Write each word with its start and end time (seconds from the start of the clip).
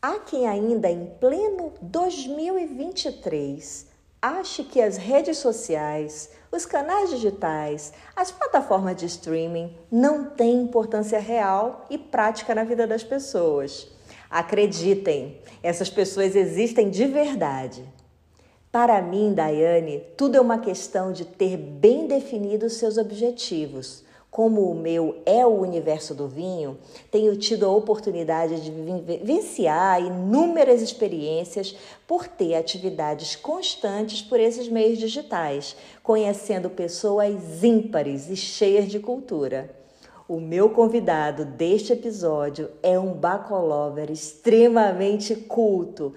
Há 0.00 0.20
quem 0.20 0.46
ainda 0.46 0.88
em 0.88 1.06
pleno 1.18 1.72
2023 1.82 3.88
ache 4.22 4.62
que 4.62 4.80
as 4.80 4.96
redes 4.96 5.38
sociais, 5.38 6.30
os 6.52 6.64
canais 6.64 7.10
digitais, 7.10 7.92
as 8.14 8.30
plataformas 8.30 8.96
de 8.96 9.06
streaming 9.06 9.76
não 9.90 10.26
têm 10.26 10.62
importância 10.62 11.18
real 11.18 11.84
e 11.90 11.98
prática 11.98 12.54
na 12.54 12.62
vida 12.62 12.86
das 12.86 13.02
pessoas. 13.02 13.88
Acreditem, 14.30 15.40
essas 15.64 15.90
pessoas 15.90 16.36
existem 16.36 16.90
de 16.90 17.04
verdade. 17.06 17.84
Para 18.70 19.02
mim, 19.02 19.34
Daiane, 19.34 20.04
tudo 20.16 20.36
é 20.36 20.40
uma 20.40 20.60
questão 20.60 21.10
de 21.10 21.24
ter 21.24 21.56
bem 21.56 22.06
definidos 22.06 22.74
seus 22.74 22.98
objetivos. 22.98 24.04
Como 24.30 24.70
o 24.70 24.74
meu 24.74 25.22
é 25.24 25.44
o 25.46 25.60
universo 25.60 26.14
do 26.14 26.28
vinho, 26.28 26.78
tenho 27.10 27.34
tido 27.36 27.64
a 27.64 27.72
oportunidade 27.72 28.60
de 28.60 28.70
vivenciar 28.70 30.02
inúmeras 30.02 30.82
experiências 30.82 31.74
por 32.06 32.28
ter 32.28 32.54
atividades 32.54 33.34
constantes 33.34 34.20
por 34.20 34.38
esses 34.38 34.68
meios 34.68 34.98
digitais, 34.98 35.74
conhecendo 36.02 36.68
pessoas 36.68 37.64
ímpares 37.64 38.28
e 38.28 38.36
cheias 38.36 38.88
de 38.88 39.00
cultura. 39.00 39.74
O 40.28 40.38
meu 40.38 40.68
convidado 40.68 41.46
deste 41.46 41.94
episódio 41.94 42.70
é 42.82 42.98
um 42.98 43.14
bacolover 43.14 44.10
extremamente 44.10 45.34
culto 45.34 46.12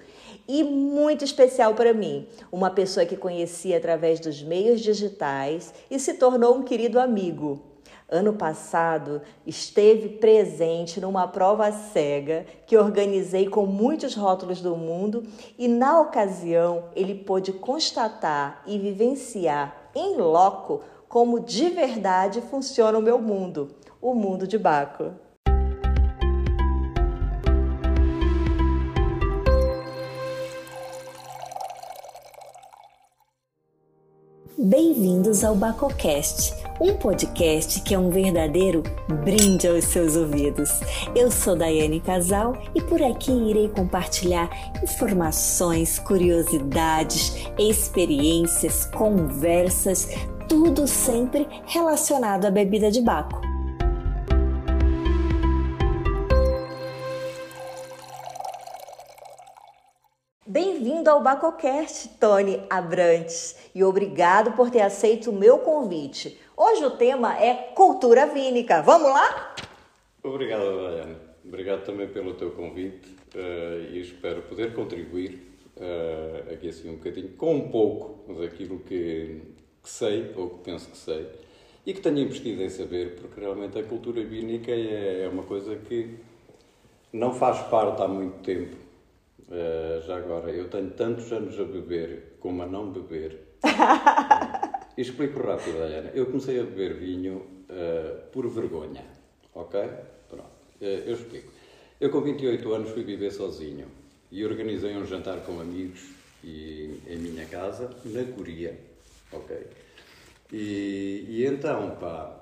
e 0.46 0.62
muito 0.62 1.24
especial 1.24 1.74
para 1.74 1.94
mim. 1.94 2.28
Uma 2.52 2.68
pessoa 2.68 3.06
que 3.06 3.16
conheci 3.16 3.74
através 3.74 4.20
dos 4.20 4.42
meios 4.42 4.82
digitais 4.82 5.72
e 5.90 5.98
se 5.98 6.12
tornou 6.12 6.54
um 6.54 6.62
querido 6.62 7.00
amigo. 7.00 7.71
Ano 8.14 8.34
passado 8.34 9.22
esteve 9.46 10.06
presente 10.06 11.00
numa 11.00 11.26
prova 11.26 11.72
cega 11.72 12.44
que 12.66 12.76
organizei 12.76 13.48
com 13.48 13.64
muitos 13.64 14.14
rótulos 14.14 14.60
do 14.60 14.76
mundo 14.76 15.22
e 15.58 15.66
na 15.66 15.98
ocasião 15.98 16.90
ele 16.94 17.14
pôde 17.14 17.54
constatar 17.54 18.62
e 18.66 18.78
vivenciar 18.78 19.90
em 19.94 20.18
loco 20.18 20.82
como 21.08 21.40
de 21.40 21.70
verdade 21.70 22.42
funciona 22.42 22.98
o 22.98 23.02
meu 23.02 23.18
mundo, 23.18 23.70
o 23.98 24.12
mundo 24.12 24.46
de 24.46 24.58
Baco. 24.58 25.12
Bem-vindos 34.58 35.42
ao 35.42 35.56
BacoCast, 35.56 36.61
um 36.80 36.96
podcast 36.96 37.80
que 37.82 37.94
é 37.94 37.98
um 37.98 38.10
verdadeiro 38.10 38.82
brinde 39.24 39.68
aos 39.68 39.84
seus 39.84 40.16
ouvidos. 40.16 40.80
Eu 41.14 41.30
sou 41.30 41.56
Daiane 41.56 42.00
Casal 42.00 42.56
e 42.74 42.80
por 42.80 43.02
aqui 43.02 43.32
irei 43.32 43.68
compartilhar 43.68 44.50
informações, 44.82 45.98
curiosidades, 45.98 47.34
experiências, 47.58 48.84
conversas, 48.86 50.08
tudo 50.48 50.86
sempre 50.86 51.46
relacionado 51.66 52.46
à 52.46 52.50
bebida 52.50 52.90
de 52.90 53.00
Baco. 53.00 53.40
Bem-vindo 60.44 61.08
ao 61.08 61.22
Bacocast, 61.22 62.10
Tony 62.20 62.62
Abrantes, 62.68 63.56
e 63.74 63.82
obrigado 63.82 64.52
por 64.52 64.70
ter 64.70 64.82
aceito 64.82 65.30
o 65.30 65.32
meu 65.32 65.58
convite. 65.60 66.41
Hoje 66.64 66.84
o 66.84 66.90
tema 66.90 67.36
é 67.42 67.72
cultura 67.74 68.24
vínica. 68.24 68.82
Vamos 68.82 69.10
lá? 69.10 69.52
Obrigado, 70.22 70.62
Daiane. 70.62 71.16
Obrigado 71.44 71.84
também 71.84 72.06
pelo 72.06 72.34
teu 72.34 72.52
convite 72.52 73.16
uh, 73.34 73.92
e 73.92 74.00
espero 74.00 74.42
poder 74.42 74.72
contribuir 74.72 75.56
uh, 75.76 76.52
aqui 76.52 76.68
assim 76.68 76.88
um 76.88 76.94
bocadinho, 76.98 77.30
com 77.30 77.56
um 77.56 77.68
pouco 77.68 78.32
daquilo 78.34 78.78
que, 78.78 79.42
que 79.82 79.90
sei 79.90 80.32
ou 80.36 80.50
que 80.50 80.58
penso 80.58 80.88
que 80.88 80.96
sei 80.96 81.26
e 81.84 81.92
que 81.92 82.00
tenho 82.00 82.20
investido 82.20 82.62
em 82.62 82.70
saber, 82.70 83.16
porque 83.16 83.40
realmente 83.40 83.76
a 83.76 83.82
cultura 83.82 84.22
vínica 84.22 84.70
é, 84.70 85.24
é 85.24 85.28
uma 85.28 85.42
coisa 85.42 85.74
que 85.74 86.16
não 87.12 87.34
faz 87.34 87.58
parte 87.62 88.00
há 88.02 88.06
muito 88.06 88.38
tempo 88.38 88.76
Uh, 89.52 90.00
já 90.06 90.16
agora, 90.16 90.50
eu 90.50 90.70
tenho 90.70 90.90
tantos 90.92 91.30
anos 91.30 91.60
a 91.60 91.64
beber 91.64 92.36
como 92.40 92.62
a 92.62 92.66
não 92.66 92.90
beber. 92.90 93.38
Explico 94.96 95.42
rápido, 95.42 95.86
Diana. 95.88 96.10
Eu 96.14 96.26
comecei 96.26 96.60
a 96.60 96.64
beber 96.64 96.94
vinho 96.94 97.36
uh, 97.70 98.30
por 98.30 98.46
vergonha, 98.48 99.04
ok? 99.54 99.80
Pronto, 100.28 100.50
uh, 100.80 100.84
eu 100.84 101.14
explico. 101.14 101.50
Eu 101.98 102.10
com 102.10 102.20
28 102.20 102.72
anos 102.74 102.90
fui 102.90 103.02
viver 103.02 103.30
sozinho 103.30 103.86
e 104.30 104.44
organizei 104.44 104.94
um 104.96 105.06
jantar 105.06 105.40
com 105.40 105.60
amigos 105.60 106.10
e, 106.44 107.00
em 107.06 107.16
minha 107.16 107.46
casa, 107.46 107.90
na 108.04 108.24
Coreia, 108.24 108.78
ok? 109.32 109.56
E, 110.52 111.24
e 111.28 111.46
então, 111.46 111.96
pá, 111.96 112.38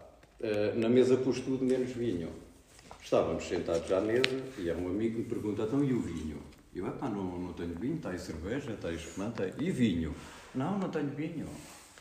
na 0.74 0.88
mesa 0.88 1.16
pus 1.18 1.40
tudo 1.40 1.64
menos 1.64 1.90
vinho. 1.90 2.30
Estávamos 3.02 3.44
sentados 3.44 3.90
à 3.92 4.00
mesa 4.00 4.42
e 4.58 4.70
um 4.72 4.88
amigo 4.88 5.18
me 5.18 5.24
pergunta, 5.24 5.62
então 5.62 5.84
e 5.84 5.92
o 5.92 6.00
vinho? 6.00 6.38
Eu, 6.74 6.86
epá, 6.86 7.08
não, 7.08 7.38
não 7.38 7.52
tenho 7.52 7.74
vinho, 7.74 7.96
está 7.96 8.10
aí 8.10 8.18
cerveja, 8.18 8.72
está 8.72 8.88
aí 8.88 8.96
espumante, 8.96 9.52
e 9.58 9.70
vinho? 9.70 10.14
Não, 10.54 10.78
não 10.78 10.88
tenho 10.88 11.08
vinho. 11.08 11.46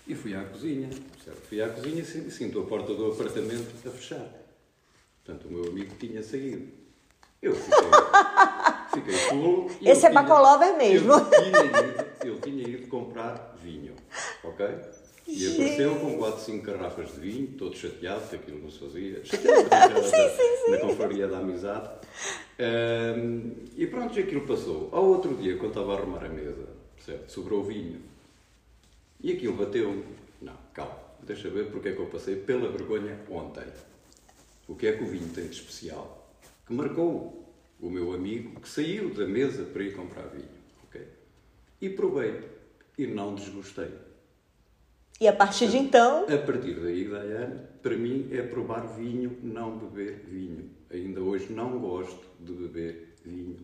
E 0.10 0.16
fui 0.16 0.34
à 0.34 0.44
cozinha, 0.44 0.90
certo? 1.24 1.42
Fui 1.48 1.62
à 1.62 1.70
cozinha 1.70 2.02
e 2.02 2.32
sinto 2.32 2.60
a 2.60 2.66
porta 2.66 2.96
do 2.96 3.12
apartamento 3.12 3.88
a 3.88 3.92
fechar. 3.92 4.28
Portanto, 5.24 5.48
o 5.48 5.52
meu 5.52 5.66
amigo 5.66 5.94
tinha 6.00 6.24
saído. 6.24 6.68
Eu 7.40 7.54
fiquei, 7.54 7.78
fiquei 8.92 9.14
fulo. 9.14 9.70
Esse 9.80 10.08
é 10.08 10.12
bacolover 10.12 10.76
mesmo. 10.78 11.14
Eu 11.14 11.30
tinha, 11.30 11.64
ido, 11.64 12.06
eu 12.26 12.42
tinha 12.42 12.68
ido 12.68 12.88
comprar 12.88 13.56
vinho, 13.62 13.94
ok? 14.44 14.66
E 15.28 15.54
apareceu 15.54 15.96
com 16.00 16.18
4, 16.18 16.42
5 16.42 16.66
garrafas 16.66 17.12
de 17.14 17.20
vinho, 17.20 17.48
todo 17.50 17.78
chateado, 17.78 18.28
que 18.30 18.36
aquilo 18.36 18.64
não 18.64 18.72
se 18.72 18.80
fazia. 18.80 19.22
Chateado 19.24 20.02
sim, 20.04 20.12
da, 20.12 20.30
sim, 20.30 20.66
sim. 20.66 20.72
na 20.72 20.78
confraria 20.80 21.28
da 21.28 21.38
amizade. 21.38 21.88
Um, 22.60 23.54
e 23.78 23.86
pronto, 23.86 24.20
aquilo 24.20 24.48
passou. 24.48 24.90
Ao 24.92 25.06
outro 25.06 25.36
dia, 25.36 25.56
quando 25.58 25.70
estava 25.70 25.94
a 25.94 25.98
arrumar 26.00 26.26
a 26.26 26.30
mesa, 26.30 26.68
certo? 26.98 27.32
sobrou 27.32 27.64
vinho. 27.64 28.09
E 29.22 29.34
aquilo 29.34 29.58
bateu-me. 29.58 30.04
Não, 30.42 30.56
calma, 30.74 30.98
deixa 31.24 31.50
ver 31.50 31.70
porque 31.72 31.90
é 31.90 31.94
que 31.94 32.00
eu 32.00 32.08
passei 32.08 32.38
pela 32.38 32.70
vergonha 32.72 33.20
ontem. 33.30 33.66
O 34.68 34.76
que 34.76 34.88
é 34.88 34.94
que 34.94 35.04
o 35.04 35.08
vinho 35.08 35.28
tem 35.30 35.48
de 35.48 35.56
especial? 35.56 36.34
Que 36.66 36.74
marcou 36.74 37.54
o 37.80 37.90
meu 37.90 38.14
amigo 38.14 38.60
que 38.60 38.70
saiu 38.70 39.14
da 39.14 39.26
mesa 39.26 39.64
para 39.64 39.84
ir 39.84 39.96
comprar 39.96 40.28
vinho. 40.28 40.50
Okay? 40.86 41.08
E 41.82 41.90
provei. 41.90 42.40
E 42.98 43.08
não 43.08 43.36
desgostei. 43.36 43.92
E 45.20 45.28
a 45.28 45.34
partir 45.34 45.68
de 45.68 45.78
então. 45.78 46.24
A 46.24 46.38
partir 46.38 46.80
daí, 46.80 47.04
Diana, 47.06 47.70
para 47.82 47.98
mim 47.98 48.30
é 48.32 48.42
provar 48.42 48.86
vinho, 48.96 49.38
não 49.44 49.78
beber 49.78 50.24
vinho. 50.26 50.70
Ainda 50.90 51.22
hoje 51.22 51.52
não 51.52 51.78
gosto 51.80 52.26
de 52.40 52.54
beber 52.54 53.16
vinho. 53.26 53.58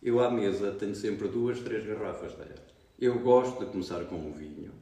Eu 0.00 0.20
à 0.20 0.30
mesa 0.30 0.70
tenho 0.72 0.94
sempre 0.94 1.26
duas, 1.26 1.58
três 1.60 1.84
garrafas 1.84 2.32
Diana. 2.36 2.69
Eu 3.00 3.18
gosto 3.20 3.64
de 3.64 3.70
começar 3.70 4.04
com 4.04 4.16
o 4.16 4.32
vinho, 4.32 4.72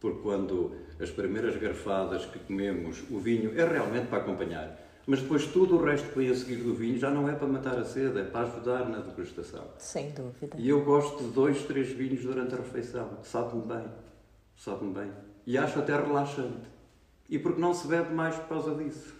porque 0.00 0.20
quando 0.20 0.72
as 1.00 1.10
primeiras 1.10 1.56
garfadas 1.56 2.24
que 2.26 2.38
comemos, 2.40 3.02
o 3.10 3.18
vinho 3.18 3.58
é 3.58 3.66
realmente 3.66 4.08
para 4.08 4.18
acompanhar. 4.18 4.84
Mas 5.06 5.20
depois 5.20 5.46
tudo 5.46 5.76
o 5.76 5.84
resto 5.84 6.08
que 6.08 6.18
vem 6.18 6.30
a 6.30 6.34
seguir 6.34 6.56
do 6.56 6.74
vinho 6.74 6.98
já 6.98 7.10
não 7.10 7.28
é 7.28 7.32
para 7.32 7.46
matar 7.46 7.78
a 7.78 7.84
sede, 7.84 8.18
é 8.18 8.24
para 8.24 8.46
ajudar 8.48 8.88
na 8.88 8.98
degustação. 8.98 9.64
Sem 9.78 10.10
dúvida. 10.10 10.56
E 10.58 10.68
eu 10.68 10.84
gosto 10.84 11.22
de 11.22 11.30
dois, 11.30 11.62
três 11.62 11.88
vinhos 11.88 12.22
durante 12.22 12.54
a 12.54 12.58
refeição, 12.58 13.18
sabe-me 13.22 13.62
bem 13.62 13.84
sabe-me 14.56 14.92
bem. 14.92 15.12
E 15.46 15.56
acho 15.58 15.78
até 15.78 15.94
relaxante. 15.94 16.68
E 17.28 17.38
porque 17.38 17.60
não 17.60 17.74
se 17.74 17.86
bebe 17.86 18.14
mais 18.14 18.36
por 18.36 18.48
causa 18.48 18.74
disso. 18.74 19.14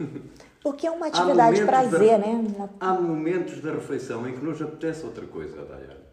Porque 0.63 0.87
é 0.87 0.91
uma 0.91 1.07
atividade 1.07 1.61
de 1.61 1.65
prazer, 1.65 2.19
da, 2.19 2.27
né? 2.27 2.71
Há 2.81 2.95
momentos 2.95 3.61
da 3.61 3.73
refeição 3.73 4.29
em 4.29 4.35
que 4.35 4.45
nos 4.45 4.61
apetece 4.61 5.05
outra 5.05 5.25
coisa, 5.25 5.65
Dayane. 5.65 6.06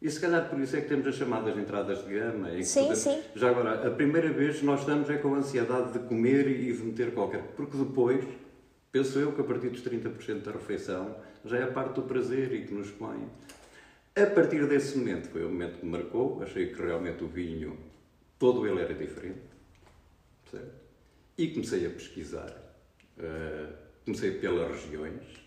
E 0.00 0.10
se 0.10 0.20
calhar 0.20 0.48
por 0.50 0.60
isso 0.60 0.76
é 0.76 0.82
que 0.82 0.88
temos 0.88 1.06
as 1.06 1.14
chamadas 1.14 1.56
entradas 1.56 2.04
de 2.04 2.14
gama. 2.14 2.50
sim, 2.62 2.80
podemos... 2.80 2.98
sim. 2.98 3.22
Já 3.34 3.50
agora, 3.50 3.86
a 3.86 3.90
primeira 3.90 4.30
vez 4.30 4.62
nós 4.62 4.80
estamos 4.80 5.08
é 5.08 5.16
com 5.16 5.34
a 5.34 5.38
ansiedade 5.38 5.94
de 5.94 6.00
comer 6.00 6.46
e 6.48 6.72
de 6.72 6.82
meter 6.82 7.14
qualquer... 7.14 7.42
Porque 7.56 7.76
depois, 7.76 8.24
penso 8.92 9.18
eu 9.18 9.32
que 9.32 9.40
a 9.40 9.44
partir 9.44 9.70
dos 9.70 9.82
30% 9.82 10.42
da 10.42 10.52
refeição 10.52 11.16
já 11.44 11.58
é 11.58 11.62
a 11.62 11.72
parte 11.72 11.94
do 11.94 12.02
prazer 12.02 12.52
e 12.52 12.66
que 12.66 12.74
nos 12.74 12.90
põe. 12.90 13.26
A 14.14 14.26
partir 14.26 14.66
desse 14.66 14.98
momento, 14.98 15.28
foi 15.28 15.44
o 15.44 15.48
momento 15.48 15.78
que 15.78 15.86
me 15.86 15.92
marcou, 15.92 16.42
achei 16.42 16.66
que 16.72 16.80
realmente 16.80 17.24
o 17.24 17.28
vinho 17.28 17.78
todo 18.38 18.66
ele 18.66 18.80
era 18.80 18.94
diferente. 18.94 19.40
Certo? 20.50 20.74
E 21.38 21.48
comecei 21.48 21.86
a 21.86 21.90
pesquisar. 21.90 22.50
Uh, 23.18 23.72
comecei 24.04 24.32
pelas 24.32 24.84
regiões 24.84 25.45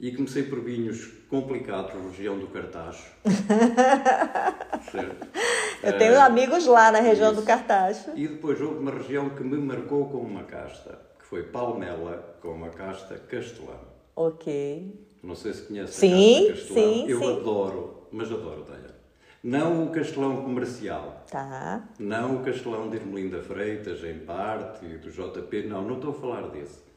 e 0.00 0.12
comecei 0.12 0.44
por 0.44 0.60
vinhos 0.60 1.06
complicados, 1.28 1.92
região 2.16 2.38
do 2.38 2.46
Cartacho. 2.48 3.10
Eu 5.82 5.98
tenho 5.98 6.14
uh, 6.14 6.20
amigos 6.20 6.66
lá 6.66 6.90
na 6.92 7.00
região 7.00 7.32
isso. 7.32 7.40
do 7.40 7.46
Cartacho. 7.46 8.10
E 8.14 8.28
depois 8.28 8.60
houve 8.60 8.78
uma 8.78 8.90
região 8.90 9.30
que 9.30 9.42
me 9.42 9.56
marcou 9.58 10.08
com 10.08 10.18
uma 10.18 10.44
casta, 10.44 10.98
que 11.18 11.24
foi 11.24 11.44
Palmela, 11.44 12.36
com 12.40 12.48
uma 12.48 12.70
casta 12.70 13.18
castelã. 13.18 13.76
Ok. 14.14 14.94
Não 15.22 15.34
sei 15.34 15.52
se 15.52 15.62
conhece 15.62 15.92
sim, 15.92 16.46
a 16.46 16.50
Casta 16.50 16.68
Castelão. 16.68 16.94
Sim, 16.94 17.08
Eu 17.08 17.18
sim. 17.18 17.36
adoro, 17.36 18.08
mas 18.12 18.32
adoro, 18.32 18.64
Daya. 18.64 18.98
Não 19.42 19.84
o 19.84 19.90
Castelão 19.90 20.42
comercial. 20.42 21.24
Tá. 21.30 21.88
Não 21.98 22.36
o 22.36 22.44
Castelão 22.44 22.90
de 22.90 22.96
Irmelinda 22.96 23.40
Freitas, 23.40 24.02
em 24.02 24.18
parte, 24.18 24.84
e 24.84 24.98
do 24.98 25.10
JP. 25.10 25.68
Não, 25.68 25.82
não 25.82 25.96
estou 25.96 26.10
a 26.10 26.14
falar 26.14 26.48
desse. 26.48 26.87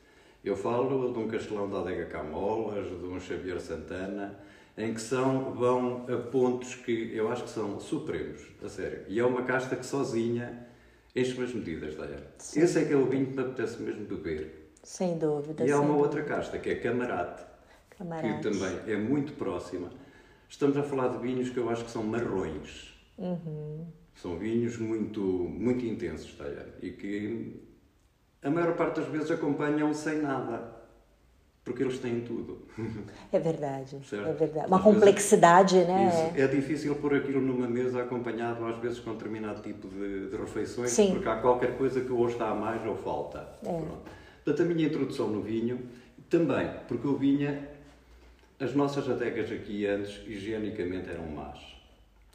Eu 0.43 0.55
falo 0.55 1.13
de 1.13 1.19
um 1.19 1.27
Castelão 1.27 1.69
da 1.69 1.81
Adega 1.81 2.05
Camolas, 2.05 2.88
de 2.88 3.05
um 3.05 3.19
Xavier 3.19 3.59
Santana, 3.59 4.39
em 4.75 4.93
que 4.93 5.01
são, 5.01 5.53
vão 5.53 6.05
a 6.11 6.17
pontos 6.17 6.73
que 6.75 7.15
eu 7.15 7.31
acho 7.31 7.43
que 7.43 7.49
são 7.49 7.79
supremos, 7.79 8.41
a 8.63 8.67
sério. 8.67 9.03
E 9.07 9.19
é 9.19 9.25
uma 9.25 9.43
casta 9.43 9.75
que 9.75 9.85
sozinha 9.85 10.67
enche 11.15 11.39
as 11.41 11.53
medidas, 11.53 11.95
Daya. 11.95 12.23
Esse 12.55 12.79
é 12.79 12.85
que 12.85 12.93
é 12.93 12.97
vinho 12.97 13.27
que 13.27 13.35
me 13.35 13.41
apetece 13.41 13.81
mesmo 13.81 14.05
beber. 14.05 14.71
Sem 14.81 15.17
dúvida. 15.17 15.63
E 15.63 15.71
há 15.71 15.75
uma 15.75 15.88
dúvida. 15.88 16.03
outra 16.03 16.23
casta, 16.23 16.57
que 16.57 16.71
é 16.71 16.75
Camarate, 16.75 17.44
Camarate. 17.91 18.37
que 18.37 18.41
também 18.41 18.79
é 18.87 18.97
muito 18.97 19.33
próxima. 19.33 19.91
Estamos 20.49 20.75
a 20.75 20.83
falar 20.83 21.09
de 21.09 21.19
vinhos 21.19 21.49
que 21.49 21.57
eu 21.57 21.69
acho 21.69 21.85
que 21.85 21.91
são 21.91 22.03
marrões. 22.03 22.94
Uhum. 23.17 23.85
São 24.15 24.39
vinhos 24.39 24.77
muito, 24.77 25.21
muito 25.21 25.85
intensos, 25.85 26.35
Daya. 26.35 26.65
E 26.81 26.91
que 26.91 27.61
a 28.43 28.49
maior 28.49 28.75
parte 28.75 28.99
das 28.99 29.07
vezes 29.09 29.31
acompanham 29.31 29.93
sem 29.93 30.21
nada. 30.21 30.79
Porque 31.63 31.83
eles 31.83 31.99
têm 31.99 32.21
tudo. 32.21 32.65
É 33.31 33.38
verdade. 33.39 33.99
Certo. 34.03 34.27
É 34.27 34.33
verdade. 34.33 34.65
Uma 34.67 34.77
Às 34.77 34.83
vezes- 34.83 34.99
complexidade, 34.99 35.75
né? 35.85 36.31
Isso. 36.33 36.41
É 36.41 36.47
difícil 36.47 36.95
pôr 36.95 37.13
aquilo 37.15 37.39
numa 37.39 37.67
mesa 37.67 38.01
acompanhado, 38.01 38.65
às 38.65 38.77
vezes, 38.79 38.99
com 38.99 39.11
determinado 39.13 39.61
tipo 39.61 39.88
de, 39.88 40.29
de 40.31 40.35
refeições, 40.38 40.89
Sim. 40.89 41.11
porque 41.13 41.29
há 41.29 41.35
qualquer 41.35 41.77
coisa 41.77 42.01
que 42.01 42.11
ou 42.11 42.27
está 42.27 42.49
a 42.49 42.55
mais 42.55 42.83
ou 42.85 42.95
falta. 42.95 43.47
É. 43.63 43.67
Pronto. 43.73 44.09
Portanto, 44.44 44.61
a 44.63 44.73
minha 44.73 44.87
introdução 44.87 45.27
no 45.27 45.39
vinho, 45.44 45.87
também, 46.31 46.67
porque 46.87 47.07
o 47.07 47.15
vinho, 47.15 47.55
as 48.59 48.73
nossas 48.73 49.07
adegas 49.07 49.51
aqui 49.51 49.85
antes, 49.85 50.19
higienicamente, 50.25 51.11
eram 51.11 51.27
más. 51.27 51.59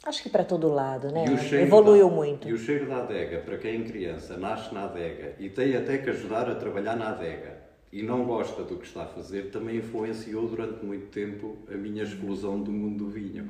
Acho 0.07 0.23
que 0.23 0.29
para 0.29 0.45
todo 0.45 0.69
lado, 0.69 1.11
né? 1.11 1.25
Evoluiu 1.61 2.07
da- 2.09 2.15
muito. 2.15 2.47
E 2.47 2.53
o 2.53 2.57
cheiro 2.57 2.87
da 2.87 2.99
adega, 2.99 3.39
para 3.39 3.57
quem 3.57 3.81
é 3.81 3.83
criança, 3.83 4.37
nasce 4.37 4.73
na 4.73 4.85
adega 4.85 5.35
e 5.37 5.49
tem 5.49 5.75
até 5.75 5.97
que 5.97 6.09
ajudar 6.09 6.49
a 6.49 6.55
trabalhar 6.55 6.95
na 6.95 7.09
adega 7.09 7.57
e 7.91 8.01
não 8.01 8.23
gosta 8.23 8.63
do 8.63 8.77
que 8.77 8.85
está 8.85 9.03
a 9.03 9.07
fazer, 9.07 9.51
também 9.51 9.75
influenciou 9.77 10.47
durante 10.47 10.85
muito 10.85 11.07
tempo 11.07 11.57
a 11.69 11.75
minha 11.75 12.03
exclusão 12.03 12.61
do 12.61 12.71
mundo 12.71 13.03
do 13.03 13.09
vinho. 13.09 13.49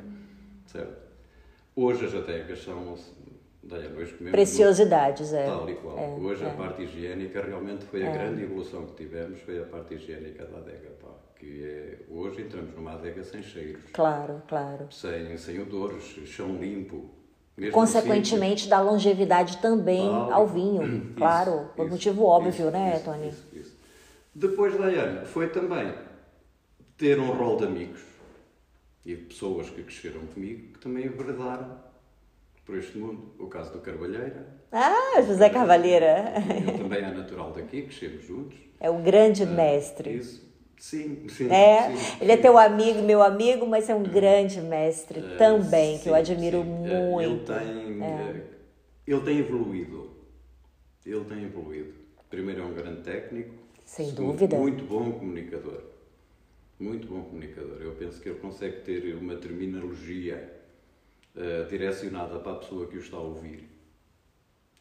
Certo? 0.65 0.97
Hoje 1.75 2.05
as 2.05 2.15
adegas 2.15 2.63
são. 2.63 2.95
Daí, 3.61 3.87
hoje 3.95 4.13
Preciosidades, 4.31 5.33
é. 5.33 5.45
Tal 5.45 5.69
e 5.69 5.75
qual. 5.75 5.97
É, 5.99 6.07
Hoje 6.19 6.43
é. 6.43 6.47
a 6.47 6.53
parte 6.53 6.83
higiênica 6.83 7.41
realmente 7.41 7.83
foi 7.85 8.01
a 8.07 8.09
grande 8.09 8.41
evolução 8.43 8.85
que 8.87 8.95
tivemos, 8.95 9.41
foi 9.41 9.59
a 9.59 9.65
parte 9.65 9.93
higiênica 9.93 10.45
da 10.45 10.57
adega. 10.57 10.89
Pá, 11.01 11.09
que 11.39 11.63
é, 11.63 11.97
hoje 12.09 12.41
entramos 12.41 12.73
numa 12.75 12.93
adega 12.93 13.23
sem 13.23 13.43
cheiros, 13.43 13.83
Claro, 13.93 14.41
claro. 14.47 14.87
sem, 14.91 15.37
sem 15.37 15.61
odores, 15.61 16.03
chão 16.25 16.55
limpo. 16.57 17.09
mesmo 17.55 17.73
Consequentemente, 17.73 18.67
dá 18.67 18.81
longevidade 18.81 19.57
também 19.57 20.07
ao 20.07 20.47
vinho. 20.47 20.83
Isso, 20.83 21.13
claro, 21.15 21.69
por 21.75 21.85
isso, 21.85 21.93
motivo 21.93 22.23
óbvio, 22.25 22.49
isso, 22.49 22.71
né, 22.71 22.99
Tony? 23.05 23.29
Isso, 23.29 23.45
isso. 23.53 23.77
Depois, 24.33 24.75
Daiane, 24.77 25.25
foi 25.25 25.49
também 25.49 25.93
ter 26.97 27.19
um 27.19 27.31
rol 27.31 27.57
de 27.57 27.65
amigos 27.65 28.01
e 29.05 29.15
de 29.15 29.21
pessoas 29.23 29.69
que 29.69 29.81
cresceram 29.83 30.21
comigo 30.33 30.73
que 30.73 30.79
também 30.79 31.05
enverdaram 31.05 31.77
por 32.65 32.77
este 32.77 32.97
mundo. 32.97 33.31
O 33.39 33.47
caso 33.47 33.71
do 33.71 33.79
Carvalheira, 33.79 34.45
Ah, 34.71 35.21
José 35.21 35.49
Cavalheira. 35.49 36.33
ele 36.49 36.77
também 36.77 36.99
é 37.03 37.11
natural 37.11 37.51
daqui, 37.53 37.83
crescemos 37.83 38.25
juntos. 38.25 38.57
É 38.79 38.89
o 38.89 38.97
grande 39.01 39.45
mestre. 39.45 40.15
Isso, 40.17 40.46
sim, 40.77 41.27
sim. 41.29 41.49
É, 41.51 41.95
sim, 41.95 42.17
ele 42.21 42.31
é 42.31 42.37
teu 42.37 42.57
amigo, 42.57 43.01
meu 43.01 43.21
amigo, 43.21 43.65
mas 43.67 43.89
é 43.89 43.95
um 43.95 44.03
grande 44.03 44.61
mestre 44.61 45.19
Eh, 45.19 45.37
também, 45.37 45.99
que 45.99 46.09
eu 46.09 46.15
admiro. 46.15 46.61
Eh, 46.61 46.63
muito. 46.63 47.51
Ele 47.51 47.73
tem, 47.73 48.03
eh, 48.03 48.41
ele 49.07 49.21
tem 49.21 49.37
evoluído. 49.39 50.11
Ele 51.05 51.25
tem 51.25 51.43
evoluído. 51.43 51.93
Primeiro 52.29 52.61
é 52.61 52.65
um 52.65 52.73
grande 52.73 53.01
técnico. 53.01 53.55
Sem 53.85 54.13
dúvida. 54.13 54.57
Muito 54.57 54.83
bom 54.85 55.11
comunicador. 55.13 55.81
Muito 56.79 57.07
bom 57.07 57.21
comunicador. 57.23 57.81
Eu 57.81 57.93
penso 57.93 58.21
que 58.21 58.29
ele 58.29 58.39
consegue 58.39 58.81
ter 58.81 59.15
uma 59.15 59.35
terminologia 59.35 60.53
eh, 61.35 61.65
direcionada 61.69 62.39
para 62.39 62.51
a 62.53 62.55
pessoa 62.55 62.87
que 62.87 62.97
o 62.97 62.99
está 62.99 63.17
a 63.17 63.21
ouvir. 63.21 63.76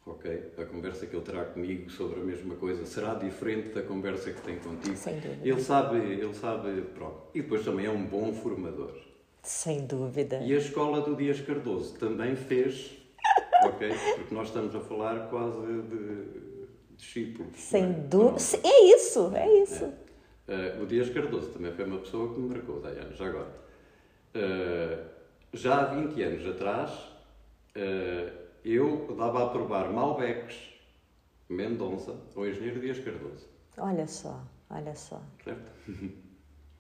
Ok? 0.07 0.53
A 0.57 0.65
conversa 0.65 1.05
que 1.07 1.17
ele 1.17 1.25
terá 1.25 1.45
comigo 1.45 1.91
sobre 1.91 2.21
a 2.21 2.23
mesma 2.25 2.55
coisa 2.55 2.87
será 2.87 3.15
diferente 3.15 3.71
da 3.71 3.83
conversa 3.83 4.31
que 4.31 4.41
tem 4.41 4.57
contigo. 4.59 4.97
Sem 4.97 5.19
dúvida. 5.19 5.49
Ele 5.49 5.61
sabe, 5.61 5.97
ele 5.99 6.35
sabe, 6.35 6.81
pronto. 6.95 7.23
E 7.35 7.43
depois 7.43 7.65
também 7.65 7.87
é 7.87 7.91
um 7.91 8.07
bom 8.07 8.33
formador. 8.33 8.95
Sem 9.43 9.85
dúvida. 9.85 10.37
E 10.39 10.55
a 10.55 10.59
escola 10.59 11.01
do 11.01 11.17
Dias 11.17 11.41
Cardoso 11.41 11.99
também 11.99 12.37
fez, 12.37 12.97
ok? 13.67 13.91
Porque 14.17 14.35
nós 14.35 14.47
estamos 14.47 14.75
a 14.77 14.81
falar 14.81 15.29
quase 15.29 15.61
de 15.83 16.47
discípulos. 16.97 17.59
Sem 17.59 17.83
não 17.83 17.91
é? 17.91 17.93
dúvida. 17.95 18.29
Pronto. 18.29 18.67
É 18.67 18.95
isso, 18.95 19.33
é 19.35 19.63
isso. 19.63 19.93
Eh, 20.49 20.79
o 20.81 20.87
Dias 20.87 21.11
Cardoso 21.11 21.49
também 21.51 21.73
foi 21.73 21.85
uma 21.85 21.99
pessoa 21.99 22.33
que 22.33 22.41
me 22.41 22.49
marcou, 22.49 22.81
Daiane, 22.81 23.13
já 23.15 23.27
agora. 23.27 23.51
Eh, 24.35 24.99
já 25.53 25.81
há 25.81 25.85
20 25.95 26.23
anos 26.23 26.47
atrás, 26.47 26.91
eh, 27.75 28.33
eu 28.67 29.15
dava 29.17 29.45
a 29.45 29.49
provar 29.49 29.93
Malbecs, 29.93 30.57
Mendonça, 31.49 32.17
ao 32.35 32.47
engenheiro 32.47 32.81
Dias 32.81 32.99
Cardoso, 32.99 33.47
Olha 33.79 34.07
só, 34.07 34.41
olha 34.69 34.95
só. 34.97 35.21
certo? 35.45 35.71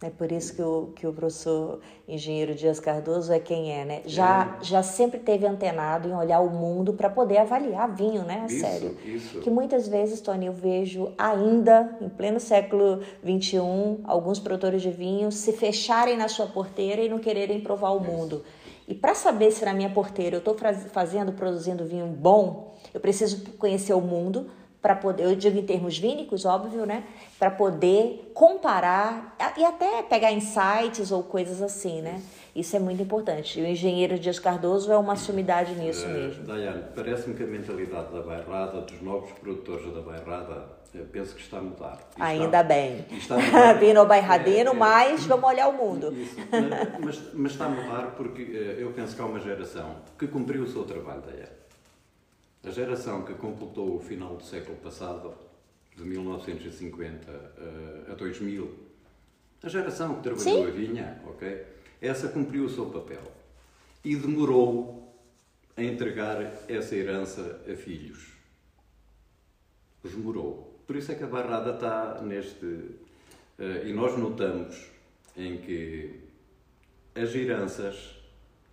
É 0.02 0.10
por 0.10 0.30
isso 0.30 0.54
que 0.54 0.60
o, 0.60 0.92
que 0.94 1.06
o 1.06 1.12
professor 1.12 1.80
engenheiro 2.06 2.54
Dias 2.54 2.78
Cardoso 2.78 3.32
é 3.32 3.38
quem 3.38 3.72
é, 3.72 3.84
né? 3.84 4.02
Já, 4.04 4.58
já 4.60 4.82
sempre 4.82 5.18
teve 5.20 5.46
antenado 5.46 6.06
em 6.06 6.12
olhar 6.12 6.40
o 6.40 6.50
mundo 6.50 6.92
para 6.92 7.08
poder 7.08 7.38
avaliar 7.38 7.94
vinho, 7.94 8.22
né? 8.22 8.44
Isso, 8.46 8.60
sério. 8.60 8.96
isso. 9.06 9.40
Que 9.40 9.48
muitas 9.48 9.88
vezes, 9.88 10.20
Tony, 10.20 10.46
eu 10.46 10.52
vejo 10.52 11.12
ainda, 11.16 11.96
em 12.00 12.10
pleno 12.10 12.38
século 12.38 13.00
XXI, 13.24 14.00
alguns 14.04 14.38
produtores 14.38 14.82
de 14.82 14.90
vinho 14.90 15.32
se 15.32 15.52
fecharem 15.52 16.16
na 16.16 16.28
sua 16.28 16.46
porteira 16.46 17.00
e 17.00 17.08
não 17.08 17.18
quererem 17.18 17.60
provar 17.60 17.92
o 17.92 18.00
mundo. 18.00 18.44
E 18.88 18.94
para 18.94 19.14
saber 19.14 19.50
se 19.50 19.64
na 19.64 19.74
minha 19.74 19.90
porteira 19.90 20.36
eu 20.36 20.38
estou 20.38 20.56
fazendo, 20.92 21.32
produzindo 21.32 21.84
vinho 21.84 22.06
bom, 22.06 22.74
eu 22.94 23.00
preciso 23.00 23.52
conhecer 23.52 23.92
o 23.94 24.00
mundo 24.00 24.48
para 24.80 24.94
poder, 24.94 25.24
eu 25.24 25.34
digo 25.34 25.58
em 25.58 25.66
termos 25.66 25.98
vínicos, 25.98 26.44
óbvio, 26.44 26.86
né? 26.86 27.04
Para 27.38 27.50
poder 27.50 28.30
comparar 28.32 29.36
e 29.56 29.64
até 29.64 30.02
pegar 30.04 30.30
insights 30.30 31.10
ou 31.10 31.24
coisas 31.24 31.60
assim, 31.60 32.00
né? 32.00 32.22
Isso 32.56 32.74
é 32.74 32.78
muito 32.78 33.02
importante. 33.02 33.60
E 33.60 33.62
o 33.62 33.66
engenheiro 33.66 34.18
Dias 34.18 34.38
Cardoso 34.38 34.90
é 34.90 34.96
uma 34.96 35.14
sumidade 35.14 35.74
nisso 35.74 36.06
Eh, 36.06 36.08
mesmo. 36.08 36.44
Daiane, 36.44 36.84
parece-me 36.94 37.34
que 37.34 37.42
a 37.42 37.46
mentalidade 37.46 38.10
da 38.10 38.22
bairrada, 38.22 38.80
dos 38.80 38.98
novos 39.02 39.30
produtores 39.32 39.92
da 39.92 40.00
bairrada, 40.00 40.66
eh, 40.94 41.02
penso 41.12 41.34
que 41.34 41.42
está 41.42 41.58
a 41.58 41.62
mudar. 41.62 41.98
E 42.16 42.22
Ainda 42.22 42.44
está- 42.46 42.62
bem. 42.62 43.04
está 43.12 43.36
mudar. 43.36 43.74
Vino 43.78 44.06
bairradino, 44.06 44.70
É, 44.70 44.72
é. 44.72 44.72
mas 44.72 45.26
vamos 45.26 45.44
olhar 45.50 45.68
o 45.68 45.72
mundo. 45.74 46.10
Isso, 46.14 46.34
mas, 47.04 47.20
mas- 47.34 47.52
está 47.52 47.66
a 47.66 47.68
mudar 47.68 48.12
porque 48.16 48.40
eh, 48.42 48.76
eu 48.82 48.90
penso 48.92 49.14
que 49.14 49.20
há 49.20 49.26
uma 49.26 49.38
geração 49.38 49.96
que 50.18 50.26
cumpriu 50.26 50.62
o 50.62 50.66
seu 50.66 50.84
trabalho 50.84 51.20
da 51.20 51.32
era. 51.32 51.56
A 52.64 52.70
geração 52.70 53.22
que 53.22 53.34
completou 53.34 53.96
o 53.96 54.00
final 54.00 54.34
do 54.34 54.42
século 54.42 54.78
passado, 54.78 55.34
de 55.94 56.02
1950 56.04 57.30
eh, 57.58 58.12
a 58.12 58.14
2000, 58.14 58.74
a 59.62 59.68
geração 59.68 60.14
que 60.14 60.22
trabalhou 60.22 60.64
Sim. 60.64 60.66
a 60.66 60.70
vinha, 60.70 61.20
ok? 61.28 61.75
Essa 62.00 62.28
cumpriu 62.28 62.64
o 62.64 62.68
seu 62.68 62.86
papel 62.86 63.22
e 64.04 64.14
demorou 64.16 65.14
a 65.76 65.82
entregar 65.82 66.40
essa 66.68 66.94
herança 66.94 67.64
a 67.70 67.74
filhos. 67.74 68.32
Demorou. 70.02 70.80
Por 70.86 70.96
isso 70.96 71.10
é 71.12 71.14
que 71.14 71.24
a 71.24 71.26
barrada 71.26 71.72
está 71.74 72.22
neste. 72.22 72.90
eh, 73.58 73.88
e 73.88 73.92
nós 73.92 74.16
notamos 74.16 74.86
em 75.36 75.58
que 75.58 76.20
as 77.14 77.34
heranças, 77.34 78.14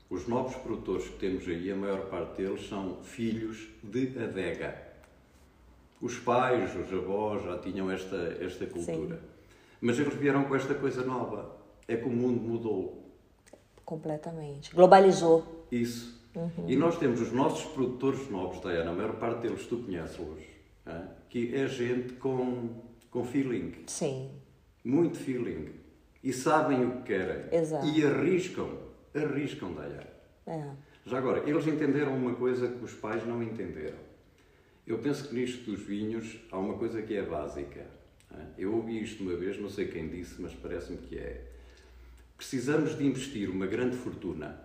os 0.09 0.27
novos 0.27 0.55
produtores 0.57 1.07
que 1.07 1.17
temos 1.17 1.47
aí, 1.47 1.71
a 1.71 1.75
maior 1.75 2.05
parte 2.09 2.37
deles 2.41 2.67
são 2.67 3.01
filhos 3.03 3.67
de 3.81 4.17
adega. 4.19 4.93
Os 5.99 6.19
pais, 6.19 6.75
os 6.75 6.93
avós 6.93 7.43
já 7.43 7.57
tinham 7.57 7.89
esta, 7.89 8.37
esta 8.39 8.65
cultura. 8.67 9.19
Mas 9.81 9.97
eles 9.97 10.13
vieram 10.13 10.43
com 10.45 10.55
esta 10.55 10.75
coisa 10.75 11.03
nova. 11.03 11.57
É 11.87 11.95
que 11.97 12.05
o 12.05 12.09
mundo 12.09 12.41
mudou. 12.41 13.02
Completamente. 13.93 14.73
Globalizou. 14.73 15.67
Isso. 15.71 16.19
E 16.67 16.75
nós 16.75 16.97
temos 16.97 17.21
os 17.21 17.31
nossos 17.31 17.63
produtores 17.73 18.27
novos, 18.31 18.59
Diana, 18.59 18.89
a 18.89 18.93
maior 18.93 19.17
parte 19.17 19.41
deles 19.41 19.67
tu 19.67 19.77
conheces-los, 19.77 20.41
hã? 20.87 21.09
que 21.29 21.53
é 21.53 21.67
gente 21.67 22.13
com, 22.13 22.69
com 23.11 23.23
feeling, 23.23 23.83
Sim. 23.85 24.31
muito 24.83 25.19
feeling. 25.19 25.69
E 26.23 26.33
sabem 26.33 26.83
o 26.85 26.97
que 26.97 27.03
querem. 27.03 27.55
Exato. 27.55 27.85
E 27.85 28.03
arriscam, 28.03 28.79
arriscam, 29.13 29.73
Diana. 29.73 30.07
É. 30.47 30.71
Já 31.05 31.19
agora, 31.19 31.47
eles 31.47 31.67
entenderam 31.67 32.15
uma 32.15 32.33
coisa 32.33 32.67
que 32.67 32.83
os 32.83 32.93
pais 32.93 33.23
não 33.27 33.43
entenderam. 33.43 33.99
Eu 34.87 34.97
penso 34.97 35.29
que 35.29 35.35
nisto 35.35 35.69
dos 35.69 35.81
vinhos 35.81 36.39
há 36.51 36.57
uma 36.57 36.79
coisa 36.79 36.99
que 37.03 37.15
é 37.15 37.21
básica. 37.21 37.85
Eu 38.57 38.73
ouvi 38.73 39.03
isto 39.03 39.21
uma 39.21 39.35
vez, 39.35 39.59
não 39.61 39.69
sei 39.69 39.87
quem 39.87 40.09
disse, 40.09 40.41
mas 40.41 40.51
parece-me 40.55 40.97
que 40.97 41.15
é. 41.15 41.52
Precisamos 42.43 42.97
de 42.97 43.05
investir 43.05 43.49
uma 43.49 43.65
grande 43.65 43.95
fortuna 43.95 44.59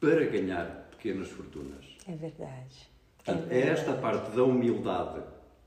para 0.00 0.24
ganhar 0.24 0.88
pequenas 0.90 1.28
fortunas. 1.28 1.84
É 2.08 2.16
verdade. 2.16 2.88
Portanto, 3.18 3.48
é, 3.50 3.60
é 3.60 3.68
esta 3.68 3.92
parte 3.92 4.34
da 4.34 4.42
humildade 4.42 5.22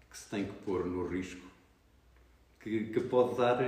que 0.09 0.17
se 0.17 0.27
tem 0.29 0.45
que 0.45 0.53
pôr 0.65 0.85
no 0.87 1.07
risco 1.07 1.45
que, 2.59 2.85
que 2.85 3.01
pode 3.01 3.37
dar. 3.37 3.59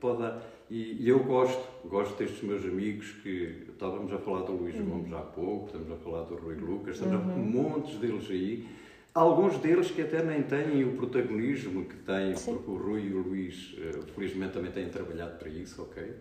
Pode 0.00 0.22
dar 0.22 0.42
e, 0.68 1.04
e, 1.04 1.08
eu 1.08 1.22
gosto, 1.22 1.64
gosto 1.88 2.18
destes 2.18 2.42
meus 2.42 2.64
amigos 2.64 3.12
que 3.22 3.66
estávamos 3.68 4.12
a 4.12 4.18
falar 4.18 4.42
do 4.42 4.52
Luís 4.52 4.74
uhum. 4.74 4.86
Gomes 4.86 5.12
há 5.12 5.20
pouco, 5.20 5.66
estamos 5.66 5.92
a 5.92 5.96
falar 5.96 6.24
do 6.24 6.34
Rui 6.34 6.56
Lucas, 6.56 6.96
estamos 6.96 7.24
uhum. 7.24 7.32
a 7.32 7.36
montes 7.36 7.96
deles 8.00 8.28
aí. 8.28 8.68
Alguns 9.14 9.56
deles 9.58 9.92
que 9.92 10.02
até 10.02 10.24
nem 10.24 10.42
têm 10.42 10.82
o 10.82 10.96
protagonismo 10.96 11.84
que 11.84 11.96
têm, 11.98 12.34
Sim. 12.34 12.54
porque 12.54 12.70
o 12.70 12.76
Rui 12.76 13.02
e 13.02 13.14
o 13.14 13.22
Luís, 13.22 13.76
eh, 13.78 14.00
felizmente, 14.12 14.54
também 14.54 14.72
têm 14.72 14.88
trabalhado 14.88 15.38
para 15.38 15.48
isso, 15.48 15.80
ok? 15.80 16.12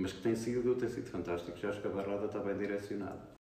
Mas 0.00 0.12
que 0.12 0.22
tem 0.22 0.36
sido, 0.36 0.76
tem 0.76 0.88
sido 0.88 1.10
fantástico. 1.10 1.58
Já 1.58 1.70
acho 1.70 1.80
que 1.80 1.88
a 1.88 1.90
barrada 1.90 2.26
está 2.26 2.38
bem 2.38 2.56
direcionada. 2.56 3.36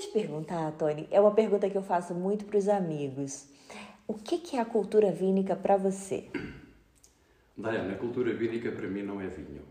te 0.00 0.08
perguntar, 0.12 0.72
Tony, 0.72 1.06
é 1.10 1.20
uma 1.20 1.34
pergunta 1.34 1.68
que 1.68 1.76
eu 1.76 1.82
faço 1.82 2.14
muito 2.14 2.46
para 2.46 2.56
os 2.56 2.68
amigos. 2.68 3.48
O 4.06 4.14
que, 4.14 4.38
que 4.38 4.56
é 4.56 4.60
a 4.60 4.64
cultura 4.64 5.12
vínica 5.12 5.54
para 5.54 5.76
você? 5.76 6.30
Diana, 7.56 7.92
a 7.92 7.98
cultura 7.98 8.32
vínica 8.32 8.72
para 8.72 8.88
mim 8.88 9.02
não 9.02 9.20
é 9.20 9.26
vinho. 9.26 9.62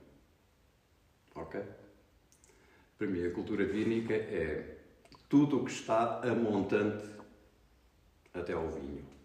Ok? 1.33 1.61
Para 2.97 3.07
mim, 3.07 3.25
a 3.25 3.31
cultura 3.31 3.65
vínica 3.65 4.13
é 4.13 4.77
tudo 5.27 5.61
o 5.61 5.65
que 5.65 5.71
está 5.71 6.21
a 6.21 6.35
montante 6.35 7.09
até 8.33 8.53
ao 8.53 8.69
vinho. 8.69 9.18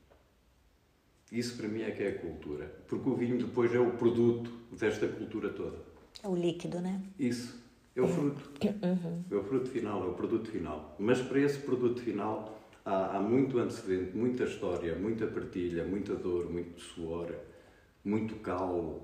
Isso 1.34 1.56
para 1.56 1.66
mim 1.66 1.82
é 1.82 1.90
que 1.90 2.00
é 2.00 2.10
a 2.10 2.18
cultura. 2.18 2.72
Porque 2.86 3.08
o 3.08 3.16
vinho 3.16 3.36
depois 3.36 3.74
é 3.74 3.80
o 3.80 3.90
produto 3.90 4.52
desta 4.70 5.08
cultura 5.08 5.48
toda. 5.48 5.76
É 6.22 6.28
o 6.28 6.36
líquido, 6.36 6.80
né? 6.80 7.02
Isso. 7.18 7.60
É 7.96 8.00
o 8.00 8.06
fruto. 8.06 8.52
Uhum. 8.62 9.24
É 9.28 9.34
o 9.34 9.42
fruto 9.42 9.68
final, 9.68 10.04
é 10.04 10.10
o 10.10 10.14
produto 10.14 10.48
final. 10.48 10.94
Mas 10.96 11.20
para 11.20 11.40
esse 11.40 11.58
produto 11.58 12.00
final 12.00 12.56
há, 12.84 13.16
há 13.16 13.20
muito 13.20 13.58
antecedente, 13.58 14.16
muita 14.16 14.44
história, 14.44 14.94
muita 14.94 15.26
partilha, 15.26 15.84
muita 15.84 16.14
dor, 16.14 16.48
muito 16.48 16.80
suor, 16.80 17.34
muito 18.04 18.36
calo 18.36 19.02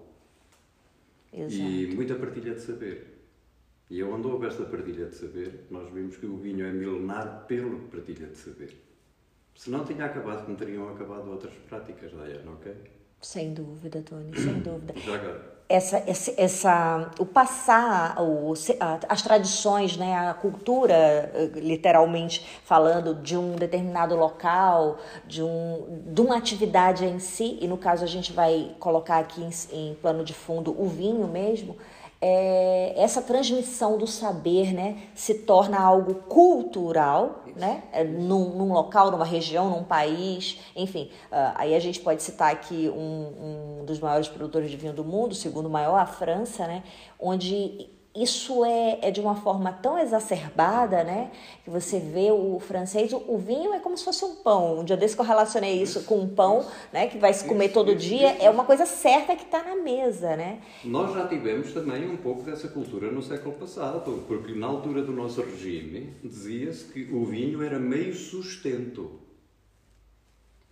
Exato. 1.33 1.53
e 1.53 1.93
muita 1.97 2.15
partilha 2.15 2.55
de 2.55 2.61
saber. 2.61 3.25
E 3.91 4.05
onde 4.05 4.29
houve 4.29 4.47
esta 4.47 4.63
partilha 4.65 5.07
de 5.07 5.17
saber, 5.17 5.67
nós 5.69 5.93
vimos 5.93 6.17
que 6.17 6.27
o 6.27 6.37
vinho 6.37 6.65
é 6.65 6.73
milenar 6.73 7.45
pela 7.49 7.77
partilha 7.91 8.29
de 8.29 8.39
saber. 8.39 8.90
Se 9.61 9.69
não 9.69 9.85
tinha 9.85 10.07
acabado, 10.07 10.49
não 10.49 10.57
teriam 10.57 10.89
acabado 10.89 11.31
outras 11.31 11.53
práticas, 11.69 12.11
Diana, 12.13 12.51
ok? 12.53 12.75
Sem 13.21 13.53
dúvida, 13.53 14.01
Tony, 14.01 14.35
sem 14.35 14.55
dúvida. 14.65 14.95
Já 14.99 15.17
agora 15.17 15.61
essa, 15.71 16.03
essa, 16.05 16.35
essa, 16.37 17.11
o 17.17 17.25
passar, 17.25 18.21
o, 18.21 18.53
as 19.09 19.23
tradições, 19.23 19.97
né, 19.97 20.17
a 20.17 20.35
cultura, 20.35 20.95
eh, 21.33 21.51
literalmente 21.55 22.45
falando, 22.65 23.15
de 23.15 23.37
um 23.37 23.55
determinado 23.55 24.17
local, 24.17 24.99
de, 25.25 25.45
um, 25.45 26.03
de 26.07 26.21
uma 26.21 26.37
atividade 26.37 27.05
em 27.05 27.21
si, 27.21 27.57
e 27.61 27.69
no 27.69 27.79
caso 27.79 28.03
a 28.03 28.09
gente 28.09 28.33
vai 28.33 28.75
colocar 28.81 29.19
aqui 29.19 29.41
em, 29.41 29.51
em 29.73 29.95
plano 29.95 30.25
de 30.25 30.35
fundo 30.35 30.75
o 30.77 30.89
vinho 30.89 31.29
mesmo, 31.29 31.77
é, 32.23 32.93
essa 32.97 33.23
transmissão 33.23 33.97
do 33.97 34.07
saber 34.07 34.75
né, 34.75 35.05
se 35.15 35.35
torna 35.35 35.81
algo 35.81 36.15
cultural, 36.15 37.45
né, 37.57 37.85
é, 37.93 38.05
num, 38.05 38.51
num, 38.51 38.73
local, 38.73 39.11
numa 39.11 39.25
região, 39.25 39.71
num 39.71 39.83
país, 39.83 40.59
enfim. 40.77 41.11
Uh, 41.33 41.53
aí 41.55 41.75
a 41.75 41.81
gente 41.81 42.01
pode 42.01 42.23
citar 42.23 42.53
aqui 42.53 42.91
um, 42.91 43.81
um 43.81 43.85
dos 43.85 43.99
maiores 43.99 44.29
produtores 44.29 44.71
de 44.71 44.77
vinho 44.77 44.93
do 44.93 45.05
mundo, 45.05 45.33
o 45.33 45.35
segundo 45.35 45.71
maior, 45.71 45.97
a 45.97 46.07
França, 46.07 46.67
né, 46.67 46.83
onde 47.19 47.89
isso 48.15 48.65
é, 48.65 48.99
é 49.03 49.11
de 49.11 49.21
uma 49.21 49.37
forma 49.37 49.73
tão 49.73 49.97
exacerbada, 49.99 51.05
né? 51.05 51.31
Que 51.63 51.71
você 51.71 52.01
vê 52.01 52.33
o 52.33 52.59
francês, 52.59 53.13
o, 53.13 53.23
o, 53.29 53.39
vinho 53.39 53.73
é 53.73 53.79
como 53.79 53.97
se 53.97 54.05
fosse 54.05 54.25
um 54.25 54.35
pão. 54.37 54.81
Um 54.81 54.85
dia 54.85 54.97
desse 54.97 55.15
que 55.15 55.21
eu 55.21 55.27
relacionei 55.27 55.81
isso 55.81 56.03
com 56.05 56.19
um 56.19 56.29
pão, 56.29 56.67
né? 56.93 57.07
Que 57.07 57.19
vai 57.19 57.33
se 57.33 57.45
comer 57.45 57.69
todo 57.69 57.95
dia. 57.95 58.31
É 58.41 58.51
uma 58.51 58.65
coisa 58.65 58.85
certa 58.85 59.37
que 59.37 59.45
está 59.45 59.63
na 59.63 59.77
mesa, 59.77 60.37
né? 60.37 60.61
Nós 60.85 61.15
já 61.15 61.29
tivemos 61.29 61.73
também 61.73 62.11
um 62.11 62.17
pouco 62.17 62.43
dessa 62.43 62.69
cultura 62.69 63.13
no 63.13 63.23
século 63.23 63.55
passado, 63.55 64.25
porque 64.27 64.55
na 64.55 64.67
altura 64.67 65.03
do 65.03 65.13
nosso 65.13 65.41
regime 65.43 66.13
dizia-se 66.25 66.87
que 66.87 67.13
o 67.13 67.25
vinho 67.25 67.63
era 67.63 67.79
meio 67.79 68.13
sustento, 68.13 69.21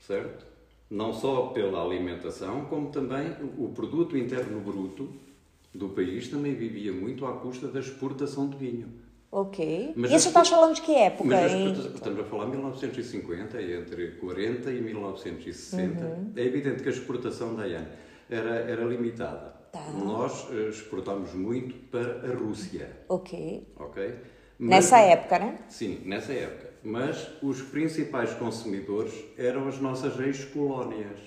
certo? 0.01 0.45
Não 0.91 1.13
só 1.13 1.49
pela 1.49 1.85
alimentação, 1.85 2.65
como 2.65 2.91
também 2.91 3.37
o 3.59 3.69
produto 3.69 4.17
interno 4.17 4.61
bruto 4.61 5.28
do 5.75 5.91
país 5.91 6.29
também 6.29 6.55
vivia 6.55 6.93
muito 6.93 7.27
à 7.27 7.33
custa 7.33 7.69
da 7.69 7.81
exportação 7.81 8.49
de 8.49 8.57
vinho. 8.57 9.09
Ok. 9.31 9.93
Mas 9.95 10.11
Isso 10.11 10.29
estás 10.29 10.49
falando 10.49 10.75
de 10.75 10.81
que 10.81 10.95
época? 10.95 11.25
Mas 11.25 11.53
estamos 11.95 12.21
a 12.21 12.25
falar 12.25 12.47
de 12.47 12.53
1950, 12.53 13.63
entre 13.63 14.13
40 14.13 14.71
e 14.71 14.81
1960. 14.81 16.05
Uhum. 16.05 16.33
É 16.35 16.43
evidente 16.43 16.83
que 16.83 16.89
a 16.89 16.93
exportação 16.93 17.55
da 17.55 17.67
IAN 17.67 17.87
era, 18.31 18.55
era 18.55 18.85
limitada. 18.85 19.59
Tá. 19.71 19.85
Nós 19.93 20.49
uh, 20.49 20.71
exportamos 20.71 21.35
muito 21.35 21.75
para 21.91 22.27
a 22.27 22.35
Rússia. 22.35 22.91
Ok. 23.09 23.67
Ok? 23.77 24.15
Mas, 24.59 24.71
nessa 24.71 24.99
época, 24.99 25.39
né? 25.39 25.59
Sim, 25.69 26.01
nessa 26.07 26.33
época. 26.33 26.69
Mas 26.83 27.29
os 27.43 27.61
principais 27.61 28.33
consumidores 28.35 29.13
eram 29.37 29.69
as 29.69 29.79
nossas 29.79 30.19
ex-colónias, 30.19 31.21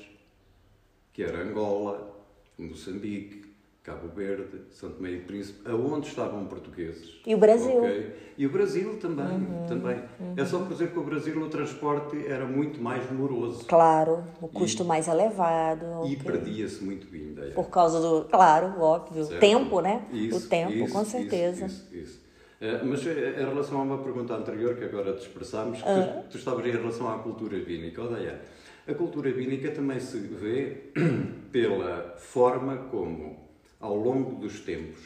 que 1.14 1.22
era 1.22 1.44
Angola, 1.44 2.20
Moçambique, 2.58 3.41
Cabo 3.84 4.08
Verde, 4.10 4.62
Santo 4.70 4.98
Tomé 4.98 5.10
e 5.10 5.20
Príncipe, 5.22 5.68
aonde 5.68 6.08
estavam 6.08 6.46
portugueses. 6.46 7.20
E 7.26 7.34
o 7.34 7.38
Brasil. 7.38 7.80
Okay? 7.80 8.16
E 8.38 8.46
o 8.46 8.50
Brasil 8.52 8.98
também, 8.98 9.26
uhum, 9.26 9.66
também. 9.68 10.04
Uhum. 10.20 10.36
É 10.38 10.46
só 10.46 10.60
por 10.60 10.70
dizer 10.70 10.92
que 10.92 11.00
o 11.00 11.04
Brasil 11.04 11.42
o 11.42 11.50
transporte 11.50 12.28
era 12.28 12.46
muito 12.46 12.80
mais 12.80 13.12
moroso. 13.12 13.66
Claro, 13.66 14.24
o 14.40 14.48
custo 14.48 14.84
e, 14.84 14.86
mais 14.86 15.08
elevado. 15.08 15.86
E 16.06 16.14
okay. 16.14 16.18
perdia-se 16.18 16.84
muito 16.84 17.08
vinho. 17.08 17.34
Daí. 17.34 17.52
Por 17.52 17.72
causa 17.72 18.00
do, 18.00 18.26
claro, 18.26 18.80
óbvio, 18.80 19.26
certo. 19.26 19.40
tempo, 19.40 19.82
né? 19.82 20.06
Isso, 20.14 20.38
o 20.38 20.42
tempo, 20.48 20.74
isso, 20.74 20.94
com 20.94 21.04
certeza. 21.04 21.66
Isso, 21.66 21.88
isso, 21.92 21.96
isso. 22.04 22.22
É, 22.62 22.84
mas 22.84 23.06
é, 23.08 23.42
em 23.42 23.46
relação 23.46 23.80
a 23.80 23.84
uma 23.84 23.98
pergunta 23.98 24.36
anterior 24.36 24.76
que 24.76 24.84
agora 24.84 25.14
te 25.14 25.22
expressámos, 25.22 25.80
uhum. 25.80 25.86
tu, 25.86 25.90
ah. 25.90 26.24
tu 26.30 26.38
estavas 26.38 26.64
em 26.64 26.72
relação 26.72 27.12
à 27.12 27.18
cultura 27.18 27.58
vínica. 27.60 28.04
Odeia. 28.04 28.42
A 28.88 28.94
cultura 28.94 29.32
vínica 29.32 29.72
também 29.72 30.00
se 30.00 30.20
vê 30.20 30.92
pela 31.52 32.16
forma 32.18 32.78
como 32.92 33.41
ao 33.82 33.96
longo 33.96 34.36
dos 34.36 34.60
tempos, 34.60 35.00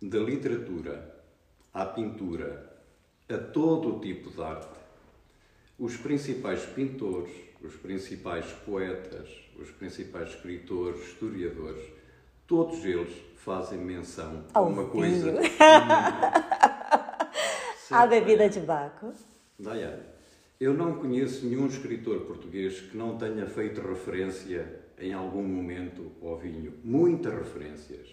da 0.00 0.18
literatura 0.18 1.22
à 1.72 1.84
pintura, 1.86 2.70
a 3.28 3.38
todo 3.38 3.96
o 3.96 4.00
tipo 4.00 4.30
de 4.30 4.42
arte, 4.42 4.80
os 5.78 5.96
principais 5.96 6.64
pintores, 6.66 7.32
os 7.62 7.74
principais 7.76 8.46
poetas, 8.66 9.28
os 9.58 9.70
principais 9.70 10.30
escritores, 10.30 11.00
historiadores, 11.06 11.82
todos 12.46 12.84
eles 12.84 13.14
fazem 13.36 13.78
menção 13.78 14.44
a 14.52 14.60
uma 14.60 14.86
coisa. 14.86 15.32
a 17.90 18.06
bebida 18.06 18.48
de 18.48 18.60
Baco. 18.60 19.12
Diana, 19.58 20.06
eu 20.60 20.74
não 20.74 20.94
conheço 20.94 21.46
nenhum 21.46 21.66
escritor 21.66 22.20
português 22.20 22.80
que 22.80 22.96
não 22.96 23.16
tenha 23.16 23.46
feito 23.46 23.80
referência 23.80 24.81
em 24.98 25.12
algum 25.12 25.42
momento 25.42 26.12
ao 26.22 26.36
vinho. 26.38 26.74
Muitas 26.84 27.34
referências. 27.34 28.08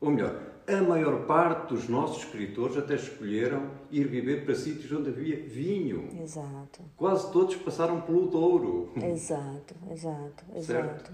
Ou 0.00 0.10
melhor, 0.10 0.40
a 0.66 0.82
maior 0.82 1.26
parte 1.26 1.72
dos 1.72 1.88
nossos 1.88 2.24
escritores 2.24 2.76
até 2.76 2.94
escolheram 2.94 3.70
ir 3.90 4.06
viver 4.06 4.44
para 4.44 4.54
sítios 4.54 4.92
onde 4.92 5.08
havia 5.08 5.36
vinho. 5.36 6.08
Exato. 6.22 6.82
Quase 6.96 7.32
todos 7.32 7.56
passaram 7.56 8.02
pelo 8.02 8.26
Douro. 8.26 8.92
Exato, 8.96 9.74
exato, 9.90 10.44
exato. 10.54 10.64
Certo? 10.64 11.12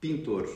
Pintores, 0.00 0.54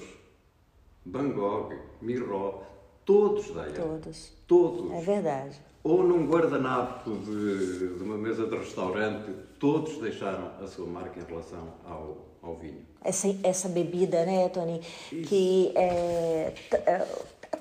Van 1.05 1.31
Gogh, 1.31 1.73
Miró, 2.01 2.63
todos 3.05 3.51
da 3.53 3.65
Todos. 3.65 4.33
Todos. 4.47 4.93
É 4.93 5.01
verdade. 5.01 5.61
Ou 5.83 6.05
num 6.05 6.27
guardanapo 6.27 7.11
de, 7.11 7.97
de 7.97 8.05
uma 8.05 8.17
mesa 8.17 8.47
de 8.47 8.57
restaurante, 8.57 9.33
todos 9.59 9.99
deixaram 9.99 10.53
a 10.63 10.67
sua 10.67 10.87
marca 10.87 11.19
em 11.19 11.25
relação 11.25 11.75
ao, 11.85 12.32
ao 12.43 12.57
vinho. 12.57 12.85
Essa, 13.05 13.35
essa 13.43 13.69
bebida, 13.69 14.25
né, 14.25 14.49
Tony? 14.49 14.81
Isso. 15.13 15.29
Que 15.29 15.73
é, 15.75 16.53
é 16.73 17.07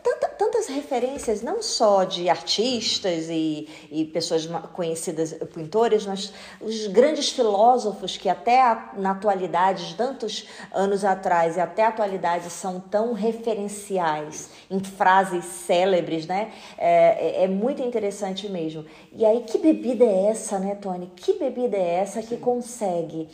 tanta, 0.01 0.27
tantas 0.29 0.67
referências, 0.67 1.41
não 1.41 1.61
só 1.61 2.03
de 2.03 2.29
artistas 2.29 3.27
e, 3.29 3.67
e 3.91 4.05
pessoas 4.05 4.47
conhecidas, 4.73 5.33
pintores, 5.53 6.05
mas 6.05 6.33
os 6.59 6.87
grandes 6.87 7.29
filósofos 7.29 8.17
que 8.17 8.29
até 8.29 8.61
a, 8.61 8.91
na 8.97 9.11
atualidade, 9.11 9.95
tantos 9.95 10.47
anos 10.71 11.03
atrás 11.03 11.57
e 11.57 11.59
até 11.59 11.83
a 11.83 11.89
atualidade, 11.89 12.49
são 12.49 12.79
tão 12.79 13.13
referenciais 13.13 14.49
em 14.69 14.79
frases 14.79 15.45
célebres, 15.45 16.25
né? 16.25 16.51
É, 16.77 17.41
é, 17.41 17.43
é 17.43 17.47
muito 17.47 17.81
interessante 17.81 18.49
mesmo. 18.49 18.85
E 19.13 19.25
aí, 19.25 19.41
que 19.41 19.57
bebida 19.57 20.05
é 20.05 20.27
essa, 20.27 20.57
né, 20.57 20.75
Tony? 20.75 21.11
Que 21.15 21.33
bebida 21.33 21.77
é 21.77 21.95
essa 21.95 22.21
que 22.21 22.37
consegue 22.37 23.27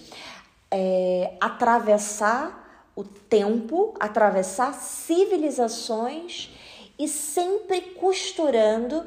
é, 0.72 1.36
atravessar 1.40 2.90
o 2.96 3.04
tempo, 3.04 3.94
atravessar 4.00 4.74
civilizações 4.74 6.50
e 6.98 7.08
sempre 7.08 7.82
costurando 7.82 9.04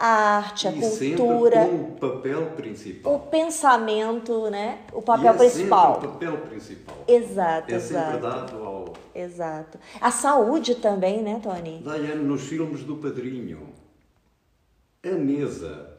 a 0.00 0.06
arte, 0.38 0.66
a 0.68 0.72
e 0.72 0.80
cultura, 0.80 1.62
sempre 1.62 1.78
com 1.78 1.84
o 1.84 1.96
papel 1.96 2.46
principal. 2.52 3.14
o 3.14 3.18
pensamento, 3.20 4.48
né? 4.50 4.78
O 4.92 4.98
E 4.98 5.02
papel 5.02 5.32
é 5.34 5.36
principal. 5.36 5.94
Sempre 5.94 6.06
o 6.08 6.12
papel 6.12 6.36
principal. 6.48 6.96
Exato, 7.06 7.72
É 7.72 7.74
exato. 7.76 8.04
sempre 8.12 8.20
dado 8.20 8.64
ao. 8.64 8.92
Exato. 9.14 9.78
A 10.00 10.10
saúde 10.10 10.76
também, 10.76 11.22
né, 11.22 11.40
Tony? 11.42 11.78
Diane, 11.82 12.22
nos 12.24 12.42
filmes 12.42 12.84
do 12.84 12.96
Padrinho, 12.96 13.72
a 15.04 15.10
mesa. 15.12 15.96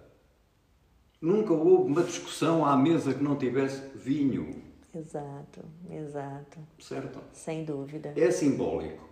Nunca 1.22 1.54
houve 1.54 1.92
uma 1.92 2.04
discussão 2.04 2.66
à 2.66 2.78
mesa 2.78 3.14
que 3.14 3.22
não 3.22 3.36
tivesse 3.36 3.82
vinho, 3.96 4.64
Exato, 5.00 5.62
exato. 5.90 6.60
certo? 6.80 7.20
Sem 7.32 7.64
dúvida. 7.64 8.14
É 8.18 8.30
simbólico. 8.32 9.08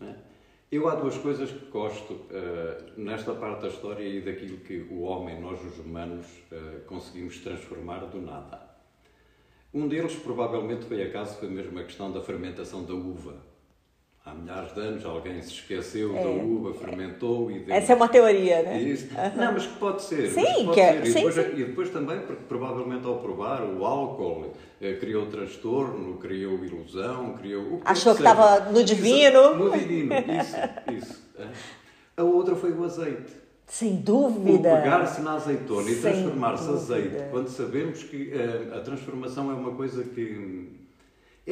né? 0.00 0.16
Eu 0.72 0.88
há 0.88 0.94
duas 0.94 1.16
coisas 1.18 1.50
que 1.52 1.66
gosto 1.66 2.22
eh, 2.30 2.92
nesta 2.96 3.32
parte 3.34 3.62
da 3.62 3.68
história 3.68 4.02
e 4.02 4.20
daquilo 4.22 4.56
que 4.58 4.88
o 4.90 5.02
homem, 5.02 5.40
nós 5.40 5.62
os 5.64 5.78
humanos, 5.78 6.26
eh, 6.50 6.80
conseguimos 6.86 7.38
transformar 7.38 8.06
do 8.06 8.20
nada. 8.20 8.60
Um 9.72 9.86
deles 9.86 10.16
provavelmente 10.16 10.86
foi 10.86 11.02
acaso, 11.02 11.38
foi 11.38 11.48
mesmo 11.48 11.78
a 11.78 11.84
questão 11.84 12.10
da 12.10 12.20
fermentação 12.20 12.84
da 12.84 12.94
uva. 12.94 13.36
Há 14.26 14.32
milhares 14.32 14.72
de 14.72 14.80
anos 14.80 15.04
alguém 15.04 15.42
se 15.42 15.50
esqueceu 15.52 16.14
da 16.14 16.26
uva, 16.28 16.72
fermentou 16.72 17.50
e 17.50 17.58
deu... 17.58 17.74
Essa 17.74 17.92
é 17.92 17.96
uma 17.96 18.08
teoria, 18.08 18.62
né? 18.62 18.80
Isso. 18.80 19.08
Não, 19.36 19.52
mas 19.52 19.66
que 19.66 19.76
pode 19.78 20.02
ser. 20.02 20.30
Sim, 20.30 20.64
pode 20.64 20.70
que 20.72 20.80
é- 20.80 20.92
ser. 20.94 21.02
E, 21.02 21.06
sim, 21.12 21.14
depois, 21.18 21.34
sim. 21.34 21.40
e 21.52 21.64
depois 21.64 21.90
também, 21.90 22.20
porque 22.20 22.42
provavelmente 22.48 23.06
ao 23.06 23.18
provar, 23.18 23.62
o 23.62 23.84
álcool 23.84 24.54
eh, 24.80 24.94
criou 24.94 25.26
transtorno, 25.26 26.16
criou 26.16 26.64
ilusão, 26.64 27.34
criou. 27.34 27.62
O 27.64 27.80
Achou 27.84 28.14
que 28.14 28.22
estava 28.22 28.70
no 28.70 28.82
divino. 28.82 29.40
Isso, 29.40 29.54
no 29.56 29.70
divino, 29.78 30.14
isso, 30.14 30.56
isso. 30.96 31.22
é. 31.38 31.46
A 32.16 32.22
outra 32.24 32.56
foi 32.56 32.72
o 32.72 32.82
azeite. 32.82 33.44
Sem 33.66 33.92
O 33.94 33.96
dúvida. 33.98 34.74
pegar-se 34.76 35.20
na 35.20 35.34
azeitona 35.34 35.90
e 35.90 35.94
Sem 35.96 36.12
transformar-se 36.12 36.66
dúvida. 36.66 36.94
azeite, 36.94 37.24
quando 37.30 37.48
sabemos 37.48 38.02
que 38.04 38.32
eh, 38.32 38.74
a 38.74 38.80
transformação 38.80 39.50
é 39.50 39.54
uma 39.54 39.72
coisa 39.72 40.02
que 40.02 40.73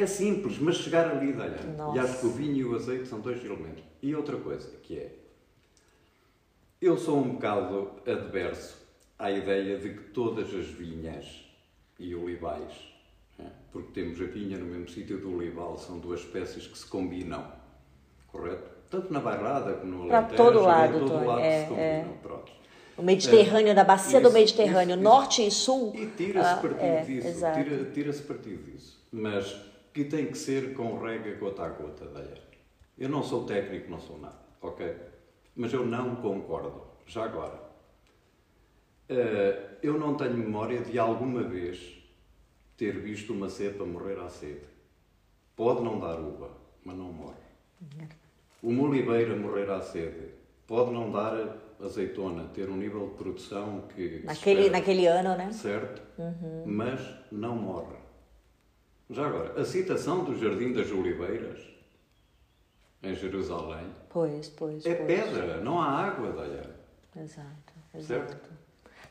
é 0.01 0.07
simples, 0.07 0.59
mas 0.59 0.77
chegar 0.77 1.09
ali 1.11 1.33
dá 1.33 1.47
E 1.95 1.99
acho 1.99 2.21
que 2.21 2.27
o 2.27 2.31
vinho 2.31 2.57
e 2.57 2.65
o 2.65 2.75
azeite 2.75 3.07
são 3.07 3.21
dois 3.21 3.45
elementos. 3.45 3.85
E 4.01 4.15
outra 4.15 4.37
coisa, 4.37 4.71
que 4.83 4.99
é, 4.99 5.13
eu 6.81 6.97
sou 6.97 7.19
um 7.19 7.35
bocado 7.35 7.91
adverso 8.07 8.77
à 9.19 9.31
ideia 9.31 9.79
de 9.79 9.91
que 9.91 10.03
todas 10.11 10.53
as 10.55 10.67
vinhas 10.67 11.45
e 11.99 12.15
olivais, 12.15 12.73
né, 13.39 13.53
porque 13.71 13.93
temos 13.93 14.21
a 14.21 14.25
vinha 14.25 14.59
no 14.59 14.67
mesmo 14.67 14.89
sítio 14.89 15.19
do 15.19 15.37
olival, 15.37 15.77
são 15.79 15.99
duas 15.99 16.21
espécies 16.21 16.67
que 16.67 16.77
se 16.77 16.87
combinam, 16.87 17.53
correto? 18.29 18.71
Tanto 18.91 19.13
na 19.13 19.21
bairrada 19.21 19.75
como 19.75 20.07
no 20.07 20.13
Alentejo, 20.13 20.37
todo 20.37 20.59
em 20.59 20.63
lado, 20.63 20.99
todo 20.99 21.09
Tony, 21.09 21.27
lado 21.27 21.41
é, 21.41 21.63
se 21.63 21.69
combinam, 21.69 22.19
pronto. 22.23 22.53
O 22.97 23.03
Mediterrâneo, 23.03 23.75
da 23.75 23.85
bacia 23.85 24.21
do 24.21 24.29
Isso, 24.29 24.35
Mediterrâneo, 24.37 24.95
isso, 24.95 25.01
isso. 25.01 25.03
norte 25.03 25.47
e 25.47 25.51
sul. 25.51 25.93
E 25.95 26.07
tira-se 26.09 26.51
ah, 26.51 26.57
partido 26.57 26.81
é, 26.81 27.01
disso. 27.03 27.27
Exato. 27.29 27.63
Tira- 27.63 27.85
Tira-se 27.91 28.23
partido 28.23 28.71
disso. 28.71 29.03
Mas 29.11 29.72
que 29.93 30.05
tem 30.05 30.27
que 30.27 30.39
ser 30.39 30.75
com 30.75 30.99
rega 30.99 31.35
gota 31.37 31.65
a 31.65 31.69
gota, 31.69 32.07
Deia. 32.07 32.43
Eu 32.99 33.09
não 33.09 33.23
sou 33.23 33.45
técnico, 33.45 33.91
não 33.91 33.99
sou 34.01 34.19
nada, 34.19 34.39
ok? 34.61 34.95
Mas 35.57 35.73
eu 35.73 35.85
não 35.87 36.17
concordo. 36.17 36.83
Já 37.07 37.25
agora. 37.25 37.61
eh, 39.09 39.77
eu 39.83 39.99
não 39.99 40.15
tenho 40.17 40.35
memória 40.35 40.81
de 40.81 40.99
alguma 40.99 41.43
vez 41.43 41.99
ter 42.77 42.99
visto 43.01 43.33
uma 43.33 43.49
cepa 43.49 43.85
morrer 43.85 44.19
à 44.19 44.29
sede. 44.29 44.67
Pode 45.57 45.83
não 45.83 45.99
dar 46.01 46.19
uva, 46.19 46.51
mas 46.85 46.97
não 46.97 47.13
morre. 47.13 47.35
Uma 48.63 48.85
oliveira 48.85 49.37
morrer 49.37 49.69
à 49.71 49.81
sede. 49.81 50.31
Pode 50.67 50.93
não 50.93 51.11
dar 51.11 51.59
azeitona, 51.81 52.45
ter 52.55 52.71
um 52.71 52.77
nível 52.77 53.09
de 53.09 53.15
produção 53.17 53.83
que. 53.95 54.23
Naquele, 54.25 54.61
espera 54.61 54.71
naquele 54.71 55.07
ano, 55.07 55.37
né? 55.37 55.53
certo? 55.53 56.03
Mas 56.65 57.01
não 57.31 57.57
morre. 57.57 57.97
Já 59.13 59.27
agora, 59.27 59.61
a 59.61 59.65
citação 59.65 60.25
do 60.25 60.35
Jardim 60.39 60.73
das 60.73 60.91
Oliveiras, 60.91 61.61
em 63.03 63.15
Jerusalém, 63.15 63.87
Pois, 64.09 64.49
pois, 64.49 64.87
é 64.87 64.95
pois. 64.95 65.07
pedra, 65.07 65.61
não 65.61 65.81
há 65.81 65.87
água, 66.07 66.33
Daia. 66.33 66.71
Exato, 67.17 67.73
Certo? 68.01 68.51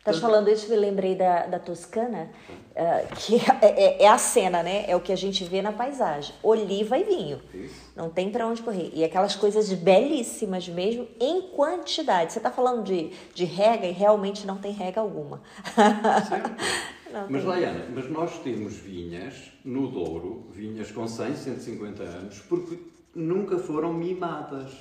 Estás 0.02 0.18
falando 0.18 0.50
isso, 0.50 0.68
me 0.68 0.76
lembrei 0.76 1.14
da, 1.14 1.46
da 1.46 1.60
Toscana, 1.60 2.32
ah, 2.76 3.02
que 3.16 3.36
é, 3.62 4.00
é- 4.00 4.04
é 4.04 4.08
a 4.08 4.18
cena, 4.18 4.64
né? 4.64 4.84
É 4.88 4.96
o 4.96 5.00
que 5.00 5.12
a 5.12 5.16
gente 5.16 5.44
vê 5.44 5.62
na 5.62 5.72
paisagem. 5.72 6.34
Oliva 6.42 6.98
e 6.98 7.04
vinho. 7.04 7.40
Isso. 7.54 7.92
Não 7.96 8.10
tem 8.10 8.32
para 8.32 8.48
onde 8.48 8.64
correr. 8.64 8.90
E 8.96 9.04
aquelas 9.04 9.36
coisas 9.36 9.72
belíssimas 9.72 10.68
mesmo, 10.68 11.08
em 11.20 11.42
quantidade. 11.50 12.34
Você 12.34 12.40
está 12.40 12.50
falando 12.50 12.84
de, 12.84 13.12
de 13.36 13.46
rega 13.46 13.86
e 13.86 13.92
realmente 13.92 14.48
não 14.48 14.58
tem 14.58 14.72
rega 14.72 15.00
alguma. 15.00 15.40
Mas, 17.30 17.44
tem. 17.44 17.54
Diana, 17.54 17.86
mas 17.94 18.10
nós 18.10 18.40
temos 18.40 18.76
vinhas 18.76 19.52
no 19.66 19.90
Douro, 19.90 20.48
vinhas 20.52 20.92
com 20.92 21.06
100, 21.06 21.36
150 21.36 22.04
anos, 22.04 22.40
porque 22.48 22.80
nunca 23.14 23.60
foram 23.60 23.94
mimadas. 23.94 24.72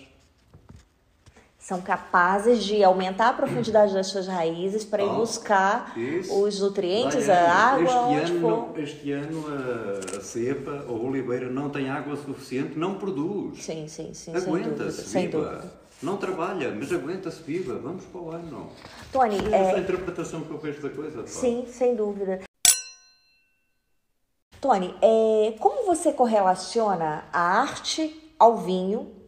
São 1.61 1.83
capazes 1.83 2.65
de 2.65 2.83
aumentar 2.83 3.29
a 3.29 3.33
profundidade 3.35 3.93
das 3.93 4.07
suas 4.07 4.27
raízes 4.27 4.83
para 4.83 5.03
ir 5.05 5.11
buscar 5.11 5.93
isso. 5.97 6.43
os 6.43 6.59
nutrientes, 6.59 7.29
a 7.29 7.53
água, 7.53 7.85
este 8.17 8.33
ano, 8.33 8.41
não- 8.41 8.77
Este 8.83 9.13
ano 9.13 9.45
a, 9.47 10.17
a 10.17 10.21
cepa, 10.23 10.85
a 10.89 10.91
oliveira, 10.91 11.51
não 11.51 11.69
tem 11.69 11.91
água 11.91 12.17
suficiente, 12.17 12.79
não 12.79 12.95
produz. 12.95 13.63
Sim, 13.63 13.87
sim, 13.89 14.15
sim, 14.15 14.33
sem 14.33 14.33
dúvida. 14.33 14.69
Aguenta-se, 14.71 15.03
Sem 15.07 15.27
viva. 15.29 15.39
dúvida. 15.45 15.73
Não 16.03 16.17
trabalha, 16.17 16.75
mas 16.75 16.91
aguenta-se 16.91 17.43
viva. 17.43 17.75
Vamos 17.79 18.07
para 18.07 18.21
o 18.23 18.31
ano. 18.31 18.71
Tony, 19.13 19.37
É 19.53 19.59
essa 19.61 19.73
é, 19.73 19.75
a 19.77 19.81
interpretação 19.81 20.41
que 20.41 20.51
eu 20.51 20.59
vejo 20.59 20.81
da 20.81 20.89
coisa. 20.89 21.19
facto. 21.19 21.29
Sim, 21.29 21.67
sem 21.69 21.95
dúvida. 21.95 22.41
Tony, 24.63 24.95
é, 25.03 25.55
como 25.61 25.85
você 25.85 26.11
correlaciona 26.11 27.25
a 27.31 27.41
arte 27.61 28.33
ao 28.39 28.57
vinho? 28.57 29.20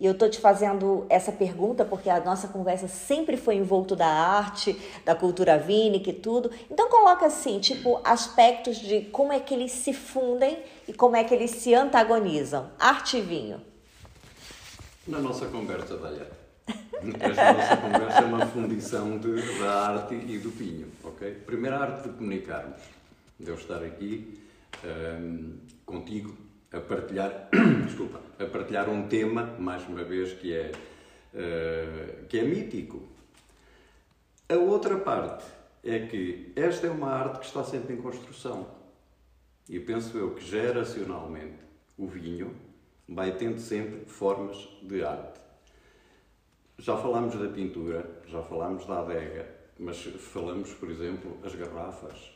E 0.00 0.06
eu 0.06 0.12
estou 0.12 0.30
te 0.30 0.38
fazendo 0.38 1.04
essa 1.08 1.32
pergunta 1.32 1.84
porque 1.84 2.08
a 2.08 2.20
nossa 2.20 2.46
conversa 2.46 2.86
sempre 2.86 3.36
foi 3.36 3.56
envolto 3.56 3.96
da 3.96 4.06
arte, 4.06 4.80
da 5.04 5.14
cultura 5.14 5.58
vínica 5.58 6.10
e 6.10 6.12
tudo. 6.12 6.50
Então 6.70 6.88
coloca 6.88 7.26
assim, 7.26 7.58
tipo, 7.58 8.00
aspectos 8.04 8.76
de 8.76 9.02
como 9.06 9.32
é 9.32 9.40
que 9.40 9.52
eles 9.52 9.72
se 9.72 9.92
fundem 9.92 10.62
e 10.86 10.92
como 10.92 11.16
é 11.16 11.24
que 11.24 11.34
eles 11.34 11.50
se 11.50 11.74
antagonizam. 11.74 12.70
Arte 12.78 13.16
e 13.16 13.20
vinho. 13.20 13.60
Na 15.06 15.18
nossa 15.18 15.46
conversa, 15.46 15.96
Daya. 15.96 16.28
Esta 17.20 17.52
nossa 17.52 17.76
conversa 17.78 18.18
é 18.20 18.24
uma 18.24 18.46
fundição 18.46 19.18
de- 19.18 19.58
da 19.58 19.88
arte 19.88 20.14
e 20.14 20.38
do 20.38 20.50
vinho, 20.50 20.88
ok? 21.02 21.30
Primeiro, 21.46 21.76
a 21.76 21.80
arte 21.80 22.08
de 22.08 22.14
comunicarmos. 22.14 22.82
De 23.38 23.48
eu 23.48 23.54
estar 23.54 23.82
aqui 23.82 24.38
ahm, 24.84 25.54
contigo 25.86 26.36
a 26.72 26.80
partilhar, 26.80 27.48
desculpa, 27.84 28.20
a 28.38 28.46
partilhar 28.46 28.88
um 28.88 29.08
tema, 29.08 29.54
mais 29.58 29.86
uma 29.88 30.04
vez, 30.04 30.32
que 30.34 30.54
é, 30.54 30.72
ah, 31.34 32.24
que 32.28 32.38
é 32.38 32.42
mítico. 32.42 33.02
A 34.48 34.54
outra 34.54 34.96
parte 34.98 35.44
é 35.84 36.06
que 36.06 36.52
esta 36.56 36.86
é 36.86 36.90
uma 36.90 37.10
arte 37.10 37.40
que 37.40 37.46
está 37.46 37.64
sempre 37.64 37.94
em 37.94 37.96
construção. 37.96 38.66
E 39.68 39.78
penso 39.78 40.16
eu 40.16 40.34
que 40.34 40.44
geracionalmente 40.44 41.58
o 41.96 42.06
vinho 42.06 42.56
vai 43.08 43.32
tendo 43.32 43.60
sempre 43.60 44.04
formas 44.06 44.68
de 44.82 45.04
arte. 45.04 45.40
Já 46.78 46.96
falámos 46.96 47.34
da 47.34 47.48
pintura, 47.48 48.22
já 48.26 48.42
falámos 48.42 48.86
da 48.86 49.00
adega, 49.00 49.48
mas 49.78 50.02
falamos, 50.02 50.72
por 50.74 50.90
exemplo, 50.90 51.36
as 51.42 51.54
garrafas, 51.54 52.32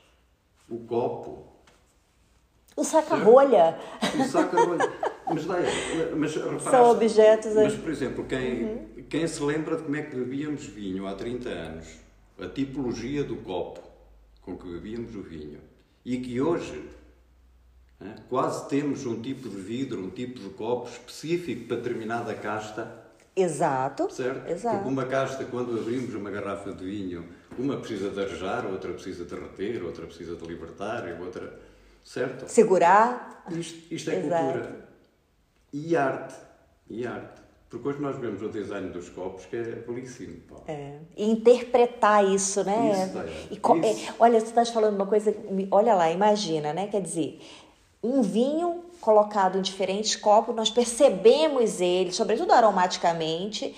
o 0.68 0.80
copo, 0.80 1.51
O 2.76 2.84
saca-rolha. 2.84 3.78
o 4.18 4.24
saca-rolho. 4.24 4.80
Mas, 5.26 5.46
daí, 5.46 5.64
mas 6.16 6.34
reparaste- 6.34 6.70
São 6.70 6.90
objetos, 6.90 7.56
é. 7.56 7.64
Mas, 7.64 7.74
por 7.74 7.90
exemplo, 7.90 8.24
quem, 8.24 9.04
quem 9.08 9.26
se 9.26 9.42
lembra 9.42 9.76
de 9.76 9.82
como 9.84 9.96
é 9.96 10.02
que 10.02 10.16
bebíamos 10.16 10.64
vinho 10.66 11.06
há 11.06 11.14
30 11.14 11.48
anos, 11.48 11.86
a 12.40 12.46
tipologia 12.48 13.22
do 13.24 13.36
copo 13.36 13.80
com 14.42 14.56
que 14.56 14.66
bebíamos 14.68 15.14
o 15.14 15.22
vinho, 15.22 15.60
e 16.04 16.18
que 16.18 16.40
hoje 16.40 16.84
né, 18.00 18.16
quase 18.28 18.68
temos 18.68 19.06
um 19.06 19.22
tipo 19.22 19.48
de 19.48 19.56
vidro, 19.56 20.00
um 20.04 20.10
tipo 20.10 20.40
de 20.40 20.48
copo 20.50 20.88
específico 20.88 21.68
para 21.68 21.76
determinada 21.76 22.34
casta, 22.34 22.92
Exato. 23.36 24.10
certo? 24.12 24.50
Exato. 24.50 24.76
Porque 24.78 24.90
uma 24.90 25.04
casta, 25.06 25.44
quando 25.44 25.78
abrimos 25.78 26.12
uma 26.14 26.30
garrafa 26.30 26.72
de 26.72 26.84
vinho, 26.84 27.24
uma 27.58 27.76
precisa 27.76 28.10
de 28.10 28.20
arejar, 28.20 28.66
outra 28.66 28.92
precisa 28.92 29.24
de 29.24 29.34
reter, 29.34 29.82
outra 29.84 30.04
precisa 30.06 30.34
de 30.36 30.44
libertar, 30.46 31.08
e 31.08 31.22
outra. 31.22 31.71
Certo? 32.04 32.48
Segurar. 32.48 33.44
Isto, 33.50 33.94
isto 33.94 34.10
é 34.10 34.16
Exato. 34.16 34.44
cultura. 34.44 34.88
E 35.72 35.96
arte. 35.96 36.34
E 36.90 37.06
arte. 37.06 37.42
Porque 37.70 37.88
hoje 37.88 38.00
nós 38.00 38.16
vemos 38.18 38.42
o 38.42 38.48
design 38.50 38.90
dos 38.90 39.08
copos 39.08 39.46
que 39.46 39.56
é 39.56 39.62
belíssimo. 39.62 40.42
É, 40.68 40.98
e 41.16 41.30
interpretar 41.30 42.22
isso, 42.24 42.62
né? 42.64 43.08
Isso, 43.08 43.18
é. 43.54 43.56
Co- 43.60 43.76
Isso. 43.76 44.10
é, 44.10 44.14
olha, 44.18 44.38
você 44.38 44.46
está 44.48 44.64
falando 44.66 44.94
uma 44.94 45.06
coisa, 45.06 45.34
olha 45.70 45.94
lá, 45.94 46.10
imagina, 46.10 46.74
né? 46.74 46.86
Quer 46.88 47.00
dizer, 47.00 47.40
um 48.02 48.20
vinho 48.20 48.84
colocado 49.00 49.56
em 49.58 49.62
diferentes 49.62 50.14
copos, 50.14 50.54
nós 50.54 50.70
percebemos 50.70 51.80
ele, 51.80 52.12
sobretudo 52.12 52.52
aromaticamente, 52.52 53.74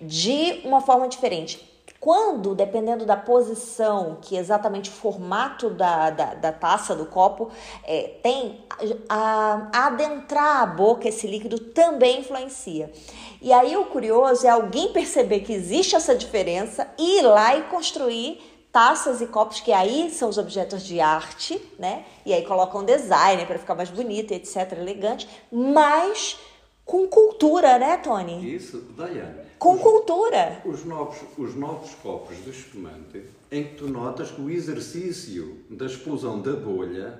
de 0.00 0.62
uma 0.64 0.80
forma 0.80 1.06
diferente. 1.06 1.62
Quando, 2.04 2.54
dependendo 2.54 3.06
da 3.06 3.16
posição, 3.16 4.18
que 4.20 4.36
exatamente 4.36 4.90
o 4.90 4.92
formato 4.92 5.70
da, 5.70 6.10
da, 6.10 6.34
da 6.34 6.52
taça, 6.52 6.94
do 6.94 7.06
copo, 7.06 7.50
é, 7.82 8.18
tem, 8.22 8.60
a, 9.08 9.70
a 9.72 9.86
adentrar 9.86 10.60
a 10.60 10.66
boca 10.66 11.08
esse 11.08 11.26
líquido 11.26 11.58
também 11.58 12.20
influencia. 12.20 12.92
E 13.40 13.50
aí 13.54 13.74
o 13.74 13.86
curioso 13.86 14.46
é 14.46 14.50
alguém 14.50 14.92
perceber 14.92 15.40
que 15.40 15.54
existe 15.54 15.96
essa 15.96 16.14
diferença 16.14 16.86
e 16.98 17.20
ir 17.20 17.22
lá 17.22 17.56
e 17.56 17.62
construir 17.62 18.38
taças 18.70 19.22
e 19.22 19.26
copos 19.26 19.60
que 19.60 19.72
aí 19.72 20.10
são 20.10 20.28
os 20.28 20.36
objetos 20.36 20.82
de 20.82 21.00
arte, 21.00 21.58
né? 21.78 22.04
E 22.26 22.34
aí 22.34 22.42
colocam 22.42 22.84
design 22.84 23.46
para 23.46 23.58
ficar 23.58 23.74
mais 23.74 23.88
bonito, 23.88 24.34
etc, 24.34 24.72
elegante, 24.72 25.26
mas 25.50 26.36
com 26.84 27.08
cultura, 27.08 27.78
né, 27.78 27.96
Tony? 27.96 28.54
Isso, 28.54 28.82
Dayane. 28.94 29.53
Com 29.64 29.78
cultura. 29.78 30.60
Os 30.66 30.84
novos, 30.84 31.16
os 31.38 31.54
novos 31.54 31.94
copos 32.02 32.36
de 32.44 32.50
espumante, 32.50 33.22
em 33.50 33.64
que 33.64 33.76
tu 33.76 33.88
notas 33.88 34.30
que 34.30 34.38
o 34.38 34.50
exercício 34.50 35.56
da 35.70 35.86
explosão 35.86 36.38
da 36.38 36.52
bolha 36.52 37.18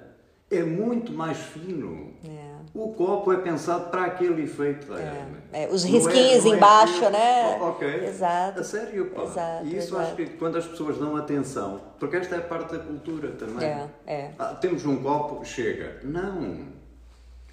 é 0.50 0.62
muito 0.62 1.10
mais 1.10 1.38
fino. 1.38 2.12
É. 2.22 2.52
O 2.74 2.92
copo 2.92 3.32
é 3.32 3.38
pensado 3.38 3.88
para 3.90 4.04
aquele 4.04 4.42
efeito 4.42 4.88
da 4.88 5.00
é. 5.00 5.26
é. 5.54 5.68
Os 5.68 5.86
é- 5.86 5.88
risquinhos 5.88 6.44
é, 6.44 6.48
embaixo, 6.50 7.04
é 7.06 7.10
né? 7.10 7.58
Oh, 7.58 7.64
ok. 7.68 7.88
Exato. 8.08 8.60
A 8.60 8.64
sério, 8.64 9.06
pá. 9.06 9.22
Exato, 9.22 9.64
e 9.64 9.76
isso 9.78 9.94
exato. 9.94 10.02
acho 10.02 10.16
que 10.16 10.26
quando 10.26 10.58
as 10.58 10.66
pessoas 10.66 10.98
dão 10.98 11.16
atenção, 11.16 11.80
porque 11.98 12.16
esta 12.16 12.36
é 12.36 12.40
parte 12.40 12.72
da 12.74 12.78
cultura 12.78 13.30
também. 13.30 13.66
É, 13.66 13.88
é. 14.06 14.30
Ah, 14.38 14.54
temos 14.54 14.84
um 14.84 15.02
copo, 15.02 15.42
chega. 15.46 15.98
Não. 16.04 16.58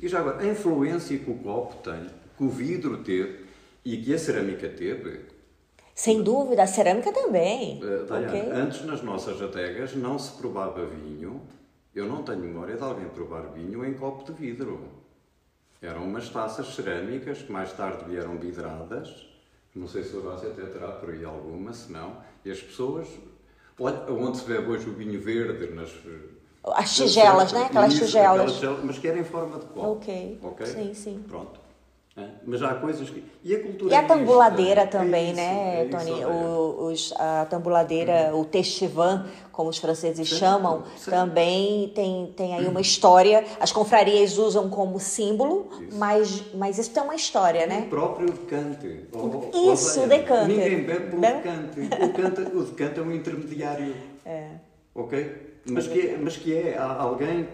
E 0.02 0.10
já 0.10 0.20
agora, 0.20 0.42
a 0.42 0.46
influência 0.46 1.18
que 1.18 1.32
o 1.32 1.36
copo 1.36 1.76
tem, 1.78 2.08
que 2.38 2.44
o 2.44 2.50
vidro 2.50 2.98
teve 2.98 3.41
e 3.84 3.98
que 3.98 4.14
a 4.14 4.20
cerâmica 4.20 4.70
teve. 4.70 5.26
Sem 5.94 6.24
dúvida, 6.24 6.64
a 6.64 6.68
cerâmica 6.68 7.12
também. 7.12 7.80
Uh, 7.84 8.04
okay. 8.04 8.52
Antes 8.52 8.86
nas 8.86 9.02
nossas 9.02 9.42
adegas 9.42 9.96
não 9.96 10.18
se 10.18 10.32
provava 10.38 10.86
vinho. 10.86 11.42
Eu 11.94 12.08
não 12.08 12.24
tenho 12.24 12.40
memória 12.40 12.76
de 12.76 12.84
alguém 12.84 13.08
provar 13.10 13.52
vinho 13.54 13.86
em 13.86 13.94
copo 13.94 14.24
de 14.24 14.32
vidro. 14.32 14.80
Eram 15.82 16.04
umas 16.04 16.30
taças 16.30 16.74
cerâmicas 16.76 17.42
que 17.42 17.52
mais 17.52 17.74
tarde 17.74 18.06
vieram 18.08 18.38
vidradas. 18.38 19.28
Não 19.76 19.88
sei 19.88 20.04
se 20.04 20.16
o 20.16 20.26
Horácio 20.26 20.50
até 20.50 20.64
terá 20.64 20.90
por 20.90 21.10
aí 21.10 21.26
alguma, 21.26 21.74
se 21.74 21.92
não. 21.92 22.18
E 22.46 22.52
as 22.52 22.60
pessoas. 22.62 23.08
Olha, 23.80 24.12
onde 24.12 24.38
se 24.38 24.46
bebe 24.46 24.70
hoje 24.70 24.88
o 24.88 24.94
vinho 24.94 25.20
verde, 25.20 25.74
nas. 25.74 25.92
As 26.64 26.96
tigelas, 26.96 27.52
né? 27.52 27.64
Aquelas 27.66 27.94
tigelas. 27.96 28.62
Mas 28.84 29.00
que 29.00 29.08
era 29.08 29.20
em 29.20 29.24
forma 29.24 29.60
de 29.60 29.66
copo. 29.66 29.92
Ok. 29.94 30.40
Ok? 30.44 30.66
Sim, 30.66 30.94
sim. 30.94 31.26
Pronto. 31.28 31.60
É, 32.18 32.28
mas 32.46 32.62
há 32.62 32.76
coisas 32.76 33.10
que. 33.10 33.24
E 33.42 33.56
a 33.56 33.62
cultura. 33.62 33.94
E 33.94 33.96
a 33.96 34.04
tambuladeira 34.04 34.86
também, 34.86 35.28
é 35.28 35.32
isso, 35.32 35.36
né, 35.36 35.82
é 35.82 35.86
Tony? 35.86 36.12
Isso, 36.12 36.28
o, 36.28 36.86
os, 36.88 37.14
a 37.18 37.46
tambuladeira, 37.46 38.32
uhum. 38.34 38.42
o 38.42 38.46
testivan, 38.46 39.26
como 39.50 39.70
os 39.70 39.78
franceses 39.78 40.28
certo, 40.28 40.40
chamam, 40.40 40.84
certo. 40.98 41.10
também 41.10 41.90
tem, 41.96 42.34
tem 42.36 42.54
aí 42.54 42.68
uma 42.68 42.82
história. 42.82 43.46
As 43.62 43.72
confrarias 43.72 44.38
usam 44.38 44.70
como 44.70 45.00
símbolo, 45.00 45.70
isso. 45.88 45.98
Mas, 45.98 46.44
mas 46.54 46.78
isso 46.78 46.92
tem 46.92 47.02
uma 47.02 47.16
história, 47.16 47.66
né? 47.66 47.84
O 47.86 47.90
próprio 47.90 48.30
decante. 48.30 49.06
isso, 49.72 50.02
o 50.02 50.08
decante. 50.08 50.54
Ninguém 50.54 50.84
bebe 50.84 51.12
pelo 51.12 51.22
decante. 51.22 51.80
O, 51.80 52.14
cante, 52.14 52.42
o 52.58 52.64
decante 52.64 53.00
é 53.00 53.04
um 53.04 53.12
intermediário. 53.14 53.96
É. 54.24 54.50
Ok? 54.94 55.62
Mas 55.66 55.88
que, 55.88 56.00
é, 56.00 56.18
mas 56.18 56.38
que 56.38 56.54
é 56.54 56.78
alguém 56.78 57.48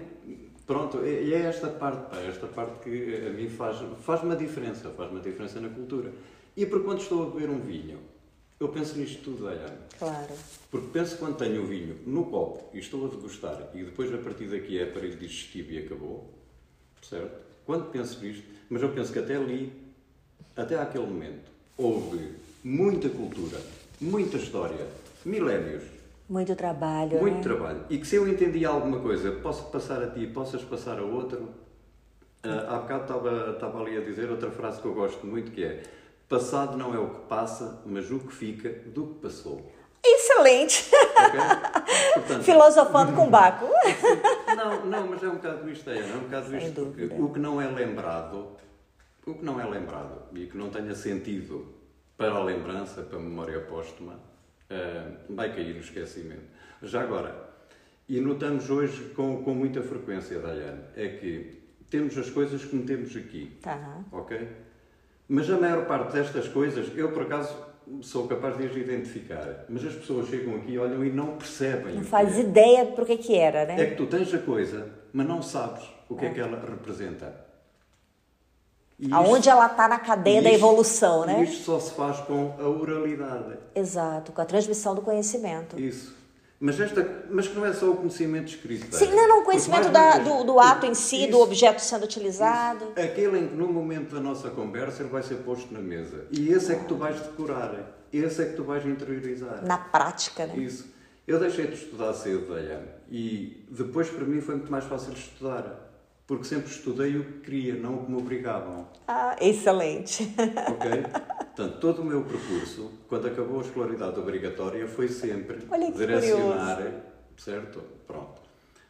Pronto, 0.68 1.04
e 1.06 1.34
é 1.34 1.44
esta 1.44 1.70
parte, 1.70 2.10
pá, 2.10 2.18
esta 2.20 2.46
parte 2.46 2.84
que 2.84 3.26
a 3.26 3.30
mim 3.30 3.48
faz, 3.48 3.78
faz 4.02 4.22
uma 4.22 4.36
diferença, 4.36 4.90
faz 4.90 5.10
uma 5.10 5.22
diferença 5.22 5.62
na 5.62 5.70
cultura. 5.70 6.12
E 6.58 6.66
por 6.66 6.84
quando 6.84 7.00
estou 7.00 7.24
a 7.24 7.30
beber 7.30 7.50
um 7.50 7.62
vinho, 7.62 7.98
eu 8.60 8.68
penso 8.68 8.98
nisto 8.98 9.24
tudo, 9.24 9.46
Dayane. 9.46 9.78
Claro. 9.98 10.34
Porque 10.70 10.88
penso 10.92 11.18
quando 11.20 11.38
tenho 11.38 11.64
o 11.64 11.68
vinho 11.68 11.98
no 12.06 12.26
copo 12.26 12.70
e 12.76 12.80
estou 12.80 13.06
a 13.06 13.10
degustar 13.10 13.70
e 13.74 13.84
depois 13.84 14.14
a 14.14 14.18
partir 14.18 14.48
daqui 14.48 14.78
é 14.78 14.84
aparelho 14.84 15.16
digestivo 15.16 15.72
e 15.72 15.78
acabou, 15.78 16.34
certo? 17.02 17.40
Quando 17.66 17.90
penso 17.90 18.22
nisto, 18.22 18.44
mas 18.70 18.82
eu 18.82 18.90
penso 18.90 19.14
que 19.14 19.20
até 19.20 19.38
ali, 19.38 19.72
até 20.54 20.78
àquele 20.78 21.06
momento, 21.06 21.50
houve 21.78 22.36
muita 22.62 23.08
cultura, 23.08 23.62
muita 24.02 24.36
história, 24.36 24.86
milénios, 25.24 25.84
muito 26.30 26.56
trabalho. 26.56 27.20
Muito 27.20 27.36
né? 27.36 27.42
trabalho. 27.42 27.86
E 27.90 27.98
que 27.98 28.08
se 28.08 28.16
eu 28.16 28.28
entendi 28.28 28.66
alguma 28.66 29.00
coisa, 29.00 29.32
posso 29.32 29.66
passar 29.72 30.02
a 30.04 30.08
ti 30.08 30.22
e 30.22 30.28
possas 30.28 30.64
passar 30.64 31.00
a 31.00 31.04
outro. 31.04 31.50
Uh, 32.46 32.70
há 32.70 32.78
bocado 32.80 33.02
estava, 33.02 33.52
estava 33.52 33.82
ali 33.82 33.98
a 33.98 34.02
dizer 34.02 34.30
outra 34.30 34.52
frase 34.52 34.80
que 34.80 34.88
eu 34.88 34.94
gosto 34.94 35.26
muito 35.26 35.52
que 35.52 35.64
é 35.64 35.84
Passado 36.30 36.76
não 36.78 36.94
é 36.94 37.00
o 37.00 37.10
que 37.10 37.22
passa, 37.22 37.82
mas 37.86 38.12
o 38.12 38.20
que 38.20 38.34
fica 38.34 38.70
do 38.90 39.08
que 39.08 39.22
passou. 39.22 39.72
Excelente! 40.04 40.90
Okay? 40.94 41.40
Portanto, 42.16 42.44
Filosofando 42.44 43.14
com 43.14 43.30
Baco. 43.30 43.66
não, 44.56 44.86
não, 44.86 45.08
mas 45.08 45.24
é 45.24 45.28
um 45.30 45.36
bocado 45.36 45.70
isto, 45.70 45.90
é, 45.90 46.00
é 46.00 46.16
um 46.16 46.20
bocado 46.20 46.50
Sem 46.50 46.58
isto, 46.60 46.84
dúvida. 46.84 47.16
o 47.16 47.32
que 47.32 47.40
não 47.40 47.62
é 47.62 47.68
lembrado, 47.68 48.50
o 49.26 49.36
que 49.36 49.46
não 49.46 49.60
é 49.60 49.66
lembrado 49.66 50.24
e 50.34 50.48
que 50.48 50.58
não 50.58 50.70
tenha 50.70 50.94
sentido 50.94 51.74
para 52.18 52.34
a 52.34 52.44
lembrança, 52.44 53.04
para 53.04 53.18
a 53.18 53.22
memória 53.22 53.62
póstuma, 53.62 54.20
uh, 54.72 55.36
vai 55.36 55.54
cair 55.54 55.74
no 55.74 55.82
esquecimento. 55.82 56.46
Já 56.82 57.02
agora, 57.02 57.36
e 58.08 58.20
notamos 58.20 58.70
hoje 58.70 59.12
com, 59.16 59.44
com 59.44 59.54
muita 59.54 59.82
frequência, 59.82 60.40
Dayane, 60.40 60.82
é 60.96 61.08
que 61.10 61.62
temos 61.90 62.18
as 62.18 62.30
coisas 62.30 62.64
que 62.64 62.76
metemos 62.76 63.16
aqui. 63.16 63.58
Tá. 63.62 64.00
Ok? 64.12 64.48
Mas 65.28 65.50
a 65.50 65.60
maior 65.60 65.86
parte 65.86 66.14
destas 66.14 66.48
coisas, 66.48 66.90
eu 66.96 67.12
por 67.12 67.24
acaso 67.24 67.56
sou 68.02 68.28
capaz 68.28 68.58
de 68.58 68.66
as 68.66 68.76
identificar, 68.76 69.66
mas 69.70 69.86
as 69.86 69.94
pessoas 69.94 70.28
chegam 70.28 70.56
aqui, 70.56 70.78
olham 70.78 71.04
e 71.06 71.12
não 71.12 71.38
percebem. 71.38 71.96
Não 71.96 72.04
faz 72.04 72.38
é. 72.38 72.42
ideia 72.42 72.86
de 72.86 72.92
porque 72.94 73.18
que 73.18 73.36
era, 73.36 73.66
né? 73.66 73.82
É 73.82 73.86
que 73.88 73.96
tu 73.96 74.06
tens 74.06 74.34
a 74.34 74.40
coisa, 74.40 74.90
mas 75.14 75.28
não 75.28 75.42
sabes 75.42 75.84
o 76.10 76.16
que 76.16 76.26
é, 76.26 76.30
é 76.30 76.34
que 76.34 76.40
ela 76.40 76.60
representa. 76.60 77.47
E 79.00 79.14
Aonde 79.14 79.48
ela 79.48 79.68
está 79.68 79.88
na 79.88 80.00
cadeia 80.00 80.42
da 80.42 80.52
evolução, 80.52 81.24
né? 81.24 81.44
Isto 81.44 81.66
só 81.66 81.80
se 81.80 81.92
faz 81.92 82.20
com 82.22 82.56
a 82.60 82.68
oralidade. 82.68 83.58
Exato, 83.76 84.32
com 84.32 84.42
a 84.42 84.46
transmissão 84.46 84.96
do 84.96 85.02
conhecimento. 85.02 85.80
Isso. 85.80 86.16
Mas, 86.60 86.80
esta, 86.80 87.08
mas 87.30 87.48
que 87.48 87.56
não 87.56 87.64
é 87.64 87.72
só 87.74 87.92
o 87.92 87.98
conhecimento 87.98 88.48
escrito. 88.48 88.96
Sim, 88.96 89.14
não, 89.14 89.28
não, 89.28 89.42
o 89.42 89.44
conhecimento 89.44 89.90
da, 89.90 90.18
do, 90.18 90.44
do, 90.44 90.60
ato 90.60 90.88
em 90.88 90.96
si, 90.96 91.22
isso, 91.22 91.32
do 91.32 91.40
objeto 91.42 91.80
sendo 91.80 92.06
utilizado. 92.06 92.86
Isso. 92.98 93.08
Aquele 93.08 93.38
em 93.38 93.48
que 93.50 93.56
no 93.56 93.68
momento 93.68 94.16
da 94.16 94.20
nossa 94.20 94.50
conversa 94.50 95.04
ele 95.04 95.10
vai 95.10 95.22
ser 95.22 95.36
posto 95.36 95.72
na 95.72 95.80
mesa. 95.80 96.26
E 96.32 96.50
esse 96.50 96.72
é 96.72 96.76
que 96.76 96.86
tu 96.86 96.96
vais 96.96 97.20
decorar. 97.20 97.76
Esse 98.12 98.42
é 98.42 98.46
que 98.46 98.56
tu 98.56 98.64
vais 98.64 98.84
interiorizar. 98.84 99.64
Na 99.64 99.78
prática, 99.78 100.48
né? 100.48 100.58
Isso. 100.58 100.88
Eu 101.28 101.40
deixei 101.40 101.68
de 101.68 101.74
estudar 101.76 102.14
cedo, 102.14 102.52
Dayane. 102.52 102.88
E 103.12 103.64
depois 103.70 104.10
para 104.10 104.26
mim 104.26 104.42
foi 104.42 104.56
muito 104.56 104.72
mais 104.72 104.86
fácil 104.86 105.14
estudar 105.14 105.87
porque 106.28 106.44
sempre 106.44 106.70
estudei 106.70 107.18
o 107.18 107.24
que 107.24 107.40
queria, 107.40 107.76
não 107.76 107.96
o 107.96 108.06
que 108.06 108.12
me 108.12 108.18
obrigavam. 108.18 108.86
Ah, 109.08 109.38
excelente. 109.40 110.30
Ok? 110.70 111.04
Portanto, 111.56 111.80
todo 111.80 112.02
o 112.02 112.06
meu 112.06 112.24
percurso, 112.24 112.92
quando 113.08 113.28
acabou 113.28 113.62
a 113.62 113.64
escolaridade 113.64 114.20
obrigatória, 114.20 114.86
foi 114.88 115.08
sempre 115.08 115.58
direcionar, 115.96 116.76
curioso. 116.76 116.98
certo? 117.38 117.82
Pronto. 118.06 118.42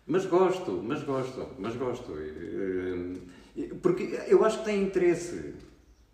Mas 0.07 0.25
gosto, 0.25 0.71
mas 0.83 1.03
gosto, 1.03 1.47
mas 1.59 1.75
gosto. 1.75 2.11
Porque 3.81 4.19
eu 4.27 4.43
acho 4.43 4.59
que 4.59 4.65
tem 4.65 4.81
interesse 4.83 5.53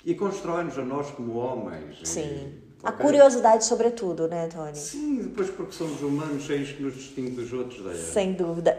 e 0.04 0.14
constrói-nos 0.16 0.78
a 0.78 0.84
nós 0.84 1.10
como 1.12 1.36
homens. 1.36 2.00
Sim. 2.04 2.56
A 2.84 2.92
curiosidade, 2.92 3.64
sobretudo, 3.64 4.28
né, 4.28 4.50
Tony? 4.50 4.76
Sim, 4.76 5.22
depois 5.24 5.50
porque 5.50 5.72
somos 5.72 6.02
humanos, 6.02 6.44
cheios 6.44 6.74
que 6.74 6.84
nos 6.84 6.94
distingue 6.96 7.32
dos 7.32 7.54
outros. 7.54 7.82
Daí. 7.82 7.98
Sem 7.98 8.34
dúvida. 8.34 8.76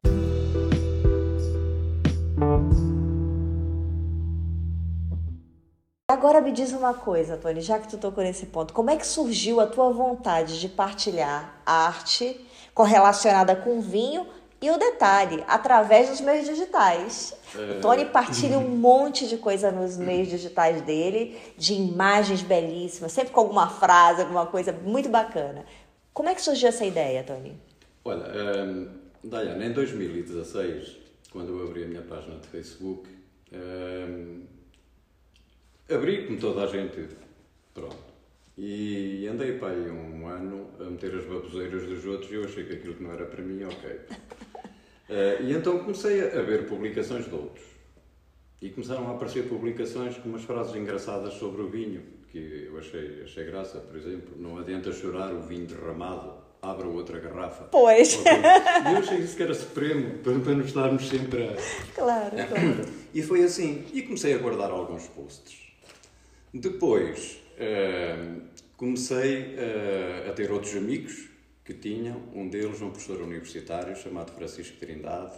Agora 6.34 6.46
me 6.46 6.52
diz 6.52 6.72
uma 6.72 6.92
coisa, 6.92 7.36
Tony, 7.36 7.60
já 7.60 7.78
que 7.78 7.88
tu 7.88 7.96
tocou 7.96 8.24
nesse 8.24 8.46
ponto, 8.46 8.74
como 8.74 8.90
é 8.90 8.96
que 8.96 9.06
surgiu 9.06 9.60
a 9.60 9.68
tua 9.68 9.92
vontade 9.92 10.58
de 10.58 10.68
partilhar 10.68 11.62
arte 11.64 12.44
correlacionada 12.74 13.54
com 13.54 13.80
vinho 13.80 14.26
e 14.60 14.68
o 14.68 14.76
detalhe, 14.76 15.44
através 15.46 16.08
dos 16.10 16.20
meios 16.20 16.44
digitais. 16.44 17.36
É... 17.54 17.78
O 17.78 17.80
Tony 17.80 18.06
partilha 18.06 18.58
um 18.58 18.66
monte 18.76 19.28
de 19.28 19.36
coisa 19.36 19.70
nos 19.70 19.96
meios 19.96 20.26
digitais 20.26 20.82
dele, 20.82 21.40
de 21.56 21.74
imagens 21.74 22.42
belíssimas, 22.42 23.12
sempre 23.12 23.32
com 23.32 23.38
alguma 23.38 23.68
frase, 23.68 24.22
alguma 24.22 24.46
coisa 24.46 24.72
muito 24.72 25.08
bacana. 25.08 25.64
Como 26.12 26.28
é 26.28 26.34
que 26.34 26.42
surgiu 26.42 26.68
essa 26.68 26.84
ideia, 26.84 27.22
Tony? 27.22 27.56
Olha, 28.04 28.24
um, 28.64 28.88
Diana, 29.22 29.64
em 29.66 29.72
2016, 29.72 30.96
quando 31.30 31.56
eu 31.56 31.68
abri 31.68 31.84
a 31.84 31.86
minha 31.86 32.02
página 32.02 32.40
de 32.40 32.48
Facebook, 32.48 33.08
um, 33.52 34.42
abri 35.90 36.26
como 36.26 36.38
toda 36.38 36.64
a 36.64 36.66
gente. 36.66 37.08
Pronto. 37.72 38.14
E 38.56 39.26
andei 39.26 39.58
para 39.58 39.72
aí 39.72 39.90
um 39.90 40.28
ano 40.28 40.70
a 40.78 40.84
meter 40.84 41.14
as 41.16 41.24
baboseiras 41.24 41.86
dos 41.86 42.06
outros 42.06 42.30
e 42.30 42.34
eu 42.34 42.44
achei 42.44 42.64
que 42.64 42.74
aquilo 42.74 42.94
que 42.94 43.02
não 43.02 43.12
era 43.12 43.26
para 43.26 43.42
mim, 43.42 43.64
ok. 43.64 43.90
Uh, 43.90 45.42
e 45.42 45.52
então 45.52 45.78
comecei 45.80 46.20
a 46.20 46.42
ver 46.42 46.66
publicações 46.66 47.24
de 47.24 47.34
outros. 47.34 47.64
E 48.62 48.70
começaram 48.70 49.08
a 49.08 49.14
aparecer 49.14 49.48
publicações 49.48 50.16
com 50.16 50.28
umas 50.28 50.44
frases 50.44 50.74
engraçadas 50.76 51.34
sobre 51.34 51.62
o 51.62 51.68
vinho, 51.68 52.02
que 52.30 52.68
eu 52.70 52.78
achei, 52.78 53.22
achei 53.24 53.44
graça. 53.44 53.78
Por 53.78 53.96
exemplo, 53.96 54.34
não 54.38 54.56
adianta 54.56 54.92
chorar 54.92 55.34
o 55.34 55.42
vinho 55.42 55.66
derramado, 55.66 56.32
abra 56.62 56.86
outra 56.86 57.18
garrafa. 57.18 57.64
Pois. 57.64 58.14
E 58.14 58.92
eu 58.92 58.98
achei 58.98 59.18
isso 59.18 59.36
que 59.36 59.42
era 59.42 59.52
supremo, 59.52 60.18
para, 60.18 60.38
para 60.38 60.54
nos 60.54 60.72
darmos 60.72 61.08
sempre 61.08 61.48
a... 61.48 61.56
Claro, 61.94 62.30
claro. 62.30 63.04
E 63.14 63.22
foi 63.22 63.44
assim. 63.44 63.84
E 63.92 64.02
comecei 64.02 64.34
a 64.34 64.38
guardar 64.38 64.72
alguns 64.72 65.06
posts. 65.06 65.63
Depois, 66.54 67.42
eh, 67.58 68.36
comecei 68.76 69.56
eh, 69.58 70.28
a 70.28 70.32
ter 70.32 70.52
outros 70.52 70.76
amigos 70.76 71.28
que 71.64 71.74
tinham, 71.74 72.22
um 72.32 72.48
deles 72.48 72.80
um 72.80 72.90
professor 72.90 73.20
universitário 73.22 73.96
chamado 73.96 74.30
Francisco 74.30 74.76
Trindade, 74.78 75.36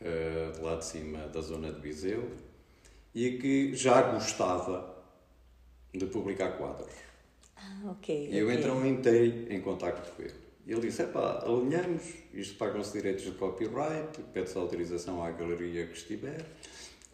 eh, 0.00 0.52
de 0.54 0.60
lá 0.62 0.76
de 0.76 0.84
cima 0.84 1.26
da 1.26 1.40
zona 1.40 1.72
de 1.72 1.80
Viseu, 1.80 2.30
e 3.12 3.38
que 3.38 3.74
já 3.74 4.00
gostava 4.02 4.96
de 5.92 6.06
publicar 6.06 6.56
quadros. 6.56 6.94
Ah, 7.56 7.90
ok. 7.90 8.28
E 8.30 8.38
eu 8.38 8.48
então 8.52 8.86
entrei 8.86 9.48
em 9.50 9.60
contacto 9.60 10.12
com 10.12 10.22
ele. 10.22 10.34
E 10.64 10.70
ele 10.70 10.82
disse: 10.82 11.02
epá, 11.02 11.42
alinhamos, 11.44 12.04
isto 12.32 12.56
pagam-se 12.56 12.92
direitos 12.92 13.24
de 13.24 13.32
copyright, 13.32 14.22
pede-se 14.32 14.56
autorização 14.56 15.24
à 15.24 15.32
galeria 15.32 15.88
que 15.88 15.96
estiver. 15.96 16.46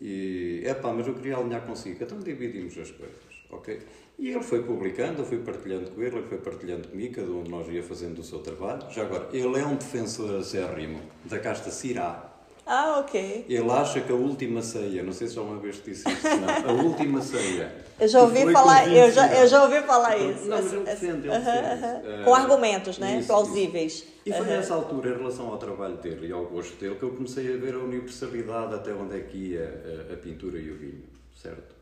E, 0.05 0.65
epá, 0.67 0.93
mas 0.93 1.07
eu 1.07 1.15
queria 1.15 1.37
alinhar 1.37 1.65
consigo, 1.65 2.03
então 2.03 2.19
dividimos 2.19 2.77
as 2.77 2.91
coisas, 2.91 3.23
ok? 3.49 3.79
E 4.19 4.31
ele 4.31 4.43
foi 4.43 4.61
publicando, 4.65 5.23
eu 5.23 5.25
fui 5.25 5.38
partilhando 5.38 5.93
com 5.93 6.03
ele, 6.03 6.17
ele 6.17 6.27
foi 6.27 6.38
partilhando 6.38 6.88
comigo, 6.88 7.15
cada 7.15 7.31
um 7.31 7.45
de 7.45 7.51
nós 7.51 7.69
ia 7.69 7.85
fazendo 7.85 8.19
o 8.19 8.25
seu 8.25 8.41
trabalho. 8.41 8.91
Já 8.91 9.03
agora, 9.03 9.29
ele 9.33 9.61
é 9.61 9.65
um 9.65 9.77
defensor 9.77 10.41
acérrimo 10.41 11.01
da 11.25 11.38
casta 11.38 11.71
Cirá. 11.71 12.32
Ah, 12.75 13.01
ok. 13.01 13.45
Ele 13.51 13.71
acha 13.71 14.01
que 14.01 14.11
a 14.11 14.15
última 14.15 14.63
ceia, 14.63 15.03
não 15.03 15.13
sei 15.13 15.29
se 15.29 15.35
já 15.35 15.43
uma 15.43 15.59
vez 15.59 15.77
te 15.77 15.91
disse 15.91 16.09
isso, 16.11 16.27
não, 16.27 16.71
a 16.71 16.73
última 16.83 17.21
ceia. 17.21 17.71
Eu 18.01 18.09
já 18.09 18.23
ouvi 18.23 18.51
falar, 18.51 18.89
eu 18.91 19.11
já, 19.13 19.31
eu 19.43 19.47
já 19.47 19.63
ouvi 19.65 19.83
falar 19.83 20.17
isso. 20.17 20.49
Não, 20.49 20.57
mas 20.57 20.73
ele 20.73 20.83
defende, 20.83 21.29
ele 21.29 21.39
defende. 21.39 22.07
Eh, 22.07 22.23
Com 22.25 22.35
argumentos, 22.35 22.97
né? 22.99 23.19
isso, 23.19 23.27
Plausíveis. 23.29 24.07
E 24.25 24.33
foi 24.33 24.47
nessa 24.47 24.73
altura, 24.73 25.11
em 25.11 25.19
relação 25.19 25.49
ao 25.49 25.59
trabalho 25.59 25.99
dele 25.99 26.29
e 26.29 26.33
ao 26.33 26.47
gosto 26.47 26.75
dele, 26.81 26.95
que 26.95 27.03
eu 27.03 27.11
comecei 27.11 27.53
a 27.53 27.59
ver 27.59 27.75
a 27.75 27.79
universalidade 27.79 28.75
até 28.75 28.95
onde 28.95 29.19
é 29.19 29.21
que 29.21 29.37
ia 29.37 30.07
a, 30.09 30.15
a 30.15 30.17
pintura 30.17 30.59
e 30.59 30.71
o 30.71 30.75
vinho, 30.79 31.05
certo? 31.35 31.75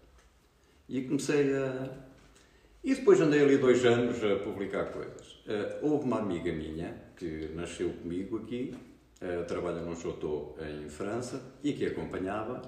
E 0.88 1.02
comecei 1.02 1.54
a. 1.54 1.88
E 2.82 2.96
depois 2.96 3.20
andei 3.20 3.44
ali 3.44 3.58
dois 3.58 3.84
anos 3.84 4.16
a 4.24 4.42
publicar 4.42 4.86
coisas. 4.86 5.40
Eh, 5.46 5.78
houve 5.82 6.04
uma 6.04 6.18
amiga 6.18 6.50
minha 6.50 6.96
que 7.16 7.48
nasceu 7.54 7.90
comigo 7.90 8.38
aqui, 8.38 8.74
eh, 8.74 8.89
trabalha 9.46 9.80
num 9.82 9.94
chateau 9.94 10.56
em 10.60 10.88
França 10.88 11.40
e 11.62 11.72
que 11.72 11.86
acompanhava. 11.86 12.62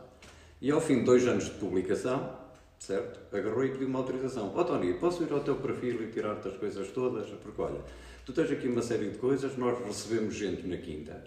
E 0.60 0.70
ao 0.70 0.80
fim 0.80 0.98
de 0.98 1.04
dois 1.04 1.26
anos 1.26 1.46
de 1.46 1.52
publicação, 1.52 2.38
certo? 2.78 3.20
Agarrou 3.34 3.64
e 3.64 3.70
pediu 3.70 3.88
uma 3.88 4.00
autorização. 4.00 4.52
Ó 4.54 4.60
oh, 4.60 4.64
Tony, 4.64 4.94
posso 4.94 5.22
ir 5.22 5.32
ao 5.32 5.40
teu 5.40 5.56
perfil 5.56 6.02
e 6.02 6.10
tirar-te 6.10 6.48
as 6.48 6.56
coisas 6.56 6.88
todas? 6.88 7.28
Porque 7.30 7.60
olha, 7.60 7.80
tu 8.24 8.32
tens 8.32 8.50
aqui 8.50 8.68
uma 8.68 8.82
série 8.82 9.10
de 9.10 9.18
coisas, 9.18 9.56
nós 9.56 9.78
recebemos 9.84 10.34
gente 10.34 10.66
na 10.66 10.76
quinta 10.76 11.24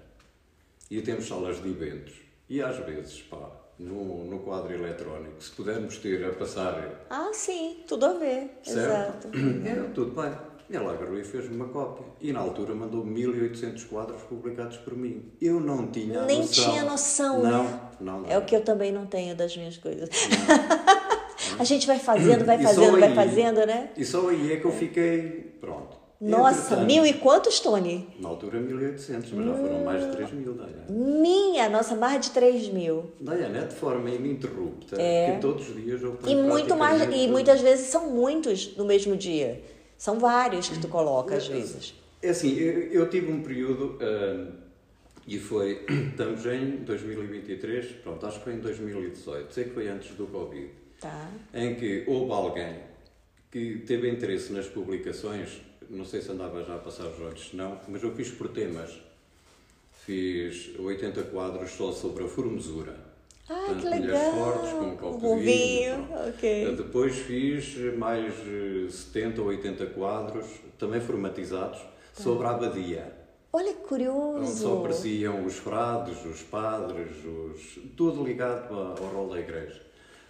e 0.89 1.01
temos 1.01 1.27
salas 1.27 1.61
de 1.61 1.69
eventos. 1.69 2.13
E 2.47 2.61
às 2.61 2.77
vezes, 2.77 3.21
pá, 3.23 3.51
no, 3.79 4.25
no 4.25 4.39
quadro 4.39 4.73
eletrónico, 4.73 5.41
se 5.41 5.51
pudermos 5.51 5.97
ter 5.97 6.23
a 6.25 6.33
passar 6.33 7.05
Ah, 7.09 7.31
sim, 7.33 7.83
tudo 7.87 8.05
a 8.05 8.13
ver. 8.13 8.59
Certo? 8.63 9.27
Exato. 9.27 9.67
É, 9.67 9.89
tudo 9.93 10.21
bem. 10.21 10.54
Ele 10.69 10.77
agarrou 10.83 11.17
e 11.19 11.23
fez-me 11.23 11.55
uma 11.55 11.67
cópia. 11.67 12.05
E 12.19 12.33
na 12.33 12.39
altura 12.39 12.73
mandou 12.73 13.05
1800 13.05 13.83
quadros 13.85 14.21
publicados 14.23 14.77
por 14.77 14.95
mim. 14.97 15.31
Eu 15.41 15.59
não 15.59 15.87
tinha 15.87 16.23
Nem 16.23 16.39
noção. 16.39 16.63
tinha 16.71 16.83
noção, 16.83 17.43
não, 17.43 17.63
né? 17.63 17.79
Não, 17.99 18.19
não. 18.21 18.29
É 18.29 18.37
o 18.37 18.43
que 18.45 18.55
eu 18.55 18.61
também 18.61 18.91
não 18.91 19.05
tenho 19.05 19.35
das 19.35 19.55
minhas 19.55 19.77
coisas. 19.77 20.09
a 21.59 21.63
gente 21.63 21.85
vai 21.87 21.99
fazendo, 21.99 22.45
vai 22.45 22.61
fazendo, 22.61 22.99
vai 22.99 23.09
aí- 23.09 23.15
fazendo, 23.15 23.65
né? 23.65 23.89
E 23.95 24.03
só 24.03 24.27
aí 24.29 24.53
é 24.53 24.57
que 24.57 24.65
eu 24.65 24.71
fiquei, 24.71 25.55
pronto. 25.61 26.03
Nossa, 26.19 26.77
mil 26.77 27.05
e 27.05 27.13
quantos, 27.13 27.59
Tony? 27.59 28.07
Na 28.19 28.29
altura 28.29 28.59
1800, 28.59 29.31
mas 29.33 29.45
já 29.45 29.53
foram 29.53 29.83
mais 29.83 30.03
de 30.05 30.11
3 30.15 30.31
mil, 30.31 30.53
Diana. 30.53 30.85
Minha, 30.89 31.69
nossa, 31.69 31.93
mais 31.93 32.21
de 32.21 32.31
3 32.31 32.69
mil. 32.69 33.11
Diana, 33.19 33.59
é 33.59 33.65
de 33.65 33.75
forma 33.75 34.09
ininterrupta 34.09 34.99
É. 34.99 35.33
que 35.35 35.41
todos 35.41 35.69
os 35.69 35.75
dias 35.75 36.01
eu 36.01 36.17
E 36.25 36.33
muito 36.35 36.75
mais, 36.75 37.01
e 37.13 37.27
muitas 37.27 37.59
vezes 37.61 37.87
são 37.87 38.09
muitos 38.09 38.75
no 38.77 38.85
mesmo 38.85 39.15
dia. 39.15 39.61
São 39.97 40.19
vários 40.19 40.69
que 40.69 40.79
tu 40.79 40.87
coloca 40.87 41.35
às 41.35 41.47
vezes. 41.47 41.93
É 42.21 42.29
assim, 42.29 42.55
eu, 42.57 42.91
eu 42.91 43.09
tive 43.09 43.31
um 43.31 43.41
período, 43.41 43.97
ah, 44.01 44.51
e 45.27 45.39
foi, 45.39 45.85
estamos 46.09 46.45
em 46.45 46.77
2023, 46.77 47.85
pronto, 48.03 48.25
acho 48.25 48.39
que 48.39 48.43
foi 48.43 48.53
em 48.53 48.59
2018, 48.59 49.53
sei 49.53 49.63
que 49.65 49.69
foi 49.71 49.87
antes 49.87 50.15
do 50.15 50.27
Covid, 50.27 50.69
Tá? 50.99 51.29
em 51.53 51.75
que 51.75 52.03
houve 52.07 52.31
alguém 52.31 52.79
que 53.51 53.79
teve 53.79 54.09
interesse 54.09 54.51
nas 54.51 54.65
publicações, 54.67 55.61
não 55.89 56.03
sei 56.05 56.21
se 56.21 56.31
andava 56.31 56.63
já 56.63 56.75
a 56.75 56.79
passar 56.79 57.07
os 57.07 57.19
olhos, 57.19 57.53
não, 57.53 57.79
mas 57.87 58.01
eu 58.03 58.13
fiz 58.15 58.29
por 58.31 58.49
temas. 58.49 58.99
Fiz 60.05 60.77
80 60.77 61.23
quadros 61.23 61.71
só 61.71 61.91
sobre 61.91 62.23
a 62.25 62.27
formosura. 62.27 62.95
Ah, 63.47 63.53
Portanto, 63.67 63.81
que 63.81 63.87
legal. 63.89 64.31
fortes 64.33 64.69
com 64.71 64.79
um 64.85 64.97
copo 64.97 65.35
de 65.37 65.43
vinho. 65.43 66.07
vinho. 66.41 66.75
Depois 66.75 67.15
fiz 67.15 67.75
mais 67.95 68.33
eh, 68.39 68.89
70 68.89 69.41
ou 69.41 69.47
80 69.49 69.85
quadros, 69.87 70.45
também 70.79 70.99
formatizados, 70.99 71.79
Tá. 71.79 72.23
sobre 72.23 72.47
a 72.47 72.51
abadia. 72.51 73.13
Olha 73.53 73.73
que 73.73 73.79
Onde 73.79 73.83
só 73.83 73.87
curioso. 73.87 74.77
apareciam 74.79 75.45
os 75.45 75.55
frades, 75.55 76.25
os 76.25 76.41
padres, 76.41 77.09
os... 77.23 77.79
tudo 77.95 78.23
ligado 78.23 78.73
ao 78.73 78.95
rol 78.95 79.29
da 79.29 79.39
igreja. 79.39 79.81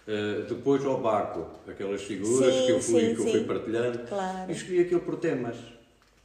Eh, 0.06 0.44
depois 0.48 0.84
ao 0.84 1.00
Baco, 1.00 1.46
aquelas 1.68 2.02
figuras 2.02 2.52
Sim, 2.54 2.66
que 2.66 2.72
eu 2.72 2.80
fui, 2.82 3.00
sim, 3.00 3.14
que 3.14 3.20
eu 3.22 3.26
fui 3.32 3.44
partilhando, 3.44 3.98
Claro. 4.06 4.50
e 4.50 4.52
escolhi 4.54 4.80
aquilo 4.82 5.00
por 5.00 5.16
temas, 5.16 5.56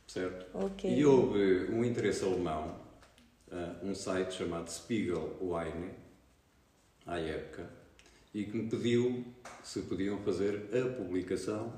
certo? 0.07 0.45
Ok. 0.53 0.91
E 0.93 1.03
houve 1.05 1.67
um 1.71 1.83
interesse 1.83 2.23
alemão, 2.23 2.75
eh, 3.51 3.69
um 3.83 3.95
site 3.95 4.33
chamado 4.35 4.69
Spiegel 4.69 5.35
Wine, 5.41 5.89
à 7.11 7.19
época, 7.19 7.69
e 8.33 8.45
que 8.45 8.55
me 8.57 8.69
pediu 8.69 9.25
se 9.63 9.81
podiam 9.81 10.17
fazer 10.19 10.69
a 10.73 10.95
publicação 10.95 11.73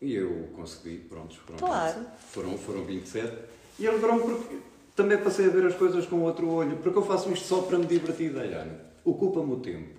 e 0.00 0.14
eu 0.14 0.48
consegui, 0.54 0.98
prontos, 0.98 1.36
foram, 1.36 1.58
Claro. 1.58 1.98
20 2.00 2.08
foram, 2.30 2.58
foram 2.58 2.84
27 2.84 3.32
e 3.78 3.86
alegrou-me 3.86 4.22
porque 4.22 4.56
também 4.94 5.18
passei 5.18 5.46
a 5.46 5.50
ver 5.50 5.66
as 5.66 5.74
coisas 5.74 6.06
com 6.06 6.22
outro 6.22 6.48
olho, 6.48 6.78
porque 6.78 6.98
eu 6.98 7.04
faço 7.04 7.30
isto 7.30 7.46
só 7.46 7.62
para 7.62 7.78
me 7.78 7.84
divertir, 7.86 8.32
Diana. 8.32 8.80
Ocupa-me 9.04 9.52
o 9.52 9.60
tempo. 9.60 9.94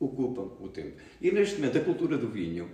Ocupa-me 0.00 0.66
o 0.66 0.68
tempo. 0.70 0.96
E 1.20 1.30
neste 1.30 1.56
momento, 1.56 1.76
a 1.76 1.80
cultura 1.82 2.16
do 2.16 2.28
vinho, 2.28 2.70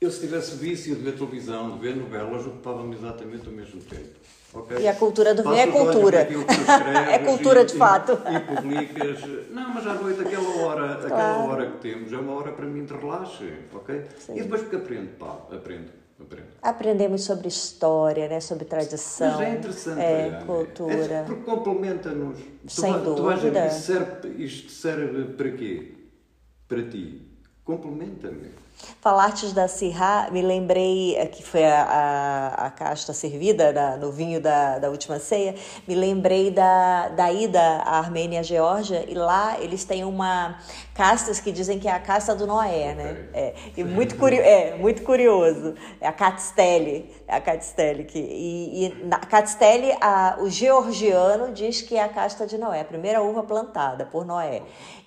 eu 0.00 0.10
se 0.10 0.20
tivesse 0.20 0.56
vício 0.56 0.94
de 0.94 1.02
ver 1.02 1.12
televisão, 1.16 1.72
de 1.72 1.78
ver 1.78 1.96
novelas, 1.96 2.46
ocupava-me 2.46 2.94
exatamente 2.94 3.48
o 3.48 3.52
mesmo 3.52 3.80
tempo. 3.82 4.10
ok? 4.52 4.78
E 4.80 4.88
a 4.88 4.94
cultura 4.94 5.34
do 5.34 5.40
é 5.54 5.66
Passas 5.66 5.74
olhos 5.74 5.92
cultura. 5.92 6.24
tu 6.26 6.44
É 7.10 7.18
cultura 7.20 7.62
e- 7.62 7.64
de 7.64 7.74
fato. 7.76 8.18
E, 8.28 8.36
e 8.36 8.40
publicas. 8.40 9.20
Não, 9.50 9.70
mas 9.72 9.86
à 9.86 9.94
noite, 9.94 10.20
aquela 10.20 10.48
hora, 10.62 10.92
aquela 10.94 11.08
Claro. 11.08 11.48
hora 11.50 11.70
que 11.70 11.78
temos, 11.78 12.12
é 12.12 12.16
uma 12.16 12.32
hora 12.34 12.52
para 12.52 12.66
mim 12.66 12.84
de 12.84 12.92
relaxe, 12.92 13.52
ok? 13.72 14.02
E 14.30 14.42
depois 14.42 14.60
porque 14.62 14.76
aprendo, 14.76 15.16
pá, 15.16 15.38
aprendo, 15.50 15.90
aprendo. 16.20 16.48
Aprendemos 16.60 17.24
sobre 17.24 17.48
história, 17.48 18.28
né? 18.28 18.40
Sobre 18.40 18.64
tradição. 18.66 19.38
Mas 19.38 19.40
é 19.40 19.52
interessante, 19.54 20.00
É, 20.00 20.28
Diana. 20.28 20.44
cultura. 20.44 20.94
É 21.14 21.22
porque 21.24 21.42
complementa-nos. 21.44 22.38
Tu 22.38 22.70
Sem 22.80 22.92
Tu 22.92 22.98
dúvida. 23.00 23.50
ver, 23.62 23.70
serve, 23.70 24.28
isto 24.44 24.70
serve 24.70 25.24
para 25.32 25.50
quê? 25.52 25.94
Para 26.68 26.82
ti. 26.82 27.23
Complementa-me. 27.64 28.50
Falastes 29.00 29.52
da 29.52 29.68
Sirá, 29.68 30.28
me 30.32 30.42
lembrei, 30.42 31.16
eh, 31.16 31.26
que 31.26 31.42
foi 31.42 31.64
a, 31.64 31.82
a, 32.58 32.66
a 32.66 32.70
casta 32.70 33.12
servida 33.14 33.72
na- 33.72 33.96
no 33.96 34.10
vinho 34.12 34.40
da, 34.40 34.78
da 34.78 34.90
última 34.90 35.18
ceia, 35.18 35.54
me 35.88 35.94
lembrei 35.94 36.50
da, 36.50 37.08
da 37.08 37.32
ida 37.32 37.60
à 37.60 37.98
Armênia 37.98 38.36
e 38.36 38.40
à 38.40 38.42
Geórgia, 38.42 39.04
e 39.08 39.14
lá 39.14 39.56
eles 39.60 39.84
têm 39.84 40.04
uma 40.04 40.58
castas 40.92 41.40
que 41.40 41.52
dizem 41.52 41.78
que 41.78 41.88
é 41.88 41.92
a 41.92 42.00
casta 42.00 42.34
do 42.34 42.46
Noé, 42.46 42.94
né? 42.94 43.28
É, 43.32 43.54
e 43.76 43.84
muito, 43.84 44.16
curio, 44.16 44.42
é, 44.42 44.76
muito 44.76 45.02
curioso. 45.02 45.74
É 46.00 46.06
a 46.08 46.12
Catstelle, 46.12 47.10
é 47.26 47.34
a 47.36 47.40
Catstelle. 47.40 48.04
Que, 48.04 48.18
e, 48.18 48.86
e 48.86 49.04
na 49.06 49.18
Catstelle, 49.18 49.92
a, 50.00 50.36
o 50.40 50.50
georgiano 50.50 51.52
diz 51.52 51.80
que 51.80 51.96
é 51.96 52.02
a 52.02 52.08
casta 52.08 52.46
de 52.46 52.58
Noé, 52.58 52.80
a 52.80 52.84
primeira 52.84 53.22
uva 53.22 53.42
plantada 53.44 54.04
por 54.04 54.26
Noé. 54.26 54.62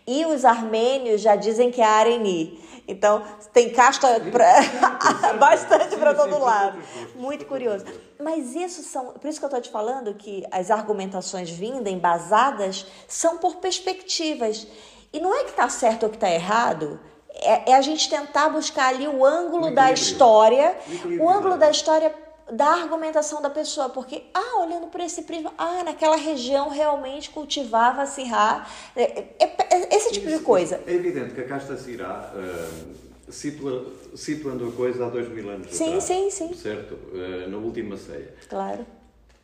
E 0.07 0.25
os 0.25 0.45
armênios 0.45 1.21
já 1.21 1.35
dizem 1.35 1.69
que 1.69 1.81
é 1.81 1.85
Areni. 1.85 2.63
Então, 2.87 3.21
tem 3.51 3.69
casta 3.69 4.21
pra... 4.31 4.53
bastante 5.37 5.97
para 5.97 6.13
todo 6.13 6.39
lado. 6.39 6.79
Muito 7.15 7.45
curioso. 7.45 7.83
Mas 8.17 8.55
isso 8.55 8.81
são. 8.83 9.07
Por 9.07 9.27
isso 9.27 9.39
que 9.39 9.45
eu 9.45 9.49
estou 9.49 9.61
te 9.61 9.69
falando 9.69 10.13
que 10.13 10.45
as 10.49 10.71
argumentações 10.71 11.49
vindas, 11.49 11.91
embasadas, 11.91 12.87
são 13.07 13.37
por 13.37 13.57
perspectivas. 13.57 14.65
E 15.11 15.19
não 15.19 15.35
é 15.35 15.43
que 15.43 15.49
está 15.49 15.67
certo 15.67 16.03
ou 16.03 16.09
que 16.09 16.15
está 16.15 16.31
errado. 16.31 16.99
É, 17.41 17.71
é 17.71 17.75
a 17.75 17.81
gente 17.81 18.09
tentar 18.09 18.49
buscar 18.49 18.87
ali 18.87 19.07
o 19.07 19.25
ângulo 19.25 19.75
da 19.75 19.91
história, 19.91 20.75
O 21.19 21.29
ângulo 21.29 21.57
da 21.57 21.69
história 21.69 22.13
da 22.51 22.67
argumentação 22.67 23.41
da 23.41 23.49
pessoa, 23.49 23.89
porque, 23.89 24.23
ah, 24.33 24.61
olhando 24.61 24.87
por 24.87 25.01
esse 25.01 25.23
prisma, 25.23 25.53
ah, 25.57 25.83
naquela 25.83 26.15
região 26.15 26.69
realmente 26.69 27.29
cultivava 27.29 28.05
Sirá, 28.05 28.65
é, 28.95 29.03
é, 29.03 29.27
é, 29.39 29.95
esse 29.95 30.11
tipo 30.11 30.27
Isso, 30.27 30.39
de 30.39 30.43
coisa. 30.43 30.81
É 30.87 30.93
evidente 30.93 31.33
que 31.33 31.41
a 31.41 31.47
casta 31.47 31.75
Sirá, 31.77 32.31
uh, 32.33 33.31
situa, 33.31 33.91
situando 34.15 34.67
a 34.67 34.71
coisa 34.71 35.05
há 35.05 35.09
dois 35.09 35.27
mil 35.29 35.49
anos 35.49 35.67
sim, 35.71 35.85
atrás, 35.85 36.03
sim, 36.03 36.29
sim. 36.29 36.53
certo? 36.53 36.93
Uh, 36.93 37.49
na 37.49 37.57
última 37.57 37.97
ceia. 37.97 38.33
Claro. 38.47 38.85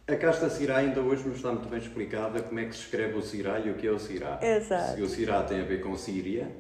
A 0.08 0.16
casta 0.16 0.50
Sirá 0.50 0.78
ainda 0.78 1.00
hoje 1.00 1.26
não 1.26 1.34
está 1.34 1.52
muito 1.52 1.70
bem 1.70 1.80
explicada 1.80 2.42
como 2.42 2.60
é 2.60 2.66
que 2.66 2.76
se 2.76 2.82
escreve 2.82 3.18
o 3.18 3.22
Sirá 3.22 3.60
e 3.60 3.70
o 3.70 3.76
que 3.76 3.88
é 3.88 3.92
o 3.92 4.00
Sirá. 4.00 4.38
Exato. 4.42 4.96
Se 4.96 5.02
o 5.02 5.08
Sirá 5.08 5.44
tem 5.44 5.62
a 5.62 5.64
ver 5.64 5.82
com 5.82 5.96
Síria, 5.96 6.52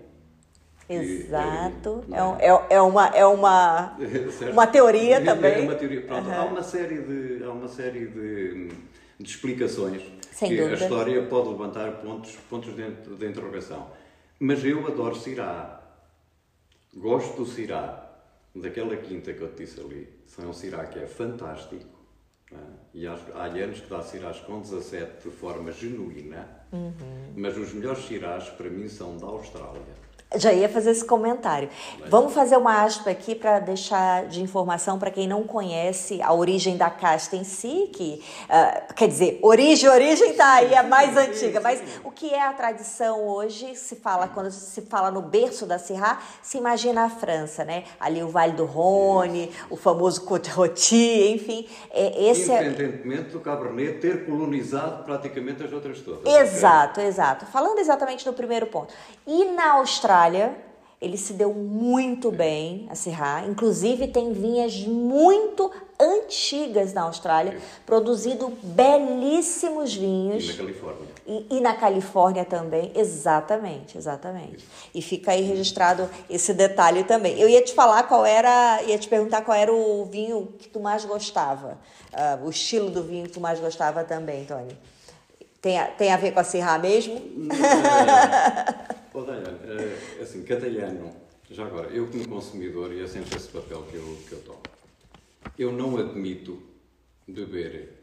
Exato. 0.89 2.03
É, 2.11 2.17
é, 2.17 2.49
é, 2.49 2.65
é, 2.75 2.81
uma, 2.81 3.07
é 3.07 3.25
uma, 3.25 3.97
uma 4.51 4.67
teoria 4.67 5.23
também. 5.23 5.53
É 5.53 5.59
uma 5.61 5.75
teoria. 5.75 6.01
Pronto, 6.01 6.27
uhum. 6.27 6.33
há 6.33 6.45
uma 6.45 6.63
série 6.63 7.01
de, 7.01 7.43
há 7.43 7.51
uma 7.51 7.67
série 7.67 8.07
de, 8.07 8.67
de 9.19 9.29
explicações 9.29 10.03
Sem 10.31 10.49
que 10.49 10.57
dúvida. 10.57 10.75
a 10.75 10.79
história 10.79 11.23
pode 11.23 11.49
levantar 11.49 11.91
pontos, 12.01 12.35
pontos 12.49 12.75
de, 12.75 12.91
de 12.91 13.25
interrogação. 13.27 13.87
Mas 14.39 14.63
eu 14.65 14.85
adoro 14.87 15.15
Cirá. 15.15 15.81
Gosto 16.95 17.37
do 17.37 17.45
Cirá, 17.45 18.11
daquela 18.53 18.95
quinta 18.97 19.33
que 19.33 19.41
eu 19.41 19.49
te 19.49 19.63
disse 19.63 19.79
ali. 19.79 20.07
É 20.37 20.45
um 20.45 20.53
Cirá 20.53 20.85
que 20.85 20.99
é 20.99 21.07
fantástico. 21.07 21.93
É? 22.51 22.55
E 22.93 23.07
há, 23.07 23.17
há 23.35 23.45
anos 23.45 23.79
que 23.79 23.89
dá 23.89 24.01
Cirás 24.03 24.39
com 24.41 24.59
17 24.59 25.29
de 25.29 25.35
forma 25.35 25.71
genuína. 25.71 26.47
Uhum. 26.71 27.33
Mas 27.35 27.57
os 27.57 27.73
melhores 27.73 28.05
Cirás 28.05 28.49
para 28.49 28.69
mim 28.69 28.87
são 28.87 29.17
da 29.17 29.25
Austrália. 29.27 30.02
Já 30.35 30.51
ia 30.51 30.67
fazer 30.69 30.91
esse 30.91 31.05
comentário. 31.05 31.69
Vamos 32.09 32.33
fazer 32.33 32.57
uma 32.57 32.83
aspa 32.83 33.09
aqui 33.11 33.35
para 33.35 33.59
deixar 33.59 34.25
de 34.27 34.41
informação 34.41 34.97
para 34.97 35.11
quem 35.11 35.27
não 35.27 35.43
conhece 35.43 36.21
a 36.21 36.33
origem 36.33 36.77
da 36.77 36.89
casta 36.89 37.35
em 37.35 37.43
si, 37.43 37.89
que 37.93 38.23
uh, 38.45 38.93
quer 38.93 39.07
dizer, 39.07 39.39
origem, 39.41 39.89
origem 39.89 40.33
tá 40.33 40.55
aí, 40.55 40.73
é 40.73 40.83
mais 40.83 41.15
antiga, 41.15 41.59
mas 41.59 41.81
o 42.03 42.11
que 42.11 42.33
é 42.33 42.41
a 42.41 42.53
tradição 42.53 43.27
hoje, 43.27 43.75
se 43.75 43.95
fala, 43.97 44.27
quando 44.27 44.51
se 44.51 44.81
fala 44.83 45.11
no 45.11 45.21
berço 45.21 45.65
da 45.65 45.77
Sirá, 45.77 46.19
se 46.41 46.57
imagina 46.57 47.05
a 47.05 47.09
França, 47.09 47.63
né? 47.63 47.83
Ali 47.99 48.23
o 48.23 48.29
Vale 48.29 48.53
do 48.53 48.65
Rhône, 48.65 49.51
o 49.69 49.75
famoso 49.75 50.21
Côte 50.25 50.49
Rôti, 50.49 51.33
enfim. 51.33 51.67
É, 51.91 52.29
esse 52.29 52.51
é 52.51 52.63
Independentemente 52.65 53.29
é... 53.29 53.31
do 53.31 53.39
Cabernet 53.39 53.99
ter 53.99 54.25
colonizado 54.25 55.03
praticamente 55.03 55.63
as 55.63 55.71
outras 55.71 55.99
todas. 55.99 56.33
Exato, 56.33 57.01
exato. 57.01 57.45
Falando 57.45 57.79
exatamente 57.79 58.25
do 58.25 58.33
primeiro 58.33 58.67
ponto. 58.67 58.93
E 59.25 59.45
na 59.45 59.73
Austrália, 59.73 60.22
Austrália, 60.23 60.55
ele 61.01 61.17
se 61.17 61.33
deu 61.33 61.53
muito 61.53 62.31
bem 62.31 62.87
a 62.89 62.95
Syrah. 62.95 63.45
Inclusive, 63.45 64.07
tem 64.07 64.31
vinhas 64.31 64.79
muito 64.85 65.69
antigas 65.99 66.93
na 66.93 67.01
Austrália, 67.03 67.59
produzindo 67.85 68.53
belíssimos 68.63 69.93
vinhos. 69.93 70.45
E 70.45 70.47
na 70.47 70.57
Califórnia. 70.57 71.07
E, 71.25 71.47
e, 71.49 71.59
na 71.59 71.73
Califórnia 71.73 72.45
também, 72.45 72.91
exatamente, 72.95 73.97
exatamente. 73.97 74.65
E 74.95 75.01
fica 75.01 75.31
aí 75.31 75.41
registrado 75.41 76.09
esse 76.29 76.53
detalhe 76.53 77.03
também. 77.03 77.37
Eu 77.37 77.49
ia 77.49 77.61
te 77.61 77.73
falar 77.73 78.03
qual 78.03 78.25
era, 78.25 78.81
ia 78.83 78.97
te 78.97 79.09
perguntar 79.09 79.41
qual 79.41 79.57
era 79.57 79.73
o 79.73 80.05
vinho 80.05 80.53
que 80.57 80.69
tu 80.69 80.79
mais 80.79 81.03
gostava, 81.03 81.77
uh, 82.13 82.45
o 82.45 82.49
estilo 82.49 82.89
do 82.89 83.03
vinho 83.03 83.25
que 83.25 83.33
tu 83.33 83.41
mais 83.41 83.59
gostava 83.59 84.03
também, 84.05 84.45
Tony. 84.45 84.77
Tem 85.63 85.79
a, 85.79 85.87
tem 85.87 86.11
a 86.11 86.17
ver 86.17 86.33
com 86.33 86.41
a 86.41 86.43
Syrah 86.43 86.77
mesmo? 86.77 87.21
Oh, 89.15 89.21
Diane, 89.21 89.45
é, 90.17 90.21
assim, 90.23 90.43
cada 90.43 90.65
ano, 90.65 91.15
já 91.49 91.65
agora, 91.65 91.87
eu 91.89 92.07
como 92.07 92.27
consumidor, 92.27 92.91
e 92.91 93.01
é 93.01 93.07
sempre 93.07 93.37
esse 93.37 93.47
papel 93.47 93.83
que 93.83 93.95
eu, 93.95 94.17
que 94.27 94.33
eu 94.33 94.41
tomo, 94.41 94.59
eu 95.57 95.71
não 95.71 95.95
admito 95.97 96.61
beber 97.27 97.93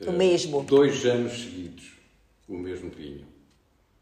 o 0.00 0.10
uh, 0.10 0.12
mesmo. 0.12 0.62
dois 0.62 1.04
anos 1.06 1.32
seguidos 1.32 1.92
o 2.46 2.58
mesmo 2.58 2.90
vinho. 2.90 3.26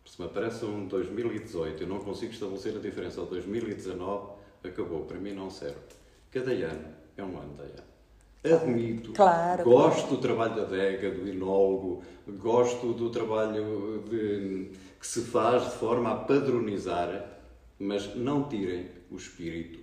Se 0.05 0.21
me 0.21 0.27
aparece 0.27 0.65
um 0.65 0.87
2018, 0.87 1.85
eu 1.85 1.87
não 1.87 2.01
consigo 2.01 2.33
estabelecer 2.33 2.77
a 2.77 2.81
diferença. 2.81 3.23
O 3.23 3.27
2019 3.27 4.33
acabou, 4.65 5.05
para 5.05 5.19
mim 5.19 5.33
não 5.33 5.49
serve. 5.49 5.79
Cada 6.31 6.51
ano 6.51 6.89
é 7.17 7.23
um 7.23 7.39
ano, 7.39 7.55
Diane. 7.55 7.92
Admito, 8.45 9.13
claro, 9.13 9.63
gosto 9.63 10.17
do 10.17 10.17
trabalho 10.17 10.57
da 10.57 10.63
adega, 10.63 11.13
do 11.13 11.29
enólogo, 11.29 12.03
gosto 12.27 12.93
do 12.93 13.09
trabalho 13.09 14.03
de 14.09 14.73
que 14.99 15.07
se 15.07 15.23
faz 15.23 15.65
de 15.65 15.71
forma 15.77 16.11
a 16.11 16.17
padronizar, 16.17 17.25
mas 17.79 18.17
não 18.17 18.49
tirem 18.49 18.89
o 19.11 19.17
espírito 19.17 19.79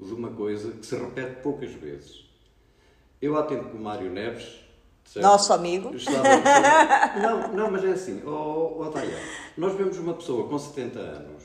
de 0.00 0.12
uma 0.12 0.30
coisa 0.30 0.70
que 0.72 0.84
se 0.84 0.96
repete 0.96 1.42
poucas 1.42 1.72
vezes. 1.72 2.24
Eu 3.20 3.36
atendo 3.36 3.70
com 3.70 3.78
o 3.78 3.82
Mário 3.82 4.10
Neves. 4.10 4.60
Certo? 5.04 5.24
Nosso 5.24 5.52
amigo. 5.52 5.94
Estava... 5.94 6.22
não, 7.20 7.52
não, 7.52 7.70
mas 7.70 7.84
é 7.84 7.92
assim, 7.92 8.22
oh, 8.26 8.76
oh, 8.80 8.86
Taya, 8.90 9.18
nós 9.56 9.74
vemos 9.74 9.98
uma 9.98 10.14
pessoa 10.14 10.48
com 10.48 10.58
70 10.58 10.98
anos, 10.98 11.44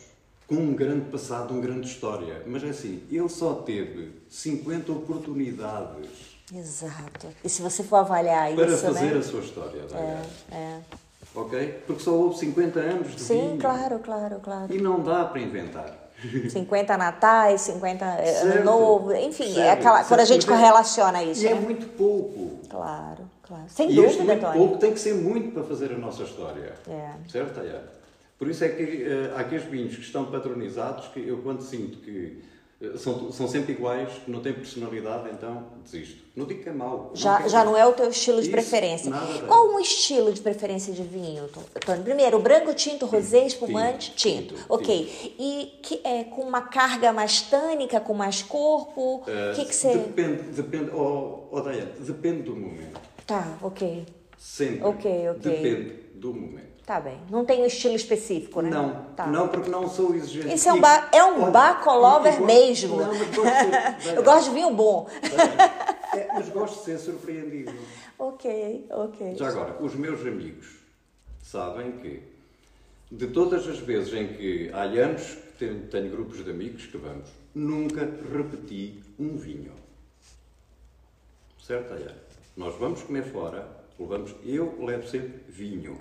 com 0.50 0.56
um 0.56 0.74
grande 0.74 1.06
passado, 1.12 1.54
uma 1.54 1.62
grande 1.62 1.88
história, 1.88 2.42
mas 2.48 2.64
é 2.64 2.70
assim, 2.70 3.04
ele 3.12 3.30
só 3.30 3.54
teve 3.54 4.12
50 4.28 4.92
oportunidades. 4.92 6.10
Exato. 6.52 7.28
E 7.44 7.48
se 7.48 7.62
você 7.62 7.84
for 7.84 7.98
avaliar 7.98 8.52
para 8.56 8.66
isso. 8.66 8.82
Para 8.82 8.94
fazer 8.94 9.14
né? 9.14 9.20
a 9.20 9.24
sua 9.24 9.42
história, 9.42 9.82
É, 10.52 10.56
é 10.56 10.80
ok? 11.36 11.84
Porque 11.86 12.02
só 12.02 12.12
houve 12.12 12.40
50 12.40 12.80
anos 12.80 13.16
de 13.16 13.22
Sim, 13.22 13.40
vinho. 13.42 13.58
claro, 13.60 14.00
claro, 14.00 14.40
claro. 14.42 14.74
E 14.74 14.82
não 14.82 15.04
dá 15.04 15.26
para 15.26 15.40
inventar. 15.40 16.10
50 16.50 16.98
natais, 16.98 17.62
50 17.62 18.06
eh, 18.06 18.26
certo, 18.26 18.56
ano 18.58 18.66
novo, 18.66 19.14
enfim, 19.14 19.54
certo, 19.54 19.60
é 19.60 19.72
aquela, 19.72 20.04
quando 20.04 20.20
a 20.20 20.26
gente 20.26 20.46
correlaciona 20.46 21.24
isso. 21.24 21.44
E 21.44 21.48
é 21.48 21.54
né? 21.54 21.58
é 21.58 21.62
muito 21.62 21.86
pouco. 21.96 22.60
Claro, 22.68 23.24
claro. 23.44 23.64
Sem 23.70 23.92
e 23.92 23.96
dúvida, 23.96 24.12
este 24.12 24.24
muito 24.24 24.42
Tony. 24.42 24.58
pouco 24.58 24.78
tem 24.80 24.92
que 24.92 25.00
ser 25.00 25.14
muito 25.14 25.54
para 25.54 25.64
fazer 25.64 25.94
a 25.94 25.98
nossa 25.98 26.24
história. 26.24 26.74
É. 26.90 27.12
Certo, 27.30 27.54
Tayane? 27.54 27.99
Por 28.40 28.50
isso 28.50 28.64
é 28.64 28.70
que 28.70 28.84
uh, 28.84 29.36
há 29.36 29.42
aqueles 29.42 29.66
vinhos 29.66 29.96
que 29.96 30.02
estão 30.02 30.26
patronizados 30.26 31.10
que 31.10 31.20
eu 31.20 31.38
quando 31.44 31.62
sinto 31.62 32.00
que 32.00 32.42
são, 32.96 33.30
são 33.32 33.46
sempre 33.48 33.74
iguais, 33.74 34.10
não 34.26 34.42
têm 34.42 34.54
personalidade, 34.54 35.30
então 35.34 35.66
desisto. 35.84 36.24
Não 36.34 36.46
digo 36.46 36.64
que 36.64 36.70
é 36.70 36.72
mau. 36.72 37.12
Já 37.14 37.42
não, 37.42 37.50
já 37.50 37.66
não 37.66 37.78
é 37.78 37.86
o 37.86 37.92
teu 37.92 38.10
estilo 38.10 38.42
de 38.42 38.50
preferência. 38.50 39.12
Qual 39.46 39.70
um 39.76 39.80
estilo 39.82 40.32
de 40.32 40.40
preferência 40.40 40.94
de 40.94 41.04
vinho, 41.04 41.50
Tony? 41.50 42.04
Primeiro, 42.04 42.40
branco, 42.40 42.74
tinto, 42.74 43.06
rosé, 43.06 43.46
espumante, 43.46 44.14
tinto. 44.16 44.56
tinto, 44.56 44.66
ok. 44.70 45.06
tinto. 45.06 45.36
E 45.38 45.80
que 45.84 46.00
é 46.06 46.24
com 46.24 46.44
uma 46.44 46.62
carga 46.62 47.12
mais 47.12 47.42
tânica, 47.42 48.00
com 48.00 48.14
mais 48.14 48.42
corpo? 48.42 49.02
O 49.02 49.20
Uh, 49.20 49.56
que 49.56 49.66
que 49.66 49.76
você... 49.76 49.98
Depende, 49.98 50.44
depende, 50.52 50.92
oh, 50.92 51.50
oh 51.52 51.62
Diane, 51.62 51.92
depende 52.00 52.44
do 52.44 52.56
momento. 52.56 53.00
Tá, 53.28 53.58
ok. 53.62 54.06
Sempre. 54.38 54.86
Ok, 54.86 55.30
ok. 55.32 55.52
Depende 55.52 55.94
do 56.16 56.34
momento. 56.34 56.69
Tá 56.90 57.00
bem. 57.00 57.20
Não 57.30 57.46
tem 57.46 57.62
um 57.62 57.68
estilo 57.68 57.94
específico, 57.96 58.62
né? 58.64 58.72
Não, 58.72 59.04
Tá. 59.16 59.28
não 59.28 59.48
porque 59.48 59.70
não 59.70 59.88
sou 59.88 60.16
exigente. 60.16 60.52
Esse 60.52 60.70
é 60.70 60.74
um, 60.74 60.82
ba 60.82 61.08
é 61.12 61.24
um 61.24 61.52
bacolover 61.52 62.42
mesmo. 62.42 62.98
Não, 62.98 63.14
mas 63.14 63.28
gosto 63.30 64.00
de 64.00 64.04
ser, 64.04 64.16
Eu 64.18 64.24
gosto 64.24 64.50
de 64.50 64.56
vinho 64.56 64.74
bom. 64.74 65.08
É, 66.18 66.28
mas 66.34 66.50
gosto 66.50 66.80
de 66.80 66.86
ser 66.86 66.98
surpreendido. 66.98 67.72
ok, 68.18 68.88
ok. 68.90 69.36
Já 69.36 69.50
agora, 69.50 69.78
os 69.80 69.94
meus 69.94 70.20
amigos 70.26 70.78
sabem 71.44 71.92
que 71.92 72.24
de 73.12 73.28
todas 73.28 73.68
as 73.68 73.78
vezes 73.78 74.12
em 74.12 74.30
que 74.30 74.72
há 74.74 74.82
anos 74.82 75.38
tenho, 75.60 75.82
tenho 75.90 76.10
grupos 76.10 76.44
de 76.44 76.50
amigos 76.50 76.88
que 76.88 76.98
vamos, 76.98 77.30
nunca 77.54 78.10
repeti 78.36 79.00
um 79.20 79.38
vinho. 79.38 79.74
Certo, 81.62 81.94
Ayane? 81.94 82.18
Nós 82.58 82.74
vamos 82.80 83.04
comer 83.04 83.26
fora, 83.26 83.68
levamos, 84.00 84.36
eu 84.44 84.76
levo 84.84 85.08
sempre 85.08 85.40
vinho. 85.48 85.96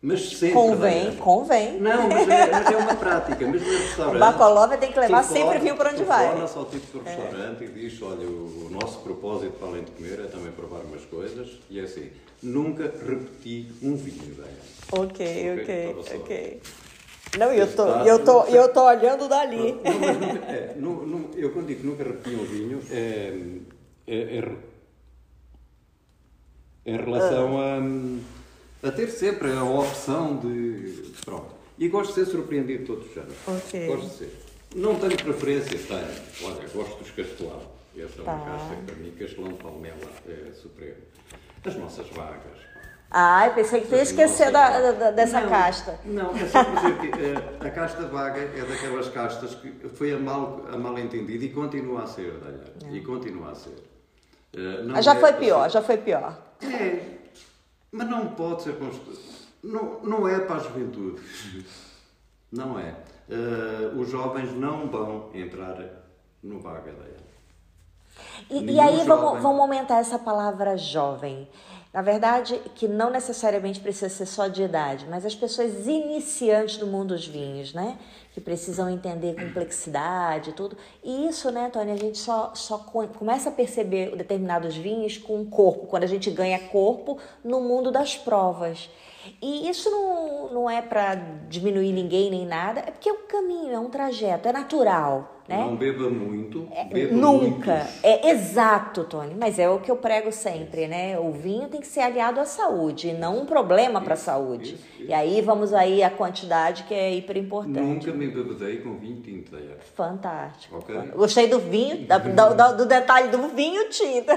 Mas 0.00 0.28
sempre. 0.30 0.54
Convém, 0.54 1.16
convém. 1.16 1.80
Não, 1.80 2.08
mas 2.08 2.28
é, 2.28 2.50
mas 2.52 2.70
é 2.70 2.76
uma 2.76 2.94
prática. 2.94 3.46
Mesmo 3.46 3.66
no 3.66 3.78
restaurante. 3.78 4.16
O 4.16 4.18
Bacolova 4.20 4.76
tem 4.78 4.92
que 4.92 5.00
levar 5.00 5.24
sempre 5.24 5.58
vinho 5.58 5.76
para 5.76 5.90
onde 5.90 6.04
vai. 6.04 6.24
telefona-se 6.26 6.58
ao 6.58 6.64
tipo 6.66 6.98
do 6.98 7.04
restaurante 7.04 7.64
e 7.64 7.68
diz: 7.68 8.02
Olha, 8.02 8.26
o, 8.26 8.66
o 8.66 8.70
nosso 8.70 9.00
propósito, 9.00 9.52
para 9.58 9.68
além 9.68 9.82
de 9.84 9.90
comer, 9.90 10.20
é 10.20 10.28
também 10.28 10.52
provar 10.52 10.80
umas 10.84 11.04
coisas. 11.04 11.58
E 11.68 11.80
é 11.80 11.82
assim: 11.82 12.10
nunca 12.42 12.84
repeti 12.84 13.72
um 13.82 13.96
vinho, 13.96 14.34
Diana. 14.34 14.50
Ok, 14.92 15.60
Ok, 15.60 15.96
ok. 16.20 16.62
Não, 17.38 17.52
eu 17.52 17.66
tô, 17.74 17.86
eu 17.88 18.24
tô, 18.24 18.44
eu 18.44 18.72
tô 18.72 18.84
olhando 18.86 19.28
dali. 19.28 19.72
Não, 19.84 19.98
mas 20.00 20.16
nunca, 20.18 20.46
é, 20.46 20.74
nu- 20.76 21.06
nu- 21.06 21.30
eu 21.36 21.50
quando 21.52 21.66
digo 21.66 21.86
nunca 21.86 22.02
repeti 22.04 22.30
um 22.36 22.44
vinho, 22.44 22.80
é, 22.90 23.38
é, 24.06 24.16
é 24.16 24.40
re- 24.40 24.56
em 26.86 26.96
relação 26.96 27.58
a, 27.58 27.76
a 28.82 28.90
ter 28.90 29.08
sempre 29.08 29.52
a 29.52 29.64
opção 29.64 30.36
de. 30.36 31.12
Pronto. 31.24 31.54
E 31.78 31.88
gosto 31.88 32.08
de 32.14 32.24
ser 32.24 32.30
surpreendido 32.30 32.84
todos 32.86 33.10
os 33.10 33.16
anos. 33.16 33.34
Ok. 33.46 33.86
Gosto 33.86 34.06
de 34.08 34.14
ser. 34.14 34.32
Não 34.74 34.98
tenho 34.98 35.16
preferência, 35.16 35.78
tenho. 35.78 36.50
Olha, 36.50 36.68
gosto 36.68 36.98
dos 36.98 37.10
Castelão. 37.10 37.62
Essa 37.96 38.20
é 38.20 38.22
uma 38.22 38.32
Tá. 38.32 38.44
casta 38.44 38.74
que 38.76 38.82
para 38.82 38.94
mim, 38.96 39.10
Castelão 39.18 39.52
de 39.52 39.62
Palmela, 39.62 39.96
é 40.28 40.52
supremo. 40.52 40.96
As 41.64 41.76
nossas 41.76 42.08
vagas. 42.10 42.68
Ai, 43.10 43.54
pensei 43.54 43.80
que 43.80 43.88
tu 43.88 43.94
ia 43.94 44.02
esquecer 44.02 44.50
da, 44.52 45.10
dessa 45.12 45.40
Não, 45.40 45.48
casta. 45.48 45.98
Não, 46.04 46.36
é 46.36 46.46
só 46.46 46.62
dizer 46.62 46.98
que 47.00 47.06
eh, 47.08 47.66
a 47.66 47.70
casta 47.70 48.02
vaga 48.06 48.38
é 48.38 48.64
daquelas 48.64 49.08
castas 49.08 49.54
que 49.54 49.72
foi 49.94 50.12
a 50.12 50.18
mal, 50.18 50.66
a 50.70 50.76
mal 50.76 50.98
entendida 50.98 51.42
e 51.42 51.48
continua 51.48 52.02
a 52.02 52.06
ser, 52.06 52.32
Daniel. 52.32 52.94
E 52.94 53.00
continua 53.00 53.52
a 53.52 53.54
ser. 53.54 53.78
Uh, 54.54 54.92
ah, 54.94 55.00
já 55.00 55.14
é, 55.14 55.20
foi 55.20 55.32
pior, 55.34 55.70
já 55.70 55.80
foi 55.80 55.96
pior. 55.96 56.38
É, 56.62 57.00
mas 57.92 58.08
não 58.08 58.28
pode 58.28 58.62
ser 58.62 58.78
construído. 58.78 59.20
Não, 59.62 60.00
não 60.02 60.28
é 60.28 60.38
para 60.40 60.56
a 60.56 60.58
juventude. 60.60 61.22
Não 62.50 62.78
é. 62.78 62.94
Uh, 63.28 63.98
os 64.00 64.08
jovens 64.08 64.54
não 64.54 64.88
vão 64.88 65.30
entrar 65.34 65.76
no 66.42 66.60
Bagadeia. 66.60 67.16
E, 68.50 68.72
e 68.72 68.80
aí 68.80 69.04
vamos, 69.04 69.42
vamos 69.42 69.60
aumentar 69.60 69.98
essa 69.98 70.18
palavra 70.18 70.76
jovem. 70.76 71.48
Na 71.92 72.02
verdade, 72.02 72.60
que 72.74 72.86
não 72.86 73.10
necessariamente 73.10 73.80
precisa 73.80 74.10
ser 74.10 74.26
só 74.26 74.46
de 74.46 74.62
idade, 74.62 75.06
mas 75.08 75.24
as 75.24 75.34
pessoas 75.34 75.86
iniciantes 75.86 76.76
do 76.76 76.86
mundo 76.86 77.14
dos 77.14 77.26
vinhos, 77.26 77.72
né? 77.72 77.98
Que 78.34 78.40
precisam 78.42 78.90
entender 78.90 79.34
complexidade 79.34 80.50
e 80.50 80.52
tudo. 80.52 80.76
E 81.02 81.26
isso, 81.26 81.50
né, 81.50 81.70
Tony, 81.72 81.90
a 81.90 81.96
gente 81.96 82.18
só, 82.18 82.54
só 82.54 82.76
começa 82.78 83.48
a 83.48 83.52
perceber 83.52 84.14
determinados 84.16 84.76
vinhos 84.76 85.16
com 85.16 85.40
o 85.40 85.46
corpo, 85.46 85.86
quando 85.86 86.04
a 86.04 86.06
gente 86.06 86.30
ganha 86.30 86.58
corpo 86.68 87.18
no 87.42 87.62
mundo 87.62 87.90
das 87.90 88.16
provas. 88.16 88.90
E 89.40 89.68
isso 89.68 89.90
não, 89.90 90.52
não 90.52 90.70
é 90.70 90.82
para 90.82 91.14
diminuir 91.48 91.92
ninguém 91.92 92.30
nem 92.30 92.46
nada, 92.46 92.80
é 92.80 92.90
porque 92.90 93.08
é 93.08 93.12
um 93.12 93.26
caminho, 93.26 93.72
é 93.72 93.78
um 93.78 93.88
trajeto, 93.88 94.46
é 94.46 94.52
natural. 94.52 95.37
Né? 95.48 95.56
Não 95.56 95.74
beba 95.76 96.10
muito. 96.10 96.68
É, 96.70 96.84
beba 96.84 97.16
nunca. 97.16 97.88
É 98.02 98.30
exato, 98.30 99.04
Tony. 99.04 99.34
Mas 99.34 99.58
é 99.58 99.66
o 99.66 99.80
que 99.80 99.90
eu 99.90 99.96
prego 99.96 100.30
sempre, 100.30 100.86
né? 100.86 101.18
O 101.18 101.32
vinho 101.32 101.68
tem 101.68 101.80
que 101.80 101.86
ser 101.86 102.00
aliado 102.00 102.38
à 102.38 102.44
saúde, 102.44 103.14
não 103.14 103.40
um 103.40 103.46
problema 103.46 103.98
para 104.02 104.12
a 104.12 104.16
saúde. 104.16 104.74
Isso, 104.74 104.84
isso. 104.98 105.08
E 105.08 105.14
aí 105.14 105.40
vamos 105.40 105.72
aí 105.72 106.02
a 106.02 106.10
quantidade 106.10 106.82
que 106.82 106.92
é 106.92 107.14
hiper 107.14 107.38
importante. 107.38 107.80
Nunca 107.80 108.12
me 108.12 108.28
bebedei 108.28 108.82
com 108.82 108.98
vinho 108.98 109.22
tinto. 109.22 109.56
Aí. 109.56 109.70
Fantástico. 109.94 110.76
Okay. 110.76 111.12
Gostei 111.16 111.48
do 111.48 111.58
vinho, 111.58 112.06
da, 112.06 112.18
do, 112.52 112.76
do, 112.76 112.86
detalhe 112.86 113.28
do 113.30 113.48
vinho 113.48 113.88
tinto. 113.88 114.30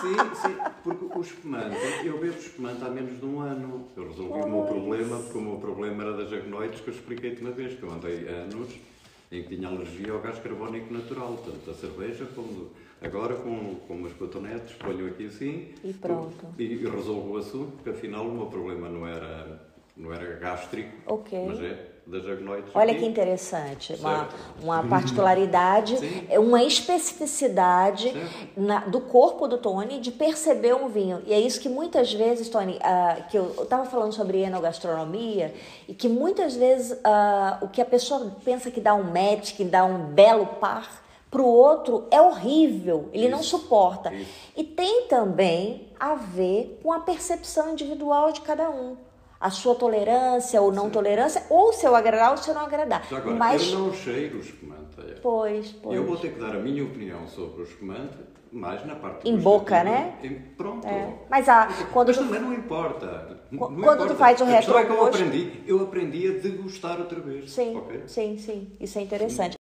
sim, 0.00 0.16
sim. 0.40 0.56
Porque 0.82 1.18
o 1.18 1.20
espumante, 1.20 1.76
eu 2.06 2.18
bebo 2.18 2.38
espumante 2.38 2.82
há 2.82 2.88
menos 2.88 3.20
de 3.20 3.26
um 3.26 3.38
ano. 3.38 3.86
Eu 3.94 4.08
resolvi 4.08 4.30
pois. 4.30 4.44
o 4.46 4.48
meu 4.48 4.62
problema, 4.62 5.18
porque 5.18 5.38
o 5.38 5.42
meu 5.42 5.56
problema 5.56 6.04
era 6.04 6.16
das 6.16 6.32
agnoides 6.32 6.80
que 6.80 6.88
eu 6.88 6.94
expliquei-te 6.94 7.42
uma 7.42 7.50
vez, 7.50 7.74
que 7.74 7.82
eu 7.82 7.92
andei 7.92 8.26
anos 8.28 8.93
em 9.38 9.42
que 9.42 9.56
tinha 9.56 9.68
alergia 9.68 10.12
ao 10.12 10.20
gás 10.20 10.38
carbónico 10.38 10.92
natural, 10.92 11.36
tanto 11.44 11.70
a 11.70 11.74
cerveja 11.74 12.26
como 12.34 12.70
agora 13.00 13.34
com, 13.34 13.76
com 13.86 13.94
umas 13.94 14.12
cotonetes, 14.12 14.72
ponho 14.74 15.06
aqui 15.06 15.26
assim 15.26 15.68
e 15.82 15.92
pronto. 15.92 16.46
E, 16.58 16.64
e 16.64 16.76
resolvo 16.88 17.34
o 17.34 17.36
assunto, 17.36 17.72
porque 17.72 17.90
afinal 17.90 18.26
o 18.26 18.32
meu 18.32 18.46
problema 18.46 18.88
não 18.88 19.06
era, 19.06 19.60
não 19.96 20.12
era 20.12 20.38
gástrico, 20.38 20.92
okay. 21.06 21.46
mas 21.46 21.60
é 21.60 21.93
das 22.06 22.26
agnoides. 22.26 22.70
Olha 22.74 22.92
aqui. 22.92 23.00
que 23.00 23.06
interessante, 23.06 23.94
uma, 23.94 24.28
uma 24.62 24.82
particularidade, 24.86 25.96
é 26.28 26.38
uma 26.38 26.62
especificidade 26.62 28.12
na, 28.56 28.80
do 28.80 29.00
corpo 29.00 29.48
do 29.48 29.56
Tony 29.56 30.00
de 30.00 30.10
perceber 30.10 30.74
um 30.74 30.88
vinho. 30.88 31.22
E 31.26 31.32
é 31.32 31.40
isso 31.40 31.60
que 31.60 31.68
muitas 31.68 32.12
vezes, 32.12 32.48
Tony, 32.48 32.76
uh, 32.76 33.28
que 33.28 33.38
eu 33.38 33.54
estava 33.62 33.86
falando 33.86 34.12
sobre 34.12 34.42
enogastronomia, 34.42 35.54
e 35.88 35.94
que 35.94 36.08
muitas 36.08 36.54
vezes 36.54 36.92
uh, 36.92 37.64
o 37.64 37.68
que 37.68 37.80
a 37.80 37.86
pessoa 37.86 38.36
pensa 38.44 38.70
que 38.70 38.80
dá 38.80 38.94
um 38.94 39.04
match, 39.04 39.54
que 39.54 39.64
dá 39.64 39.84
um 39.84 40.12
belo 40.12 40.46
par, 40.46 41.02
para 41.30 41.42
o 41.42 41.46
outro 41.46 42.06
é 42.12 42.20
horrível, 42.20 43.08
ele 43.12 43.24
isso, 43.24 43.36
não 43.36 43.42
suporta. 43.42 44.14
Isso. 44.14 44.30
E 44.56 44.62
tem 44.62 45.08
também 45.08 45.88
a 45.98 46.14
ver 46.14 46.78
com 46.80 46.92
a 46.92 47.00
percepção 47.00 47.72
individual 47.72 48.30
de 48.30 48.40
cada 48.42 48.70
um 48.70 48.96
a 49.44 49.50
sua 49.50 49.74
tolerância 49.74 50.58
ou 50.62 50.72
não 50.72 50.86
Sim. 50.86 50.90
tolerância, 50.92 51.42
ou 51.50 51.70
se 51.70 51.86
eu 51.86 51.94
agradar 51.94 52.30
ou 52.30 52.38
se 52.38 52.48
eu 52.48 52.54
não 52.54 52.62
agradar. 52.62 53.06
Já 53.10 53.18
agora, 53.18 53.36
Mas... 53.36 53.70
eu 53.70 53.78
não 53.78 53.92
cheiro 53.92 54.38
o 54.38 54.40
espumante. 54.40 54.98
É. 55.06 55.16
Pois, 55.22 55.70
pois. 55.70 55.94
Eu 55.94 56.06
vou 56.06 56.16
ter 56.16 56.32
que 56.32 56.40
dar 56.40 56.56
a 56.56 56.58
minha 56.58 56.82
opinião 56.82 57.28
sobre 57.28 57.60
o 57.60 57.64
espumante, 57.64 58.16
mais 58.50 58.86
na 58.86 58.94
parte 58.94 59.28
Em 59.28 59.36
boca, 59.36 59.84
né? 59.84 60.14
Em, 60.22 60.34
pronto. 60.56 60.86
É. 60.88 61.12
Mas, 61.28 61.46
a, 61.46 61.68
quando 61.92 62.06
Mas 62.06 62.16
tu... 62.16 62.24
também 62.24 62.40
não 62.40 62.54
importa. 62.54 63.38
Não 63.50 63.58
quando 63.58 63.80
importa. 63.80 64.06
tu 64.06 64.14
faz 64.14 64.40
o 64.40 64.44
retrogosto... 64.46 64.78
É 64.78 64.84
que 64.86 64.92
eu 64.92 65.06
aprendi, 65.06 65.62
eu 65.66 65.82
aprendi 65.82 66.26
a 66.26 66.40
degustar 66.40 66.98
outra 66.98 67.20
vez. 67.20 67.50
Sim, 67.50 67.76
okay? 67.76 68.02
sim, 68.06 68.38
sim. 68.38 68.72
Isso 68.80 68.98
é 68.98 69.02
interessante. 69.02 69.58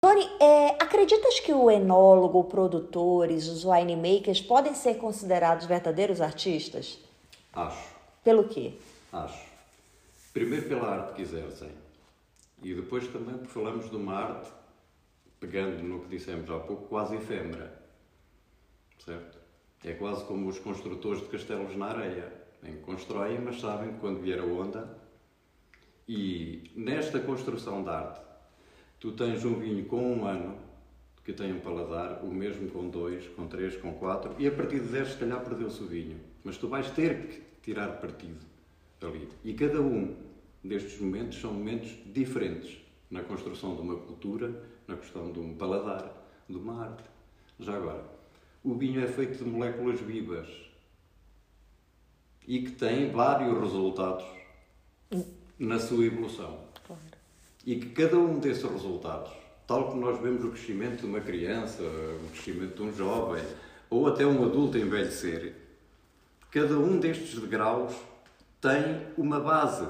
Tony, 0.00 0.30
é, 0.38 0.76
acreditas 1.06 1.38
que 1.38 1.52
o 1.52 1.70
enólogo, 1.70 2.42
produtores, 2.44 3.46
os 3.46 3.64
winemakers 3.64 4.40
podem 4.40 4.74
ser 4.74 4.94
considerados 4.94 5.64
verdadeiros 5.64 6.20
artistas? 6.20 6.98
Acho. 7.52 7.94
Pelo 8.24 8.48
quê? 8.48 8.74
Acho. 9.12 9.46
Primeiro 10.32 10.68
pela 10.68 10.88
arte 10.88 11.14
que 11.14 11.22
exercem. 11.22 11.70
E 12.60 12.74
depois 12.74 13.06
também 13.06 13.36
porque 13.36 13.52
falamos 13.52 13.88
de 13.88 13.96
uma 13.96 14.14
arte, 14.14 14.50
pegando 15.38 15.80
no 15.82 16.00
que 16.00 16.08
dissemos 16.08 16.50
há 16.50 16.58
pouco, 16.58 16.88
quase 16.88 17.14
efêmera. 17.14 17.80
Certo? 19.04 19.38
É 19.84 19.92
quase 19.92 20.24
como 20.24 20.48
os 20.48 20.58
construtores 20.58 21.20
de 21.20 21.28
castelos 21.28 21.76
na 21.76 21.86
areia. 21.86 22.32
Em 22.64 22.72
que 22.72 22.82
constroem, 22.82 23.38
mas 23.38 23.60
sabem 23.60 23.92
que 23.92 24.00
quando 24.00 24.20
vier 24.20 24.40
a 24.40 24.44
onda. 24.44 24.98
E 26.08 26.70
nesta 26.74 27.20
construção 27.20 27.84
de 27.84 27.90
arte, 27.90 28.26
Tu 28.98 29.12
tens 29.12 29.44
um 29.44 29.54
vinho 29.58 29.84
com 29.84 30.00
um 30.00 30.26
ano 30.26 30.56
que 31.26 31.32
tem 31.32 31.52
um 31.52 31.58
paladar, 31.58 32.24
o 32.24 32.32
mesmo 32.32 32.70
com 32.70 32.88
dois, 32.88 33.26
com 33.30 33.48
três, 33.48 33.76
com 33.76 33.92
quatro, 33.94 34.36
e 34.38 34.46
a 34.46 34.52
partir 34.52 34.78
de 34.78 34.86
dez, 34.86 35.08
se 35.08 35.16
calhar, 35.16 35.42
perdeu-se 35.44 35.82
o 35.82 35.86
vinho. 35.88 36.20
Mas 36.44 36.56
tu 36.56 36.68
vais 36.68 36.88
ter 36.92 37.26
que 37.26 37.42
tirar 37.62 38.00
partido 38.00 38.46
ali. 39.02 39.28
E 39.42 39.52
cada 39.52 39.80
um 39.80 40.14
destes 40.62 41.00
momentos 41.00 41.40
são 41.40 41.52
momentos 41.52 41.90
diferentes 42.06 42.78
na 43.10 43.22
construção 43.22 43.74
de 43.74 43.82
uma 43.82 43.96
cultura, 43.96 44.62
na 44.86 44.96
questão 44.96 45.32
de 45.32 45.40
um 45.40 45.52
paladar, 45.54 46.12
de 46.48 46.56
uma 46.56 46.84
arte. 46.84 47.02
Já 47.58 47.74
agora, 47.74 48.04
o 48.62 48.76
vinho 48.76 49.02
é 49.02 49.08
feito 49.08 49.42
de 49.42 49.50
moléculas 49.50 50.00
vivas 50.00 50.48
e 52.46 52.62
que 52.62 52.70
tem 52.70 53.10
vários 53.10 53.58
resultados 53.58 54.24
na 55.58 55.80
sua 55.80 56.04
evolução 56.04 56.60
e 57.64 57.74
que 57.74 57.90
cada 57.90 58.16
um 58.16 58.38
desses 58.38 58.62
resultados, 58.62 59.32
tal 59.66 59.88
como 59.88 60.00
nós 60.00 60.20
vemos 60.20 60.44
o 60.44 60.50
crescimento 60.50 61.00
de 61.00 61.06
uma 61.06 61.20
criança, 61.20 61.82
o 61.82 62.30
crescimento 62.32 62.76
de 62.76 62.82
um 62.82 62.94
jovem, 62.94 63.42
ou 63.90 64.06
até 64.06 64.26
um 64.26 64.44
adulto 64.44 64.78
envelhecer, 64.78 65.54
cada 66.50 66.78
um 66.78 66.98
destes 66.98 67.38
degraus 67.38 67.92
tem 68.60 69.02
uma 69.16 69.40
base 69.40 69.86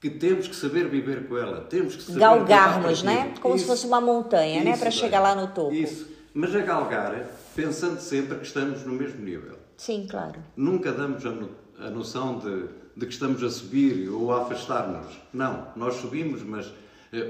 que 0.00 0.10
temos 0.10 0.46
que 0.46 0.54
saber 0.54 0.88
viver 0.88 1.26
com 1.28 1.36
ela, 1.36 1.62
temos 1.62 1.96
que 1.96 2.02
saber 2.02 2.20
galgarmos, 2.20 3.02
né? 3.02 3.34
Como 3.40 3.56
isso, 3.56 3.64
se 3.64 3.70
fosse 3.70 3.86
uma 3.86 4.00
montanha, 4.00 4.62
né? 4.62 4.76
Para 4.76 4.90
chegar 4.90 5.20
lá 5.20 5.34
no 5.34 5.48
topo. 5.48 5.72
Isso, 5.72 6.08
mas 6.32 6.54
a 6.54 6.60
galgar 6.60 7.26
pensando 7.54 8.00
sempre 8.00 8.38
que 8.38 8.46
estamos 8.46 8.84
no 8.84 8.92
mesmo 8.92 9.20
nível. 9.24 9.58
Sim, 9.76 10.06
claro. 10.08 10.40
Nunca 10.56 10.92
damos 10.92 11.26
a, 11.26 11.30
no, 11.30 11.50
a 11.78 11.90
noção 11.90 12.38
de 12.38 12.68
de 12.98 13.06
que 13.06 13.12
estamos 13.12 13.42
a 13.44 13.48
subir 13.48 14.08
ou 14.08 14.32
a 14.32 14.42
afastar-nos. 14.42 15.16
Não, 15.32 15.68
nós 15.76 15.94
subimos, 15.94 16.42
mas 16.42 16.66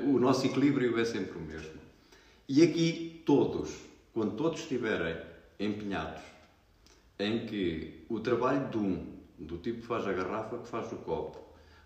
o 0.07 0.19
nosso 0.19 0.47
equilíbrio 0.47 0.99
é 0.99 1.05
sempre 1.05 1.39
o 1.39 1.41
mesmo. 1.41 1.79
E 2.49 2.63
aqui 2.63 3.23
todos, 3.25 3.71
quando 4.13 4.37
todos 4.37 4.61
estiverem 4.61 5.17
empenhados 5.61 6.23
em 7.19 7.47
que 7.47 8.05
o 8.09 8.21
trabalho 8.21 8.69
de 8.69 8.79
um, 8.79 9.07
do 9.39 9.59
tipo 9.59 9.81
que 9.81 9.87
faz 9.87 10.07
a 10.07 10.13
garrafa, 10.13 10.59
que 10.59 10.69
faz 10.69 10.91
o 10.93 10.97
copo, 10.97 11.39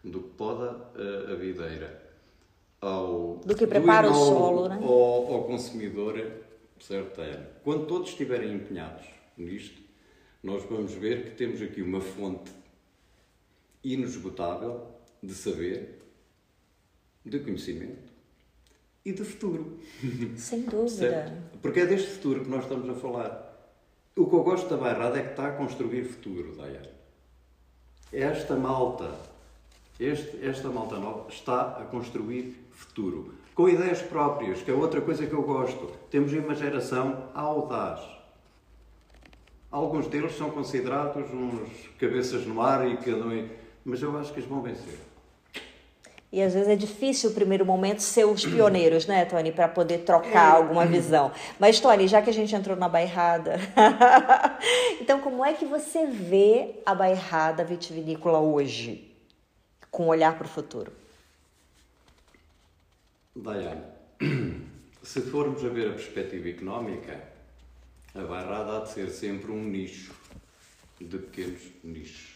do 0.04 0.20
que 0.20 0.30
poda 0.30 0.72
uh, 0.72 1.32
a 1.32 1.34
videira, 1.34 2.02
ao, 2.80 3.40
do 3.44 3.54
que 3.54 3.66
prepara 3.66 4.08
do 4.08 4.14
o 4.14 4.16
solo, 4.16 4.68
né? 4.68 4.78
ao, 4.82 5.34
ao 5.34 5.44
consumidor, 5.44 6.20
certo? 6.80 7.20
É. 7.20 7.50
Quando 7.62 7.86
todos 7.86 8.10
estiverem 8.10 8.52
empenhados 8.52 9.06
nisto, 9.36 9.80
nós 10.42 10.64
vamos 10.64 10.92
ver 10.92 11.24
que 11.24 11.30
temos 11.36 11.62
aqui 11.62 11.80
uma 11.80 12.00
fonte 12.00 12.50
inesgotável 13.84 14.88
de 15.22 15.34
saber, 15.34 16.01
de 17.24 17.38
conhecimento 17.40 18.12
e 19.04 19.12
de 19.12 19.24
futuro. 19.24 19.78
Sem 20.36 20.62
dúvida. 20.62 20.88
Certo? 20.88 21.58
Porque 21.60 21.80
é 21.80 21.86
deste 21.86 22.10
futuro 22.10 22.44
que 22.44 22.50
nós 22.50 22.62
estamos 22.64 22.88
a 22.88 22.94
falar. 22.94 23.52
O 24.16 24.26
que 24.26 24.34
eu 24.34 24.42
gosto 24.42 24.68
da 24.68 24.76
Bairrada 24.76 25.18
é 25.18 25.22
que 25.22 25.30
está 25.30 25.48
a 25.48 25.52
construir 25.52 26.04
futuro, 26.04 26.54
Dayane. 26.56 26.88
Esta 28.12 28.54
malta, 28.56 29.10
este, 29.98 30.44
esta 30.44 30.68
malta 30.68 30.98
nova, 30.98 31.30
está 31.30 31.78
a 31.78 31.84
construir 31.84 32.68
futuro. 32.72 33.34
Com 33.54 33.68
ideias 33.68 34.02
próprias, 34.02 34.62
que 34.62 34.70
é 34.70 34.74
outra 34.74 35.00
coisa 35.00 35.26
que 35.26 35.32
eu 35.32 35.42
gosto. 35.42 35.90
Temos 36.10 36.32
uma 36.32 36.54
geração 36.54 37.30
audaz. 37.34 38.00
Alguns 39.70 40.06
deles 40.08 40.36
são 40.36 40.50
considerados 40.50 41.30
uns 41.32 41.88
cabeças 41.98 42.46
no 42.46 42.60
ar 42.60 42.86
e 42.90 42.98
que 42.98 43.10
andam 43.10 43.48
mas 43.84 44.00
eu 44.02 44.16
acho 44.18 44.32
que 44.32 44.40
eles 44.40 44.48
vão 44.48 44.62
vencer. 44.62 44.98
E 46.32 46.40
às 46.40 46.54
vezes 46.54 46.68
é 46.68 46.74
difícil 46.74 47.28
o 47.28 47.34
primeiro 47.34 47.66
momento 47.66 48.00
ser 48.00 48.24
os 48.24 48.42
pioneiros, 48.42 49.06
né, 49.06 49.26
Tony, 49.26 49.52
para 49.52 49.68
poder 49.68 49.98
trocar 49.98 50.54
alguma 50.54 50.86
visão. 50.86 51.30
Mas, 51.60 51.78
Tony, 51.78 52.08
já 52.08 52.22
que 52.22 52.30
a 52.30 52.32
gente 52.32 52.54
entrou 52.54 52.74
na 52.74 52.88
bairrada, 52.88 53.60
então 54.98 55.20
como 55.20 55.44
é 55.44 55.52
que 55.52 55.66
você 55.66 56.06
vê 56.06 56.80
a 56.86 56.94
bairrada 56.94 57.62
vitivinícola 57.62 58.38
hoje, 58.38 59.12
com 59.90 60.04
um 60.04 60.08
olhar 60.08 60.34
para 60.38 60.46
o 60.46 60.48
futuro? 60.48 60.90
Daiane, 63.36 63.82
se 65.02 65.20
formos 65.20 65.62
a 65.62 65.68
ver 65.68 65.88
a 65.88 65.92
perspectiva 65.92 66.48
económica, 66.48 67.22
a 68.14 68.22
bairrada 68.22 68.78
há 68.78 68.80
de 68.80 68.90
ser 68.90 69.10
sempre 69.10 69.52
um 69.52 69.62
nicho 69.62 70.14
de 70.98 71.18
pequenos 71.18 71.60
nichos. 71.84 72.31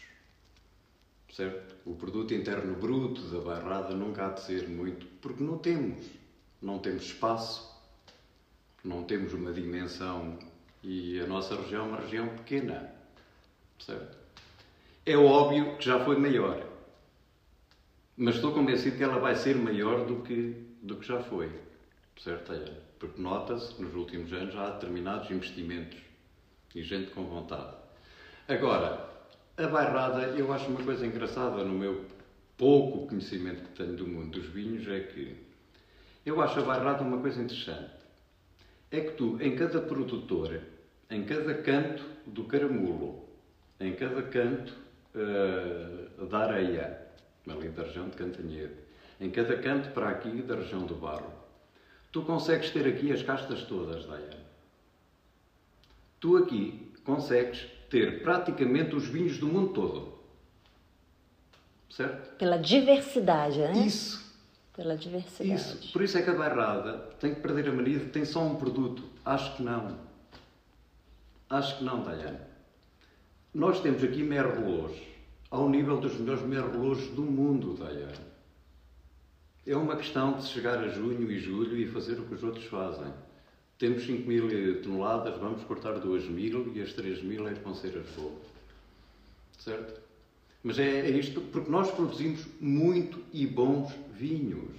Certo? 1.37 1.75
O 1.85 1.95
produto 1.95 2.33
interno 2.33 2.75
bruto 2.77 3.21
da 3.29 3.39
bairrada 3.41 3.95
nunca 3.95 4.27
há 4.27 4.31
de 4.31 4.41
ser 4.41 4.67
muito, 4.71 5.05
porque 5.21 5.45
não 5.45 5.59
temos. 5.59 6.07
Não 6.63 6.79
temos 6.79 7.05
espaço, 7.05 7.71
não 8.83 9.05
temos 9.05 9.35
uma 9.35 9.53
dimensão 9.53 10.39
e 10.83 11.21
a 11.21 11.27
nossa 11.27 11.55
região 11.55 11.85
é 11.85 11.89
uma 11.89 12.01
região 12.01 12.29
pequena. 12.29 12.91
Certo? 13.79 14.17
É 15.05 15.15
óbvio 15.15 15.77
que 15.77 15.85
já 15.85 16.03
foi 16.03 16.17
maior. 16.17 16.67
Mas 18.17 18.37
estou 18.37 18.55
convencido 18.55 18.97
que 18.97 19.05
ela 19.05 19.19
vai 19.19 19.37
ser 19.37 19.57
maior 19.57 20.07
do 20.07 20.23
que, 20.23 20.57
do 20.81 20.97
que 20.97 21.07
já 21.07 21.23
foi. 21.23 21.53
Certo? 22.19 22.51
É, 22.55 22.81
porque 22.99 23.21
nota-se 23.21 23.79
nos 23.83 23.95
últimos 23.95 24.33
anos 24.33 24.57
há 24.57 24.71
determinados 24.71 25.31
investimentos 25.31 25.99
e 26.75 26.83
gente 26.83 27.11
com 27.11 27.27
vontade. 27.27 27.77
Agora, 28.49 29.16
a 29.57 29.67
bairrada, 29.67 30.23
eu 30.39 30.53
acho 30.53 30.67
uma 30.67 30.83
coisa 30.83 31.07
engraçada 31.07 31.65
no 31.65 31.73
meu 31.73 32.05
pouco 32.59 33.07
conhecimento 33.07 33.63
que 33.63 33.69
tenho 33.71 33.95
do 33.95 34.07
mundo 34.07 34.39
dos 34.39 34.47
vinhos, 34.51 34.87
é 34.89 35.01
que 35.01 35.37
eu 36.25 36.41
acho 36.43 36.61
a 36.61 36.63
bairrada 36.63 37.03
uma 37.03 37.19
coisa 37.19 37.41
interessante. 37.41 37.91
É 38.91 39.01
que 39.01 39.13
tu, 39.13 39.41
em 39.41 39.57
cada 39.57 39.81
produtor, 39.81 40.61
em 41.11 41.25
cada 41.25 41.55
canto 41.55 42.05
do 42.27 42.45
caramulo, 42.45 43.25
em 43.81 43.95
cada 43.95 44.23
canto 44.23 44.75
uh, 45.15 46.27
da 46.27 46.39
areia, 46.39 47.07
ali 47.49 47.69
da 47.69 47.83
região 47.83 48.09
de 48.09 48.17
Cantanhede, 48.17 48.75
em 49.21 49.31
cada 49.31 49.57
canto 49.57 49.91
para 49.91 50.11
aqui 50.11 50.43
da 50.43 50.57
região 50.57 50.85
do 50.85 50.95
Barro, 50.95 51.33
tu 52.13 52.23
consegues 52.23 52.71
ter 52.71 52.87
aqui 52.87 53.13
as 53.13 53.23
castas 53.23 53.63
todas, 53.63 54.05
Dayane. 54.07 54.45
Tu 56.21 56.37
aqui 56.37 56.93
consegues 57.05 57.76
ter 57.89 58.23
praticamente 58.23 58.95
os 58.95 59.07
vinhos 59.07 59.39
do 59.39 59.47
mundo 59.47 59.73
todo. 59.73 60.17
Certo? 61.91 62.37
Pela 62.37 62.59
diversidade, 62.59 63.59
né? 63.59 63.73
Isso. 63.87 64.25
Pela 64.75 64.97
diversidade. 64.97 65.55
Isso. 65.55 65.93
Por 65.93 66.03
isso 66.03 66.19
é 66.19 66.23
que 66.23 66.31
a 66.31 66.35
bairrada 66.35 66.99
tem 67.19 67.35
que 67.35 67.41
perder 67.41 67.69
a 67.69 67.73
mania 67.73 67.99
de 67.99 68.07
tem 68.07 68.25
só 68.25 68.43
um 68.43 68.57
produto. 68.57 69.03
Acho 69.25 69.57
que 69.57 69.63
não. 69.63 69.99
Acho 71.49 71.79
que 71.79 71.85
não, 71.85 72.03
Dayane. 72.03 72.39
Nós 73.55 73.81
temos 73.81 74.03
aqui 74.05 74.23
merlots 74.23 75.01
ao 75.51 75.69
nível 75.69 75.99
dos 75.99 76.19
melhores 76.19 76.43
merlots 76.43 77.07
do 77.09 77.23
mundo, 77.23 77.75
Dayane. 77.75 78.27
É 79.67 79.77
uma 79.77 79.97
questão 79.97 80.35
de 80.35 80.47
chegar 80.47 80.79
a 80.79 80.89
junho 80.89 81.31
e 81.31 81.39
julho 81.39 81.77
e 81.77 81.87
fazer 81.87 82.21
o 82.21 82.25
que 82.25 82.35
os 82.35 82.43
outros 82.43 82.67
fazem. 82.67 83.13
Temos 83.79 84.05
5 84.05 84.27
mil 84.27 84.83
toneladas, 84.83 85.39
vamos 85.39 85.63
cortar 85.65 85.99
2 85.99 86.29
mil 86.29 86.73
e 86.75 86.81
as 86.81 86.93
3 86.95 87.23
mil 87.23 87.47
é 87.47 87.53
que 87.53 87.63
vão 87.63 87.75
ser 87.75 87.97
as 87.99 88.07
boas. 88.15 88.47
Certo? 89.59 90.01
Mas 90.63 90.79
é, 90.79 91.01
é 91.01 91.11
isto, 91.11 91.41
porque 91.41 91.71
nós 91.71 91.91
produzimos 91.91 92.47
muito 92.61 93.23
e 93.33 93.47
bons 93.47 93.93
vinhos. 94.15 94.75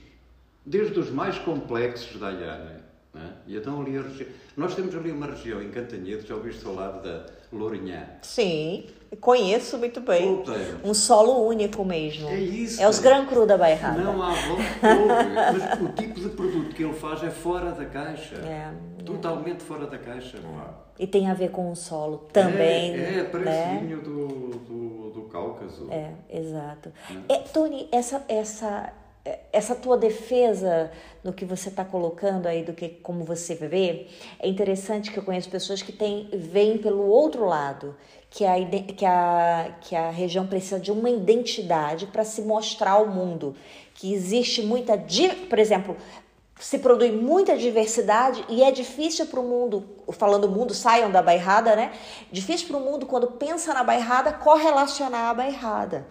Desde 0.65 0.99
os 0.99 1.09
mais 1.09 1.37
complexos 1.37 2.19
da 2.19 2.27
Ayana. 2.29 2.86
É? 3.18 3.30
E 3.47 3.57
então 3.57 3.82
ali 3.82 3.97
a 3.97 4.01
região. 4.01 4.30
Nós 4.55 4.76
temos 4.76 4.95
ali 4.95 5.11
uma 5.11 5.28
região 5.28 5.61
em 5.61 5.70
Cantanhede, 5.70 6.28
já 6.28 6.36
ouviste 6.36 6.63
falar 6.63 6.91
da 6.99 7.26
Lourinhã? 7.51 8.03
Sim, 8.22 8.86
conheço 9.22 9.78
muito 9.78 10.01
bem. 10.01 10.43
É. 10.47 10.88
Um 10.88 10.93
solo 10.93 11.47
único 11.47 11.86
mesmo. 11.86 12.28
É 12.30 12.39
isso. 12.39 12.82
É 12.82 12.88
os 12.88 12.99
Gran 12.99 13.26
Cru 13.26 13.45
da 13.45 13.57
Bairrada. 13.57 14.01
Não 14.01 14.22
há. 14.22 14.34
Mas 14.82 15.82
o 15.82 15.93
tipo 15.93 16.20
de 16.20 16.30
produto 16.30 16.76
que 16.76 16.84
ele 16.84 16.93
faz 16.93 17.24
é 17.24 17.30
fora 17.30 17.72
da 17.72 17.86
caixa. 17.86 18.36
É, 18.36 18.72
Totalmente 19.05 19.63
fora 19.63 19.88
da 19.88 19.97
caixa. 19.97 20.38
E 20.99 21.07
tem 21.07 21.30
a 21.30 21.34
ver 21.34 21.51
com 21.51 21.72
o 21.72 21.76
solo 21.76 22.28
também. 22.34 22.93
É, 22.95 23.30
é 23.32 23.38
né? 23.38 23.80
vinho 23.82 24.01
do, 24.01 24.28
do, 24.57 25.11
do 25.11 25.22
Cáucaso. 25.32 25.88
É, 25.91 26.13
exato. 26.30 26.91
É, 27.30 27.38
Tony, 27.38 27.88
essa, 27.91 28.26
essa, 28.28 28.91
essa 29.51 29.75
tua 29.75 29.97
defesa 29.97 30.91
no 31.23 31.34
que 31.34 31.45
você 31.45 31.69
está 31.69 31.84
colocando 31.84 32.47
aí, 32.47 32.63
do 32.63 32.73
que 32.73 32.89
como 32.89 33.23
você 33.23 33.55
vê, 33.55 34.07
é 34.39 34.47
interessante 34.47 35.11
que 35.11 35.17
eu 35.17 35.23
conheço 35.23 35.49
pessoas 35.49 35.82
que 35.82 35.91
têm, 35.91 36.30
veem 36.34 36.78
pelo 36.78 37.07
outro 37.07 37.45
lado, 37.45 37.95
que 38.30 38.45
a, 38.45 38.53
que 38.95 39.05
a, 39.05 39.75
que 39.82 39.95
a 39.95 40.09
região 40.09 40.45
precisa 40.45 40.80
de 40.80 40.91
uma 40.91 41.09
identidade 41.09 42.07
para 42.07 42.23
se 42.23 42.41
mostrar 42.41 42.91
ao 42.91 43.07
mundo. 43.07 43.55
Que 43.93 44.13
existe 44.13 44.61
muita. 44.61 44.97
Por 45.49 45.57
exemplo, 45.57 45.97
se 46.59 46.80
produz 46.80 47.13
muita 47.13 47.55
diversidade 47.55 48.43
e 48.49 48.63
é 48.63 48.71
difícil 48.71 49.28
para 49.28 49.39
o 49.39 49.43
mundo, 49.43 49.86
falando 50.13 50.49
mundo, 50.49 50.73
saiam 50.73 51.11
da 51.11 51.21
bairrada, 51.21 51.75
né? 51.75 51.91
Difícil 52.32 52.67
para 52.67 52.78
o 52.78 52.80
mundo, 52.80 53.05
quando 53.05 53.28
pensa 53.28 53.73
na 53.73 53.84
bairrada, 53.84 54.34
correlacionar 54.34 55.30
a 55.30 55.34
bairrada. 55.34 56.07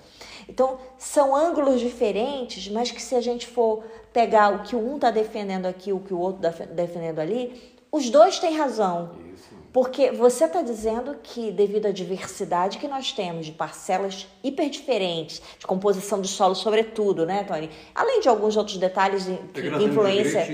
Então, 0.48 0.78
são 0.96 1.34
ângulos 1.34 1.80
diferentes, 1.80 2.68
mas 2.68 2.90
que 2.90 3.02
se 3.02 3.14
a 3.14 3.20
gente 3.20 3.46
for 3.46 3.84
pegar 4.12 4.54
o 4.54 4.62
que 4.62 4.76
um 4.76 4.94
está 4.94 5.10
defendendo 5.10 5.66
aqui, 5.66 5.92
o 5.92 6.00
que 6.00 6.14
o 6.14 6.18
outro 6.18 6.48
está 6.48 6.64
defendendo 6.64 7.18
ali, 7.18 7.74
os 7.90 8.08
dois 8.10 8.38
têm 8.38 8.56
razão. 8.56 9.25
Isso. 9.76 9.82
Porque 9.82 10.10
você 10.10 10.46
está 10.46 10.62
dizendo 10.62 11.16
que, 11.22 11.50
devido 11.50 11.84
à 11.84 11.90
diversidade 11.90 12.78
que 12.78 12.88
nós 12.88 13.12
temos 13.12 13.44
de 13.44 13.52
parcelas 13.52 14.26
hiper 14.42 14.70
diferentes, 14.70 15.42
de 15.58 15.66
composição 15.66 16.18
de 16.18 16.28
solo, 16.28 16.54
sobretudo, 16.54 17.26
né, 17.26 17.44
Tony? 17.44 17.68
Além 17.94 18.20
de 18.20 18.28
alguns 18.28 18.56
outros 18.56 18.78
detalhes 18.78 19.26
de 19.26 19.32
a 19.32 19.82
influência 19.82 20.46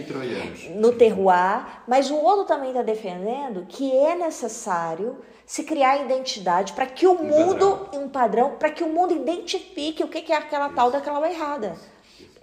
no 0.74 0.92
terroir, 0.92 1.82
mas 1.86 2.10
o 2.10 2.16
outro 2.16 2.46
também 2.46 2.70
está 2.70 2.82
defendendo 2.82 3.64
que 3.68 3.92
é 3.92 4.16
necessário 4.16 5.18
se 5.46 5.62
criar 5.62 6.04
identidade 6.04 6.72
para 6.72 6.86
que 6.86 7.06
o 7.06 7.14
mundo, 7.14 7.90
um 7.92 8.08
padrão, 8.08 8.56
para 8.58 8.70
que 8.70 8.82
o 8.82 8.88
mundo 8.88 9.14
identifique 9.14 10.02
o 10.02 10.08
que 10.08 10.32
é 10.32 10.36
aquela 10.36 10.70
tal 10.70 10.90
daquela 10.90 11.20
bairrada. 11.20 11.76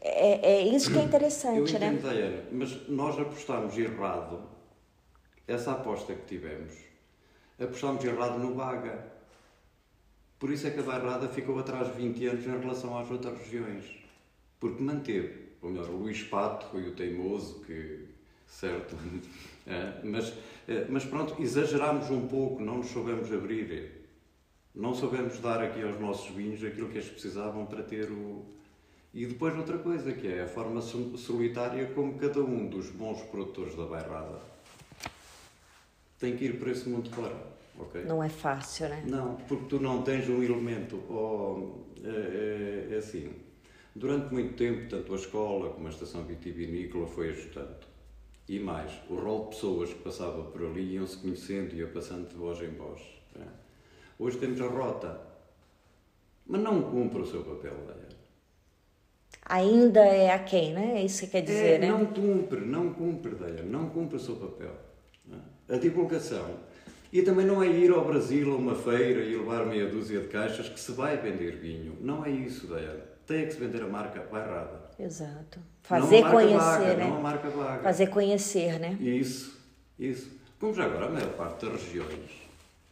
É, 0.01 0.53
é 0.53 0.61
isso 0.61 0.89
que 0.91 0.97
é 0.97 1.01
Eu 1.01 1.05
interessante, 1.05 1.77
né? 1.77 1.87
entendo, 1.87 2.09
Diana, 2.09 2.43
mas 2.53 2.87
nós 2.87 3.19
apostámos 3.19 3.77
errado. 3.77 4.58
Essa 5.49 5.71
aposta 5.71 6.13
que 6.13 6.27
tivemos, 6.27 6.75
apostámos 7.59 8.05
errado 8.05 8.37
no 8.37 8.53
Baga. 8.53 9.03
Por 10.37 10.51
isso 10.51 10.67
é 10.67 10.69
que 10.69 10.79
a 10.79 10.83
Bairrada 10.83 11.27
ficou 11.27 11.57
atrás 11.57 11.87
20 11.95 12.27
anos 12.27 12.45
em 12.45 12.59
relação 12.59 12.95
às 12.95 13.09
outras 13.09 13.35
regiões. 13.39 13.83
Porque 14.59 14.83
manteve. 14.83 15.49
Ou 15.63 15.71
melhor, 15.71 15.89
o 15.89 15.97
Luís 15.97 16.21
Pato 16.21 16.67
foi 16.67 16.87
o 16.87 16.91
teimoso 16.93 17.61
que. 17.61 18.05
Certo? 18.45 18.95
É, 19.65 19.99
mas, 20.05 20.31
é, 20.67 20.85
mas 20.87 21.03
pronto, 21.03 21.41
exagerámos 21.41 22.11
um 22.11 22.27
pouco, 22.27 22.61
não 22.61 22.77
nos 22.77 22.89
soubemos 22.89 23.33
abrir. 23.33 24.05
Não 24.75 24.93
soubemos 24.93 25.39
dar 25.39 25.63
aqui 25.63 25.81
aos 25.81 25.99
nossos 25.99 26.29
vinhos 26.29 26.63
aquilo 26.63 26.89
que 26.89 26.99
eles 26.99 27.09
precisavam 27.09 27.65
para 27.65 27.81
ter 27.81 28.11
o. 28.11 28.45
E 29.15 29.25
depois 29.25 29.57
outra 29.57 29.79
coisa, 29.79 30.13
que 30.13 30.27
é 30.27 30.43
a 30.43 30.47
forma 30.47 30.79
sol- 30.79 31.17
solitária 31.17 31.87
como 31.87 32.19
cada 32.19 32.39
um 32.39 32.67
dos 32.67 32.91
bons 32.91 33.23
produtores 33.23 33.75
da 33.75 33.87
bairrada 33.87 34.58
tem 36.19 36.35
que 36.35 36.45
ir 36.45 36.59
para 36.59 36.71
esse 36.71 36.87
mundo 36.89 37.09
fora. 37.09 37.35
ok? 37.79 38.03
Não 38.03 38.21
é 38.23 38.29
fácil, 38.29 38.89
né? 38.89 39.03
Não, 39.07 39.35
porque 39.47 39.65
tu 39.69 39.79
não 39.79 40.01
tens 40.03 40.27
um 40.29 40.43
elemento. 40.43 41.01
ou, 41.09 41.87
é, 42.03 42.09
é- 42.91 42.95
é 42.95 42.97
assim, 42.97 43.31
durante 43.95 44.33
muito 44.33 44.53
tempo, 44.55 44.89
tanto 44.89 45.13
a 45.13 45.15
escola 45.15 45.69
como 45.71 45.87
a 45.87 45.89
estação 45.89 46.23
vitivinícola 46.25 47.07
foi 47.07 47.29
ajustando. 47.29 47.87
E 48.47 48.59
mais, 48.59 48.91
o 49.09 49.15
rol 49.15 49.43
de 49.45 49.49
pessoas 49.55 49.89
que 49.93 49.99
passava 49.99 50.43
por 50.43 50.63
ali 50.63 50.93
iam-se 50.95 51.17
conhecendo 51.17 51.73
e 51.75 51.79
ia 51.79 51.87
passando 51.87 52.27
de 52.27 52.35
voz 52.35 52.59
em 52.61 52.71
voz. 52.71 52.99
né? 53.35 53.45
Hoje 54.17 54.37
temos 54.39 54.59
a 54.59 54.67
rota, 54.67 55.21
mas 56.47 56.59
não 56.61 56.81
cumpre 56.81 57.21
o 57.21 57.25
seu 57.25 57.43
papel, 57.43 57.73
Diana. 57.85 58.09
Ainda 59.45 60.01
é 60.01 60.31
a 60.31 60.39
quem, 60.43 60.73
né? 60.73 60.99
É 60.99 61.05
isso 61.05 61.21
que 61.21 61.27
quer 61.31 61.41
dizer, 61.41 61.75
É, 61.75 61.77
né? 61.79 61.87
Não 61.89 62.05
cumpre, 62.07 62.59
não 62.61 62.93
cumpre, 62.93 63.35
Deia, 63.35 63.63
não 63.63 63.89
cumpre 63.89 64.17
o 64.17 64.19
seu 64.19 64.35
papel. 64.35 64.75
não 65.25 65.37
é? 65.37 65.41
A 65.69 65.77
divulgação. 65.77 66.57
E 67.11 67.21
também 67.21 67.45
não 67.45 67.61
é 67.63 67.67
ir 67.67 67.91
ao 67.91 68.05
Brasil 68.05 68.53
a 68.53 68.55
uma 68.55 68.75
feira 68.75 69.23
e 69.23 69.35
levar 69.35 69.65
meia 69.65 69.87
dúzia 69.87 70.19
de 70.19 70.27
caixas 70.27 70.69
que 70.69 70.79
se 70.79 70.91
vai 70.91 71.17
vender 71.17 71.57
vinho. 71.57 71.97
Não 72.01 72.23
é 72.23 72.29
isso, 72.29 72.67
Deia. 72.67 73.03
Tem 73.25 73.45
que 73.45 73.53
se 73.53 73.59
vender 73.59 73.81
a 73.83 73.87
marca 73.87 74.21
bairrada. 74.31 74.89
Exato. 74.99 75.59
não 75.59 75.97
a 75.97 76.01
Fazer 76.01 76.21
marca 76.21 76.37
conhecer, 76.37 76.57
vaga, 76.57 76.95
né? 76.95 77.07
Não 77.07 77.17
a 77.17 77.19
marca 77.19 77.49
vaga. 77.49 77.83
Fazer 77.83 78.07
conhecer, 78.07 78.79
né? 78.79 78.97
Isso, 78.99 79.59
isso. 79.97 80.31
Como 80.59 80.73
já 80.73 80.85
agora 80.85 81.05
a 81.05 81.09
maior 81.09 81.29
parte 81.33 81.65
das 81.65 81.81
regiões 81.83 82.31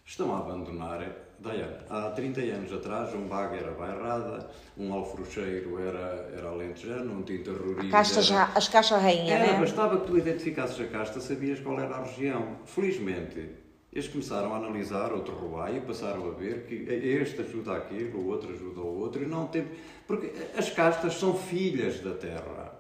estão 0.06 0.34
a 0.36 0.40
abandonar. 0.40 1.27
Diana, 1.40 1.86
há 1.90 2.10
30 2.12 2.42
anos 2.42 2.74
atrás 2.74 3.14
um 3.14 3.28
baga 3.28 3.56
era 3.56 3.72
bairrada, 3.72 4.50
um 4.76 4.92
alfrocheiro 4.92 5.80
era, 5.80 6.32
era 6.36 6.50
alentejano, 6.50 7.14
um 7.14 7.22
tinta 7.22 7.52
ruriz 7.52 7.92
Casta 7.92 8.22
já, 8.22 8.52
as 8.56 8.68
caixas 8.68 9.02
rainha, 9.02 9.36
Era, 9.36 9.54
né? 9.54 9.60
bastava 9.60 10.00
que 10.00 10.08
tu 10.08 10.18
identificasses 10.18 10.80
a 10.80 10.88
casta, 10.88 11.20
sabias 11.20 11.60
qual 11.60 11.80
era 11.80 11.96
a 11.96 12.04
região. 12.04 12.58
Felizmente, 12.66 13.50
eles 13.94 14.08
começaram 14.08 14.54
a 14.54 14.58
analisar 14.58 15.14
o 15.14 15.22
terroir 15.22 15.76
e 15.76 15.82
passaram 15.82 16.28
a 16.28 16.32
ver 16.32 16.66
que 16.66 16.74
este 16.92 17.42
ajuda 17.42 17.78
aquilo, 17.78 18.20
o 18.20 18.28
outro 18.28 18.52
ajuda 18.52 18.82
o 18.82 19.00
outro, 19.00 19.22
e 19.22 19.28
não 19.28 19.48
tem... 19.48 19.68
Porque 20.08 20.32
as 20.58 20.70
castas 20.72 21.14
são 21.16 21.36
filhas 21.36 22.00
da 22.00 22.14
terra. 22.16 22.74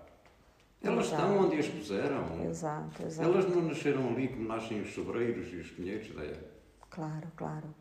Elas 0.81 1.07
Exato. 1.07 1.23
estão 1.23 1.45
onde 1.45 1.57
as 1.59 1.67
puseram. 1.67 2.45
Exato, 2.47 3.03
exato. 3.03 3.29
Elas 3.29 3.49
não 3.49 3.61
nasceram 3.63 4.09
ali 4.09 4.27
como 4.29 4.47
nascem 4.47 4.81
os 4.81 4.93
sobreiros 4.93 5.51
e 5.51 5.57
os 5.57 5.71
pinheiros 5.71 6.13
da 6.15 6.23
era. 6.23 6.51
Claro, 6.89 7.27
claro. 7.35 7.75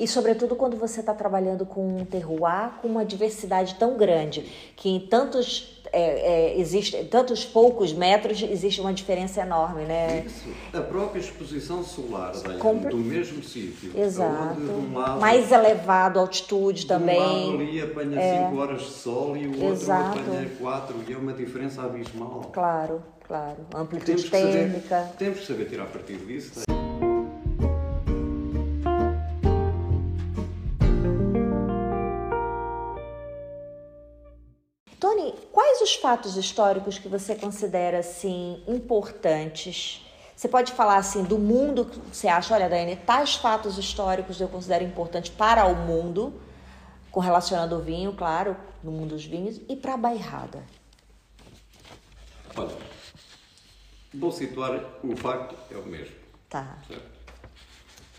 E 0.00 0.08
sobretudo 0.08 0.56
quando 0.56 0.78
você 0.78 1.00
está 1.00 1.12
trabalhando 1.12 1.66
com 1.66 1.98
um 1.98 2.04
terroir 2.06 2.70
com 2.80 2.88
uma 2.88 3.04
diversidade 3.04 3.74
tão 3.74 3.98
grande, 3.98 4.50
que 4.74 4.88
em 4.88 4.98
tantos, 4.98 5.82
é, 5.92 6.52
é, 6.54 6.58
existe, 6.58 7.04
tantos 7.04 7.44
poucos 7.44 7.92
metros 7.92 8.42
existe 8.42 8.80
uma 8.80 8.94
diferença 8.94 9.42
enorme, 9.42 9.84
né? 9.84 10.24
Isso. 10.26 10.48
A 10.72 10.80
própria 10.80 11.20
exposição 11.20 11.84
solar 11.84 12.32
da 12.32 12.54
Compre- 12.54 12.88
do 12.88 12.96
mesmo 12.96 13.42
sítio. 13.42 13.92
Exato. 13.94 14.58
Lado, 14.94 15.20
Mais 15.20 15.52
elevado, 15.52 16.18
altitude 16.18 16.86
de 16.86 16.92
um 16.92 16.96
lado 16.96 17.00
também. 17.06 17.54
ali 17.60 17.82
apanha 17.82 18.48
5 18.48 18.56
horas 18.58 18.80
de 18.80 18.88
sol 18.90 19.36
e 19.36 19.46
o 19.46 19.50
outro 19.50 19.66
Exato. 19.72 20.18
apanha 20.18 20.50
4 20.58 20.96
e 21.08 21.12
é 21.12 21.16
uma 21.18 21.34
diferença 21.34 21.82
abismal. 21.82 22.50
Claro, 22.54 23.02
claro. 23.28 23.56
Temos 23.68 23.82
Amplitude 23.84 24.22
que, 24.22 24.30
saber, 24.30 24.52
térmica. 24.52 25.10
temos 25.18 25.40
que 25.40 25.46
saber 25.46 25.66
tirar 25.68 25.84
partido 25.86 26.24
disso. 26.26 26.62
Tony, 26.66 26.79
quais 35.60 35.82
os 35.82 35.94
fatos 35.94 36.38
históricos 36.38 36.98
que 36.98 37.06
você 37.06 37.34
considera 37.34 37.98
assim 37.98 38.62
importantes? 38.66 40.02
Você 40.34 40.48
pode 40.48 40.72
falar 40.72 40.96
assim 40.96 41.22
do 41.22 41.38
mundo 41.38 41.84
que 41.84 41.98
você 41.98 42.28
acha, 42.28 42.54
olha, 42.54 42.66
Daiane, 42.66 42.96
tais 42.96 43.34
fatos 43.34 43.76
históricos 43.76 44.40
eu 44.40 44.48
considero 44.48 44.82
importantes 44.84 45.30
para 45.30 45.66
o 45.66 45.76
mundo, 45.76 46.32
com 47.10 47.20
relacionando 47.20 47.76
o 47.76 47.78
vinho, 47.78 48.14
claro, 48.14 48.56
no 48.82 48.90
mundo 48.90 49.10
dos 49.10 49.26
vinhos, 49.26 49.60
e 49.68 49.76
para 49.76 49.92
a 49.92 49.96
bairrada. 49.98 50.64
Olha, 52.56 52.74
vou 54.14 54.32
situar 54.32 54.98
o 55.04 55.14
facto, 55.14 55.54
é 55.70 55.76
o 55.76 55.84
mesmo. 55.84 56.16
Tá. 56.48 56.78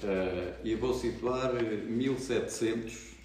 Eh, 0.03 0.53
e 0.63 0.75
vou 0.75 0.93
situar 0.93 1.55
eh, 1.55 1.77
1700 1.87 3.15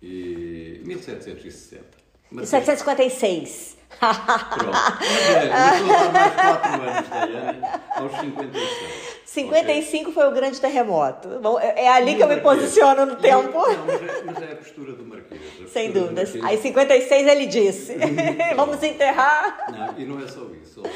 e 0.00 0.80
1760. 0.82 1.99
Mas- 2.30 2.48
756. 2.48 3.78
Pronto. 4.00 4.76
É, 5.02 5.48
dar 5.48 5.82
mais 5.82 6.34
4 6.34 6.72
anos, 6.82 7.08
Daiane, 7.08 7.60
aos 7.96 8.12
56. 8.20 9.20
55 9.26 10.12
foi 10.12 10.26
o 10.26 10.32
grande 10.32 10.60
terremoto. 10.60 11.28
Bom, 11.40 11.58
É 11.60 11.84
é 11.84 11.88
ali 11.88 12.14
que 12.14 12.22
eu 12.22 12.28
me 12.28 12.38
posiciono 12.38 13.04
no 13.04 13.16
tempo. 13.16 13.52
Não, 13.52 13.86
mas, 13.86 14.02
é, 14.02 14.22
mas 14.24 14.42
é 14.42 14.52
a 14.52 14.56
postura 14.56 14.92
do 14.92 15.04
Marquês. 15.04 15.40
Sem 15.68 15.92
dúvidas. 15.92 16.30
Marquês. 16.34 16.44
Aí 16.44 16.58
56 16.62 17.26
ele 17.28 17.46
disse. 17.46 17.96
Vamos 18.56 18.82
enterrar. 18.82 19.66
Não, 19.70 19.98
e 19.98 20.04
não 20.06 20.18
é 20.18 20.26
só 20.26 20.40
isso, 20.62 20.82
oh, 20.84 20.88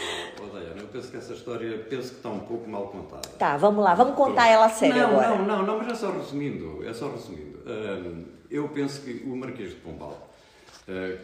oh, 0.42 0.46
Daiane. 0.56 0.80
Eu 0.80 0.86
penso 0.88 1.10
que 1.10 1.16
essa 1.16 1.32
história 1.34 1.78
penso 1.90 2.10
que 2.10 2.16
está 2.16 2.28
um 2.30 2.40
pouco 2.40 2.68
mal 2.68 2.86
contada. 2.88 3.28
Tá, 3.38 3.56
vamos 3.56 3.84
lá, 3.84 3.94
vamos 3.94 4.14
contar 4.16 4.48
ela 4.48 4.64
a 4.66 4.70
sério 4.70 4.96
não, 4.96 5.10
agora. 5.10 5.28
Não, 5.36 5.44
não, 5.44 5.62
não, 5.62 5.78
mas 5.78 5.88
é 5.88 5.94
só 5.94 6.10
resumindo. 6.10 6.88
É 6.88 6.94
só 6.94 7.08
resumindo. 7.10 7.60
Hum, 7.66 8.24
eu 8.50 8.68
penso 8.68 9.02
que 9.02 9.22
o 9.26 9.36
Marquês 9.36 9.70
de 9.70 9.76
Pombal, 9.76 10.28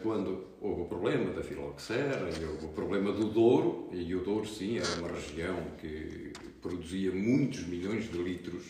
quando 0.02 0.46
houve 0.60 0.82
o 0.82 0.84
problema 0.86 1.32
da 1.32 1.42
filoxera 1.42 2.28
e 2.30 2.44
houve 2.44 2.64
o 2.64 2.68
problema 2.68 3.12
do 3.12 3.26
Douro, 3.26 3.88
e 3.92 4.14
o 4.14 4.24
Douro, 4.24 4.46
sim, 4.46 4.78
era 4.78 4.88
uma 4.98 5.08
região 5.08 5.56
que 5.78 6.32
produzia 6.62 7.12
muitos 7.12 7.66
milhões 7.66 8.10
de 8.10 8.18
litros 8.18 8.64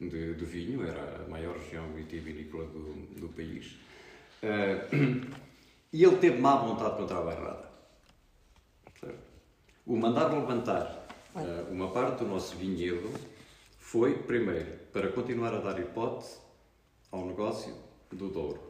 de, 0.00 0.34
de 0.34 0.44
vinho, 0.44 0.86
era 0.86 1.24
a 1.24 1.28
maior 1.28 1.56
região 1.56 1.92
vitivinícola 1.92 2.66
do, 2.66 3.20
do 3.20 3.28
país, 3.28 3.76
eh, 4.42 4.88
e 5.92 6.04
ele 6.04 6.16
teve 6.16 6.38
má 6.38 6.56
vontade 6.56 6.96
contra 6.96 7.18
a 7.18 7.22
bairrada. 7.22 7.66
O 9.86 9.96
mandar 9.96 10.32
levantar 10.32 11.06
eh, 11.36 11.64
uma 11.70 11.92
parte 11.92 12.24
do 12.24 12.28
nosso 12.28 12.56
vinhedo 12.56 13.08
foi, 13.78 14.18
primeiro, 14.18 14.72
para 14.92 15.12
continuar 15.12 15.54
a 15.54 15.60
dar 15.60 15.78
hipótese 15.78 16.38
ao 17.12 17.24
negócio 17.24 17.72
do 18.10 18.28
Douro, 18.28 18.60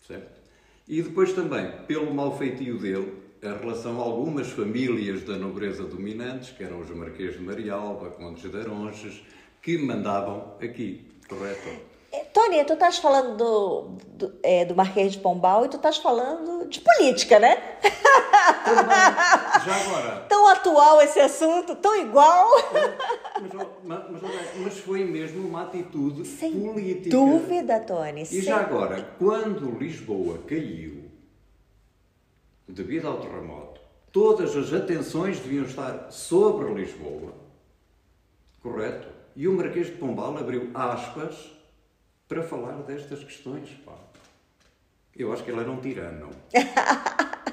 certo? 0.00 0.43
E 0.86 1.00
depois 1.00 1.32
também, 1.32 1.70
pelo 1.86 2.12
mau 2.12 2.36
feitio 2.36 2.78
dele, 2.78 3.14
em 3.42 3.58
relação 3.58 4.00
a 4.00 4.04
algumas 4.04 4.50
famílias 4.50 5.22
da 5.22 5.36
nobreza 5.36 5.84
dominantes, 5.84 6.50
que 6.50 6.62
eram 6.62 6.80
os 6.80 6.90
Marquês 6.90 7.34
de 7.34 7.42
Marialba, 7.42 8.10
Condes 8.10 8.50
de 8.50 8.56
Aronches, 8.58 9.22
que 9.62 9.78
mandavam 9.78 10.56
aqui, 10.60 11.00
correto? 11.26 11.93
É, 12.14 12.24
Tony, 12.32 12.62
tu 12.64 12.74
estás 12.74 12.98
falando 12.98 13.36
do, 13.36 13.80
do, 14.28 14.38
é, 14.42 14.64
do 14.64 14.74
Marquês 14.76 15.12
de 15.12 15.18
Pombal 15.18 15.64
e 15.64 15.68
tu 15.68 15.76
estás 15.76 15.96
falando 15.96 16.68
de 16.68 16.80
política, 16.80 17.40
né? 17.40 17.60
Já 19.64 19.74
agora, 19.84 20.20
Tão 20.30 20.46
atual 20.48 21.00
esse 21.02 21.18
assunto, 21.18 21.74
tão 21.76 21.96
igual. 22.00 22.48
mas, 23.82 24.02
mas, 24.22 24.56
mas 24.58 24.78
foi 24.78 25.04
mesmo 25.04 25.46
uma 25.48 25.62
atitude 25.62 26.24
Sem 26.24 26.52
política. 26.52 27.10
dúvida, 27.10 27.80
Tony. 27.80 28.22
E 28.22 28.26
sem- 28.26 28.42
já 28.42 28.58
agora, 28.60 29.02
quando 29.18 29.76
Lisboa 29.76 30.38
caiu, 30.46 31.10
devido 32.68 33.08
ao 33.08 33.18
terremoto, 33.18 33.80
todas 34.12 34.54
as 34.56 34.72
atenções 34.72 35.40
deviam 35.40 35.64
estar 35.64 36.12
sobre 36.12 36.72
Lisboa, 36.72 37.32
correto? 38.62 39.08
E 39.34 39.48
o 39.48 39.52
Marquês 39.52 39.86
de 39.88 39.92
Pombal 39.94 40.36
abriu 40.38 40.70
aspas 40.74 41.50
para 42.28 42.42
falar 42.42 42.82
destas 42.82 43.22
questões. 43.22 43.68
Pá. 43.84 43.92
Eu 45.16 45.32
acho 45.32 45.44
que 45.44 45.50
ele 45.50 45.60
era 45.60 45.70
um 45.70 45.80
tirano. 45.80 46.30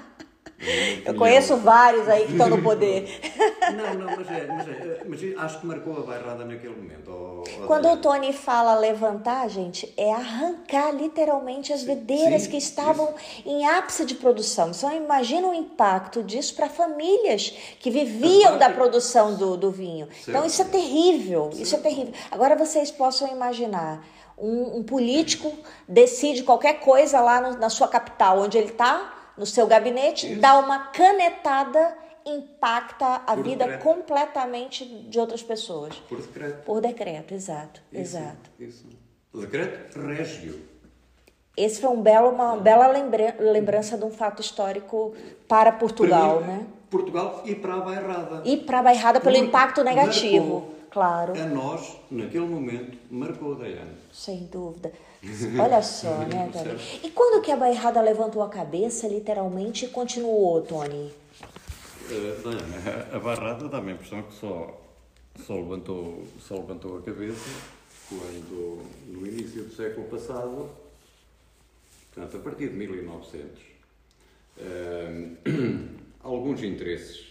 Eu 1.03 1.15
conheço 1.15 1.57
vários 1.57 2.07
aí 2.07 2.25
que 2.25 2.33
estão 2.33 2.49
no 2.49 2.61
poder. 2.61 3.19
Não, 3.71 3.93
não, 3.93 4.17
mas, 4.17 4.29
é, 4.29 4.47
mas, 4.47 4.67
é, 4.67 5.01
mas 5.05 5.37
acho 5.37 5.61
que 5.61 5.65
marcou 5.65 5.97
a 5.97 6.01
bairrada 6.01 6.43
naquele 6.43 6.75
momento. 6.75 7.43
Quando 7.65 7.89
o 7.89 7.97
Tony 7.97 8.33
fala 8.33 8.77
levantar, 8.77 9.47
gente, 9.47 9.93
é 9.95 10.11
arrancar 10.11 10.91
literalmente 10.91 11.71
as 11.71 11.81
videiras 11.81 12.43
sim, 12.43 12.49
que 12.49 12.57
estavam 12.57 13.13
em 13.45 13.65
ápice 13.65 14.03
de 14.03 14.15
produção. 14.15 14.71
Então 14.71 14.93
imagina 14.93 15.47
o 15.47 15.53
impacto 15.53 16.21
disso 16.21 16.53
para 16.53 16.67
famílias 16.67 17.49
que 17.79 17.89
viviam 17.89 18.57
da 18.57 18.69
produção 18.69 19.35
do, 19.35 19.55
do 19.55 19.71
vinho. 19.71 20.09
Então 20.23 20.41
Certo. 20.41 20.47
isso 20.47 20.61
é 20.61 20.65
terrível, 20.65 21.49
isso 21.53 21.75
é 21.75 21.79
terrível. 21.79 22.13
Agora 22.29 22.57
vocês 22.57 22.91
possam 22.91 23.29
imaginar 23.29 24.03
um, 24.41 24.77
um 24.79 24.83
político 24.83 25.53
decide 25.87 26.43
qualquer 26.43 26.79
coisa 26.79 27.21
lá 27.21 27.39
no- 27.39 27.57
na 27.59 27.69
sua 27.69 27.87
capital, 27.87 28.39
onde 28.39 28.57
ele 28.57 28.69
está, 28.71 29.13
no 29.37 29.45
seu 29.45 29.67
gabinete, 29.67 30.31
Isso. 30.31 30.41
dá 30.41 30.57
uma 30.59 30.79
canetada, 30.87 31.95
impacta 32.25 33.21
a 33.25 33.35
Por 33.35 33.43
vida 33.43 33.65
decreto. 33.65 33.83
completamente 33.83 34.85
de 34.85 35.19
outras 35.19 35.41
pessoas. 35.43 35.95
Por 36.09 36.19
decreto. 36.21 36.63
Por 36.65 36.81
decreto, 36.81 37.33
exato, 37.33 37.81
Isso, 37.91 38.01
exato. 38.17 38.49
Isso. 38.59 38.85
Decreto 39.33 39.99
régio. 39.99 40.59
Esse 41.55 41.81
foi 41.81 41.89
um 41.89 42.01
belo, 42.01 42.29
uma 42.29 42.55
bela 42.57 42.87
lembra- 42.87 43.35
lembrança 43.39 43.97
de 43.97 44.05
um 44.05 44.11
fato 44.11 44.41
histórico 44.41 45.13
para 45.47 45.71
Portugal, 45.71 46.41
né? 46.41 46.65
Portugal 46.89 47.41
e 47.45 47.55
para 47.55 47.75
a 47.75 47.79
bairrada. 47.81 48.41
E 48.45 48.57
para 48.57 48.79
a 48.79 48.83
Bairrada 48.83 49.19
pelo 49.21 49.37
impacto 49.37 49.83
negativo, 49.83 50.53
marcou. 50.59 50.75
Claro, 50.91 51.33
A 51.39 51.45
nós, 51.45 51.97
naquele 52.11 52.45
momento, 52.45 52.97
marcou 53.09 53.53
a 53.53 53.57
Daiane. 53.59 53.95
sem 54.11 54.45
dúvida. 54.45 54.91
Olha 55.59 55.81
só, 55.81 56.17
né, 56.19 56.49
Tony? 56.51 56.77
E 57.03 57.09
quando 57.11 57.41
que 57.41 57.51
a 57.51 57.55
Bairrada 57.57 58.01
levantou 58.01 58.43
a 58.43 58.49
cabeça, 58.49 59.07
literalmente, 59.07 59.85
e 59.85 59.87
continuou, 59.89 60.61
Tony? 60.61 61.11
Uh, 62.09 62.41
Daiane, 62.43 63.09
a 63.13 63.19
barrada 63.19 63.69
dá-me 63.69 63.91
a 63.91 63.93
impressão 63.93 64.21
que 64.23 64.33
só, 64.33 64.81
só, 65.45 65.55
levantou, 65.55 66.25
só 66.39 66.55
levantou 66.55 66.97
a 66.97 67.01
cabeça 67.01 67.49
quando, 68.09 68.81
no 69.07 69.25
início 69.25 69.63
do 69.63 69.73
século 69.73 70.07
passado, 70.07 70.69
portanto, 72.13 72.37
a 72.37 72.39
partir 72.41 72.69
de 72.69 72.75
1900, 72.75 73.61
eh, 74.57 75.29
alguns 76.21 76.61
interesses, 76.63 77.25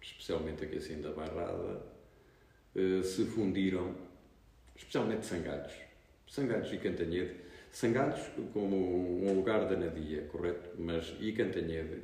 especialmente 0.00 0.64
aqui 0.64 0.78
assim 0.78 1.00
da 1.00 1.10
Bairrada, 1.10 1.82
eh, 2.74 3.02
se 3.02 3.24
fundiram, 3.24 3.94
especialmente 4.76 5.26
Sangalhos. 5.26 5.72
Sangalhos 6.28 6.72
e 6.72 6.76
Cantanhede. 6.78 7.34
Sangalhos 7.72 8.20
como 8.52 8.76
um 9.24 9.34
lugar 9.34 9.66
da 9.68 9.76
Nadia, 9.76 10.22
correto? 10.22 10.70
Mas 10.78 11.14
e 11.20 11.32
Cantanhede 11.32 12.02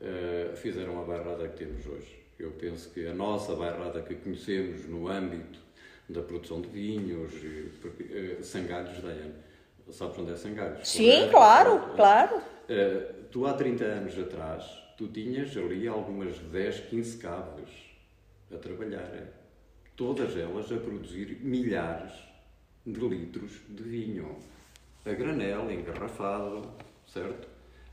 eh, 0.00 0.52
fizeram 0.56 1.00
a 1.00 1.04
bairrada 1.04 1.48
que 1.48 1.64
temos 1.64 1.86
hoje. 1.86 2.18
Eu 2.38 2.52
penso 2.52 2.90
que 2.90 3.06
a 3.06 3.12
nossa 3.14 3.54
bairrada 3.54 4.02
que 4.02 4.14
conhecemos 4.14 4.86
no 4.86 5.08
âmbito 5.08 5.58
da 6.08 6.22
produção 6.22 6.60
de 6.60 6.68
vinhos, 6.68 7.32
porque, 7.80 8.04
eh, 8.12 8.42
Sangalhos, 8.42 9.00
Daiane, 9.02 9.34
sabes 9.90 10.18
onde 10.18 10.32
é 10.32 10.36
Sangalhos? 10.36 10.88
Sim, 10.88 11.10
correto? 11.10 11.30
claro, 11.30 11.94
claro. 11.94 12.42
Eh, 12.68 13.12
tu 13.30 13.46
há 13.46 13.52
30 13.52 13.84
anos 13.84 14.18
atrás, 14.18 14.64
tu 14.96 15.08
tinhas 15.08 15.56
ali 15.56 15.86
algumas 15.86 16.38
10, 16.38 16.80
15 16.88 17.18
caves 17.18 17.70
a 18.52 18.56
trabalhar. 18.56 19.39
Todas 20.00 20.34
elas 20.34 20.72
a 20.72 20.78
produzir 20.78 21.40
milhares 21.42 22.10
de 22.86 22.98
litros 23.06 23.60
de 23.68 23.82
vinho. 23.82 24.34
A 25.04 25.12
granel, 25.12 25.70
engarrafado, 25.70 26.66
certo? 27.06 27.46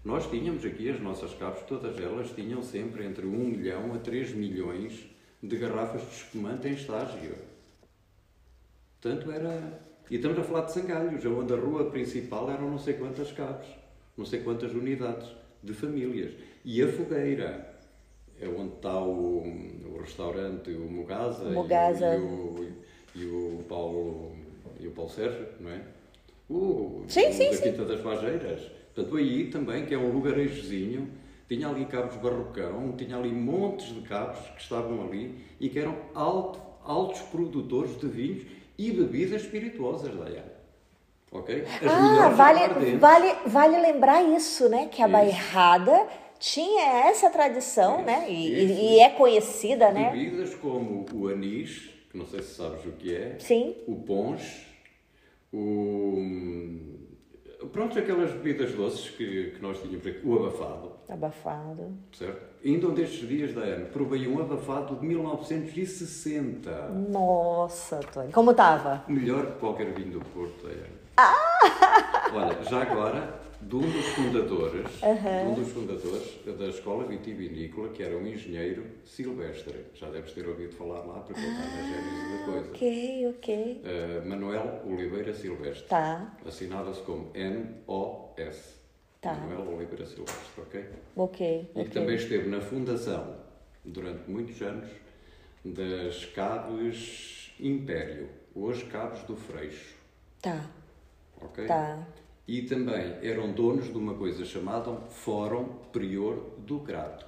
Nós 0.05 0.25
tínhamos 0.29 0.63
aqui 0.63 0.89
as 0.89 1.01
nossas 1.01 1.33
caves, 1.33 1.63
todas 1.63 1.99
elas 1.99 2.31
tinham 2.31 2.63
sempre 2.63 3.03
entre 3.03 3.25
1 3.25 3.29
milhão 3.29 3.93
a 3.93 3.97
3 3.97 4.31
milhões 4.35 5.05
de 5.43 5.57
garrafas 5.57 6.01
de 6.03 6.15
espumante 6.15 6.69
em 6.69 6.75
estágio. 6.75 7.35
Portanto, 9.01 9.29
era. 9.29 9.81
E 10.09 10.15
estamos 10.15 10.39
a 10.39 10.43
falar 10.43 10.61
de 10.61 10.71
sangalhos, 10.71 11.25
onde 11.25 11.53
a 11.53 11.57
rua 11.57 11.91
principal 11.91 12.49
eram 12.49 12.71
não 12.71 12.79
sei 12.79 12.93
quantas 12.93 13.33
caves, 13.33 13.67
não 14.15 14.23
sei 14.23 14.39
quantas 14.43 14.71
unidades 14.71 15.27
de 15.61 15.73
famílias. 15.73 16.31
E 16.63 16.81
a 16.81 16.87
fogueira, 16.87 17.76
é 18.41 18.47
onde 18.47 18.75
está 18.75 19.01
o, 19.01 19.43
o 19.85 19.97
restaurante, 19.99 20.71
o 20.71 20.89
Mugasa, 20.91 21.45
Mugasa. 21.49 22.15
E, 22.15 22.19
o, 22.19 22.55
e, 23.15 23.25
o, 23.25 23.25
e 23.25 23.25
o 23.25 23.63
Paulo 23.67 24.31
e 24.79 24.87
o 24.87 24.91
Paulo 24.91 25.09
Sérgio, 25.09 25.47
não 25.59 25.71
é? 25.71 25.81
O, 26.49 27.03
sim, 27.07 27.27
o 27.29 27.33
sim, 27.33 27.49
da 27.49 27.57
sim. 27.57 27.63
Quinta 27.63 27.85
das 27.85 27.99
Fageiras. 28.01 28.61
Portanto, 28.93 29.17
aí 29.17 29.49
também, 29.49 29.85
que 29.85 29.93
é 29.93 29.97
um 29.97 30.11
lugarejozinho, 30.11 31.09
tinha 31.47 31.67
ali 31.67 31.85
cabos 31.85 32.15
barrocão, 32.17 32.93
tinha 32.97 33.15
ali 33.17 33.31
montes 33.31 33.93
de 33.93 34.01
cabos 34.01 34.39
que 34.55 34.61
estavam 34.61 35.05
ali 35.05 35.35
e 35.59 35.69
que 35.69 35.79
eram 35.79 35.95
alto, 36.13 36.59
altos 36.83 37.21
produtores 37.21 37.97
de 37.99 38.07
vinhos 38.07 38.43
e 38.77 38.91
bebidas 38.91 39.41
espirituosas, 39.43 40.15
Dayana. 40.15 40.57
Ok? 41.31 41.63
As 41.63 41.91
Ah, 41.91 42.29
vale, 42.29 42.97
vale, 42.97 43.35
vale 43.45 43.79
lembrar 43.79 44.23
isso, 44.23 44.69
né? 44.69 44.87
Que 44.87 45.01
a 45.01 45.05
Isso. 45.05 45.11
Bairrada 45.13 46.07
tinha 46.39 47.07
essa 47.09 47.29
tradição, 47.29 47.97
Isso, 47.97 48.05
né? 48.05 48.25
E, 48.29 48.65
isso. 48.65 48.81
e- 48.81 48.99
é 48.99 49.09
conhecida, 49.09 49.91
né? 49.91 50.11
Bebidas 50.11 50.55
como 50.55 51.05
o 51.13 51.27
anis, 51.27 51.89
que 52.11 52.17
não 52.17 52.25
sei 52.25 52.41
se 52.41 52.55
sabes 52.55 52.85
o 52.85 52.91
que 52.91 53.15
é, 53.15 53.35
Sim. 53.39 53.75
o 53.87 53.95
ponche, 53.95 54.65
o. 55.53 56.95
Pronto, 57.71 57.97
aquelas 57.97 58.31
bebidas 58.31 58.71
doces 58.73 59.09
que, 59.09 59.51
que 59.55 59.61
nós 59.61 59.79
tínhamos 59.81 60.05
aqui, 60.05 60.21
o 60.23 60.35
abafado, 60.35 60.91
Abafado. 61.09 61.97
certo? 62.13 62.39
Ainda 62.63 62.87
um 62.87 62.93
destes 62.93 63.27
dias 63.27 63.53
da 63.53 63.61
Ana, 63.61 63.85
provei 63.85 64.27
um 64.27 64.39
abafado 64.39 64.95
de 64.95 65.05
1960. 65.05 66.89
Nossa, 67.09 67.99
Tony. 68.13 68.31
Como 68.31 68.53
tava? 68.53 69.03
Melhor 69.07 69.47
que 69.47 69.59
qualquer 69.59 69.91
vinho 69.93 70.11
do 70.11 70.21
Porto, 70.21 70.63
da 70.67 70.69
Ana. 70.69 70.87
Ah! 71.17 72.29
Olha, 72.33 72.63
já 72.63 72.81
agora, 72.83 73.39
de 73.67 73.75
um 73.75 73.81
dos 73.81 74.05
fundadores, 74.05 74.87
de 75.01 75.47
um 75.49 75.53
dos 75.53 75.67
fundadores 75.73 76.39
da 76.57 76.67
Escola 76.67 77.03
Vitivinícola, 77.05 77.89
que 77.89 78.01
era 78.01 78.15
um 78.17 78.25
engenheiro 78.25 78.85
silvestre. 79.03 79.85
Já 79.93 80.09
deves 80.09 80.31
ter 80.31 80.47
ouvido 80.47 80.73
falar 80.73 80.99
lá, 81.05 81.19
porque 81.19 81.39
ele 81.41 81.51
está 81.51 81.63
na 81.63 81.83
gênese 81.83 82.37
da 82.37 82.45
coisa. 82.45 82.69
Ok, 82.69 83.27
ok. 83.27 83.81
Uh, 83.83 84.27
Manuel 84.27 84.81
Oliveira 84.85 85.33
Silvestre. 85.33 85.87
Tá, 85.87 86.37
Assinada-se 86.45 87.01
como 87.01 87.29
N-O-S. 87.33 88.77
Tá. 89.19 89.33
Manuel 89.33 89.75
Oliveira 89.75 90.05
Silvestre, 90.05 90.61
ok? 90.61 90.85
ok. 91.15 91.59
E 91.61 91.73
que 91.73 91.79
ok. 91.81 91.89
também 91.89 92.15
esteve 92.15 92.47
na 92.47 92.61
fundação, 92.61 93.35
durante 93.83 94.29
muitos 94.29 94.61
anos, 94.61 94.87
das 95.65 96.23
Caves 96.25 97.51
Império, 97.59 98.29
hoje 98.55 98.85
Caves 98.85 99.23
do 99.23 99.35
Freixo, 99.35 99.95
Tá, 100.41 100.63
ok? 101.41 101.65
tá. 101.65 102.07
E 102.47 102.61
também 102.61 103.17
eram 103.21 103.51
donos 103.51 103.85
de 103.91 103.97
uma 103.97 104.13
coisa 104.13 104.45
chamada 104.45 104.91
Fórum 105.09 105.65
Prior 105.91 106.35
do 106.59 106.79
Crato. 106.79 107.25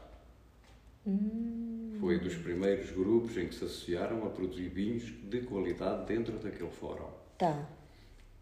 Hum. 1.05 1.97
Foi 1.99 2.17
dos 2.19 2.35
primeiros 2.35 2.91
grupos 2.91 3.35
em 3.37 3.47
que 3.47 3.55
se 3.55 3.65
associaram 3.65 4.25
a 4.25 4.29
produzir 4.29 4.69
vinhos 4.69 5.03
de 5.23 5.41
qualidade 5.41 6.05
dentro 6.05 6.37
daquele 6.37 6.69
fórum. 6.69 7.09
Tá. 7.37 7.67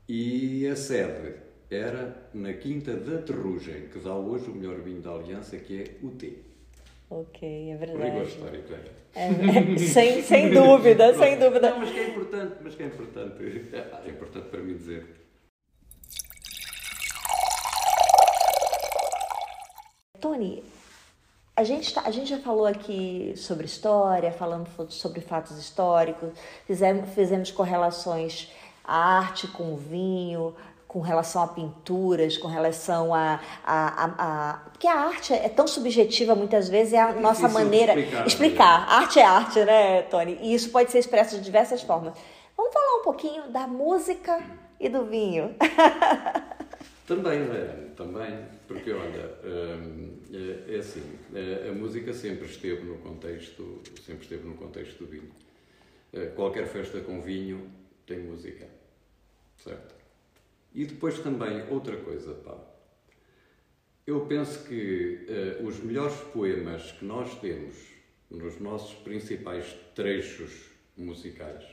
E 0.07 0.67
a 0.67 0.75
sede 0.75 1.35
era 1.71 2.29
na 2.33 2.53
Quinta 2.53 2.95
da 2.95 3.21
Terrugem, 3.23 3.87
que 3.87 3.97
dá 3.99 4.15
hoje 4.15 4.49
o 4.49 4.53
melhor 4.55 4.79
vinho 4.81 5.01
da 5.01 5.11
Aliança, 5.11 5.57
que 5.57 5.81
é 5.81 6.05
o 6.05 6.11
T. 6.11 6.37
Ok, 7.09 7.71
é 7.71 7.75
O 7.75 7.79
rigor 7.79 7.97
verdade. 7.97 8.29
histórico 8.29 8.73
era. 8.73 8.97
É, 9.15 9.77
sem, 9.77 10.21
sem 10.21 10.51
dúvida, 10.51 11.13
sem 11.15 11.39
dúvida. 11.39 11.71
Não, 11.71 11.79
mas 11.79 11.89
que 11.89 11.99
é 11.99 12.09
importante, 12.09 12.55
mas 12.61 12.75
que 12.75 12.83
é 12.83 12.85
importante. 12.85 13.43
É 14.05 14.09
importante 14.09 14.49
para 14.49 14.61
mim 14.61 14.75
dizer. 14.75 15.05
Tony, 20.19 20.63
a 21.55 21.63
gente, 21.63 21.93
tá- 21.93 22.03
a 22.05 22.11
gente 22.11 22.29
já 22.29 22.37
falou 22.39 22.65
aqui 22.65 23.33
sobre 23.35 23.65
história, 23.65 24.31
falamos 24.31 24.69
sobre 24.89 25.21
fatos 25.21 25.57
históricos, 25.57 26.29
fizemos, 26.65 27.09
fizemos 27.13 27.51
correlações 27.51 28.51
à 28.83 29.17
arte 29.17 29.47
com 29.47 29.73
o 29.73 29.77
vinho, 29.77 30.55
com 30.87 31.01
relação 31.01 31.41
a 31.43 31.47
pinturas, 31.47 32.37
com 32.37 32.47
relação 32.47 33.13
a. 33.13 33.39
a, 33.65 34.05
a, 34.05 34.13
a- 34.17 34.59
porque 34.71 34.87
a 34.87 34.93
arte 34.99 35.33
é 35.33 35.49
tão 35.49 35.67
subjetiva 35.67 36.33
muitas 36.35 36.69
vezes, 36.69 36.93
é 36.93 37.01
a 37.01 37.09
É 37.09 37.13
nossa 37.19 37.47
maneira. 37.49 37.93
explicar, 37.93 38.19
né? 38.21 38.27
explicar. 38.27 38.87
Arte 38.89 39.19
é 39.19 39.25
arte, 39.25 39.59
né, 39.65 40.01
Tony? 40.03 40.37
E 40.41 40.53
isso 40.53 40.69
pode 40.69 40.91
ser 40.91 40.99
expresso 40.99 41.35
de 41.37 41.43
diversas 41.43 41.81
formas. 41.81 42.13
Vamos 42.55 42.73
falar 42.73 43.01
um 43.01 43.03
pouquinho 43.03 43.49
da 43.49 43.67
música 43.67 44.41
e 44.79 44.87
do 44.89 45.05
vinho. 45.05 45.55
Também, 47.07 47.39
Leandro, 47.47 47.89
também, 47.95 48.37
porque 48.67 48.91
olha, 48.91 49.39
hum, 49.43 50.17
é, 50.31 50.75
é 50.75 50.79
assim, 50.79 51.03
a, 51.33 51.69
a 51.69 51.73
música 51.73 52.13
sempre 52.13 52.45
esteve 52.47 52.83
no 52.83 52.97
contexto, 52.97 53.81
sempre 54.05 54.23
esteve 54.23 54.45
no 54.47 54.55
contexto 54.55 54.99
do 54.99 55.07
vinho. 55.07 55.31
Eh, 56.13 56.27
Qualquer 56.35 56.67
festa 56.67 56.99
com 57.01 57.21
vinho 57.21 57.71
tem 58.05 58.19
música, 58.19 58.67
certo? 59.57 59.95
E 60.73 60.85
depois 60.85 61.19
também 61.19 61.67
outra 61.69 61.97
coisa, 61.97 62.33
pá. 62.33 62.57
Eu 64.05 64.25
penso 64.25 64.65
que 64.67 65.25
eh, 65.27 65.61
os 65.63 65.79
melhores 65.79 66.15
poemas 66.33 66.91
que 66.91 67.05
nós 67.05 67.39
temos 67.39 67.75
nos 68.29 68.59
nossos 68.59 68.93
principais 68.95 69.65
trechos 69.95 70.69
musicais, 70.95 71.65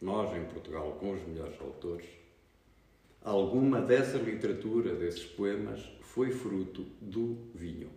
nós 0.00 0.36
em 0.36 0.44
Portugal 0.44 0.92
com 1.00 1.12
os 1.12 1.26
melhores 1.26 1.60
autores, 1.60 2.06
Alguma 3.22 3.80
dessa 3.80 4.16
literatura, 4.18 4.94
desses 4.94 5.24
poemas, 5.24 5.82
foi 6.00 6.30
fruto 6.30 6.82
do 7.00 7.36
vinho. 7.54 7.90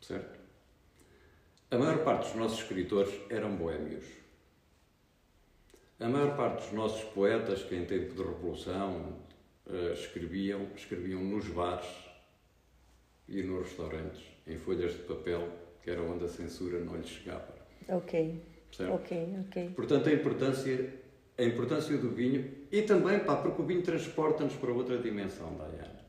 Certo? 0.00 0.40
A 1.70 1.78
maior 1.78 2.02
parte 2.02 2.28
dos 2.28 2.36
nossos 2.36 2.58
escritores 2.60 3.12
eram 3.28 3.54
boémios. 3.56 4.04
A 6.00 6.08
maior 6.08 6.34
parte 6.36 6.62
dos 6.64 6.72
nossos 6.72 7.04
poetas, 7.10 7.62
que 7.62 7.76
em 7.76 7.84
tempo 7.84 8.14
de 8.14 8.22
revolução 8.22 9.18
eh, 9.68 9.92
escreviam, 9.92 10.66
escreviam 10.74 11.22
nos 11.22 11.46
bares 11.48 11.86
e 13.28 13.42
nos 13.42 13.68
restaurantes, 13.68 14.22
em 14.46 14.58
folhas 14.58 14.92
de 14.92 15.02
papel, 15.02 15.48
que 15.82 15.90
era 15.90 16.02
onde 16.02 16.24
a 16.24 16.28
censura 16.28 16.80
não 16.80 16.96
lhes 16.96 17.08
chegava. 17.08 17.54
Ok, 17.88 18.40
Certo? 18.72 18.94
ok, 18.94 19.34
ok. 19.46 19.70
Portanto, 19.76 20.08
a 20.08 20.12
importância, 20.12 20.94
a 21.38 21.42
importância 21.44 21.96
do 21.98 22.10
vinho 22.10 22.50
e 22.70 22.82
também, 22.82 23.18
pá, 23.20 23.36
porque 23.36 23.60
o 23.60 23.64
vinho 23.64 23.82
transporta-nos 23.82 24.54
para 24.54 24.72
outra 24.72 24.98
dimensão, 24.98 25.52
Diana. 25.54 26.00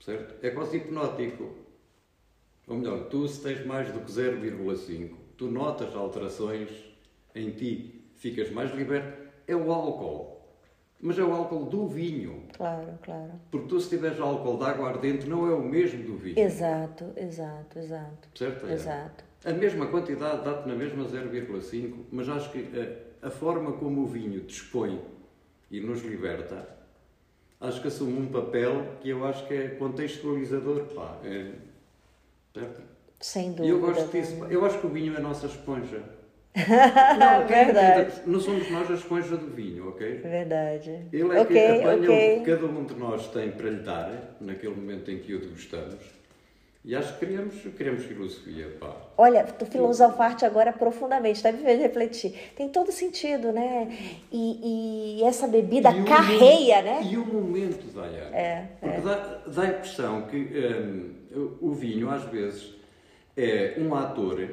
Certo? 0.00 0.34
É 0.44 0.50
quase 0.50 0.78
hipnótico. 0.78 1.54
Ou 2.66 2.76
melhor, 2.76 3.08
tu 3.08 3.26
se 3.28 3.42
tens 3.42 3.64
mais 3.66 3.90
do 3.92 4.00
que 4.00 4.10
0,5, 4.10 5.14
tu 5.36 5.50
notas 5.50 5.94
alterações 5.94 6.70
em 7.34 7.50
ti, 7.50 8.10
ficas 8.16 8.50
mais 8.50 8.74
liberto. 8.74 9.28
É 9.46 9.54
o 9.54 9.72
álcool. 9.72 10.38
Mas 11.00 11.18
é 11.18 11.22
o 11.22 11.32
álcool 11.32 11.66
do 11.66 11.86
vinho. 11.86 12.44
Claro, 12.54 12.98
claro. 13.02 13.32
Porque 13.50 13.68
tu, 13.68 13.80
se 13.80 13.88
tiveres 13.88 14.18
álcool 14.20 14.58
de 14.58 14.64
água 14.64 14.88
ardente, 14.88 15.26
não 15.28 15.46
é 15.46 15.54
o 15.54 15.62
mesmo 15.62 16.02
do 16.02 16.16
vinho. 16.16 16.38
Exato, 16.38 17.12
exato, 17.16 17.78
exato. 17.78 18.28
Certo? 18.34 18.60
Diana? 18.60 18.74
Exato. 18.74 19.24
A 19.44 19.52
mesma 19.52 19.86
quantidade 19.86 20.44
dá-te 20.44 20.66
na 20.66 20.74
mesma 20.74 21.04
0,5, 21.04 22.06
mas 22.10 22.28
acho 22.28 22.50
que 22.50 22.58
a, 23.22 23.30
forma 23.30 23.72
como 23.72 24.02
o 24.02 24.06
vinho 24.06 24.40
dispõe 24.40 25.00
e 25.70 25.80
nos 25.80 26.02
liberta, 26.02 26.68
acho 27.60 27.80
que 27.80 27.88
assume 27.88 28.18
um 28.18 28.26
papel 28.28 28.84
que 29.00 29.10
eu 29.10 29.24
acho 29.24 29.46
que 29.46 29.54
é 29.54 29.68
contextualizador, 29.68 30.84
pá. 30.94 31.18
É, 31.24 31.52
certo? 32.54 32.82
Sem 33.20 33.48
dúvida. 33.50 33.66
E 33.66 33.70
eu 33.70 33.80
gosto 33.80 34.10
disso. 34.12 34.44
Eu 34.48 34.64
acho 34.64 34.78
que 34.78 34.86
o 34.86 34.90
vinho 34.90 35.14
é 35.14 35.16
a 35.16 35.20
nossa 35.20 35.46
esponja. 35.46 36.02
Não, 36.56 37.46
quem 37.46 37.64
verdade. 37.66 38.00
entenda- 38.10 38.22
Não 38.26 38.40
somos 38.40 38.70
nós 38.70 38.90
a 38.90 38.94
esponja 38.94 39.36
do 39.36 39.46
vinho, 39.46 39.88
ok? 39.90 40.18
Verdade. 40.18 41.06
Ele 41.12 41.36
é 41.36 41.40
ok, 41.40 41.46
que 41.46 41.80
apanha 41.82 41.98
o 41.98 42.02
ok. 42.04 42.38
que 42.38 42.44
cada 42.50 42.66
um 42.66 42.84
de 42.84 42.94
nós 42.94 43.28
tem 43.28 43.50
para 43.50 43.70
lhe 43.70 43.82
dar, 43.82 44.36
naquele 44.40 44.74
momento 44.74 45.10
em 45.10 45.18
que 45.18 45.34
o 45.34 45.40
degustamos. 45.40 46.18
E 46.88 46.96
acho 46.96 47.18
que 47.18 47.26
queremos, 47.26 47.54
queremos 47.76 48.02
filosofia, 48.04 48.66
pá. 48.80 48.96
Olha, 49.18 49.44
tu 49.44 49.66
filosofaste 49.66 50.46
agora 50.46 50.72
profundamente, 50.72 51.36
está 51.36 51.52
me 51.52 51.58
fez 51.58 51.78
refletir. 51.78 52.32
Tem 52.56 52.66
todo 52.70 52.90
sentido, 52.90 53.52
né? 53.52 53.94
E, 54.32 55.18
e 55.20 55.22
essa 55.24 55.46
bebida 55.46 55.90
E 55.90 56.00
o 56.00 56.04
carreia, 56.06 56.76
momento- 56.80 57.04
né? 57.04 57.12
E 57.12 57.16
o 57.18 57.26
momento, 57.26 57.86
Dayana. 57.94 58.34
É, 58.34 58.68
Porque 58.80 59.00
Dá, 59.02 59.42
dá 59.46 59.62
a 59.64 59.66
impressão 59.66 60.22
que 60.28 60.36
hum, 60.38 61.14
o 61.60 61.68
o 61.68 61.74
vinho, 61.74 62.08
às 62.08 62.22
vezes, 62.24 62.74
é 63.36 63.74
um 63.76 63.94
ator 63.94 64.48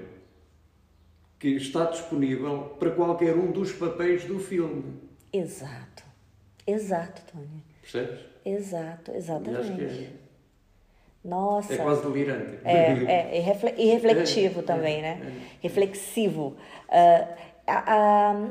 que 1.40 1.48
está 1.56 1.86
disponível 1.86 2.76
para 2.78 2.92
qualquer 2.92 3.34
um 3.34 3.50
dos 3.50 3.72
papéis 3.72 4.26
do 4.26 4.40
filme. 4.40 4.84
Exato. 5.32 6.04
Exato, 6.68 7.22
Tony. 7.32 7.64
Percebes? 7.82 8.20
Exato, 8.46 9.12
E 9.12 9.16
exatamente. 9.16 10.10
É, 11.26 11.30
Nossa. 11.30 11.74
é 11.74 11.78
quase 11.78 12.02
delirante. 12.04 12.60
É, 12.64 13.32
é, 13.34 13.38
e, 13.38 13.40
refle- 13.42 13.72
refletivo 13.92 14.60
É, 14.60 14.64
também, 14.64 15.00
é, 15.00 15.02
né? 15.02 15.22
é. 15.22 15.58
Reflexivo. 15.62 16.56
Ah, 16.90 17.28
a, 17.68 18.32
a- 18.32 18.48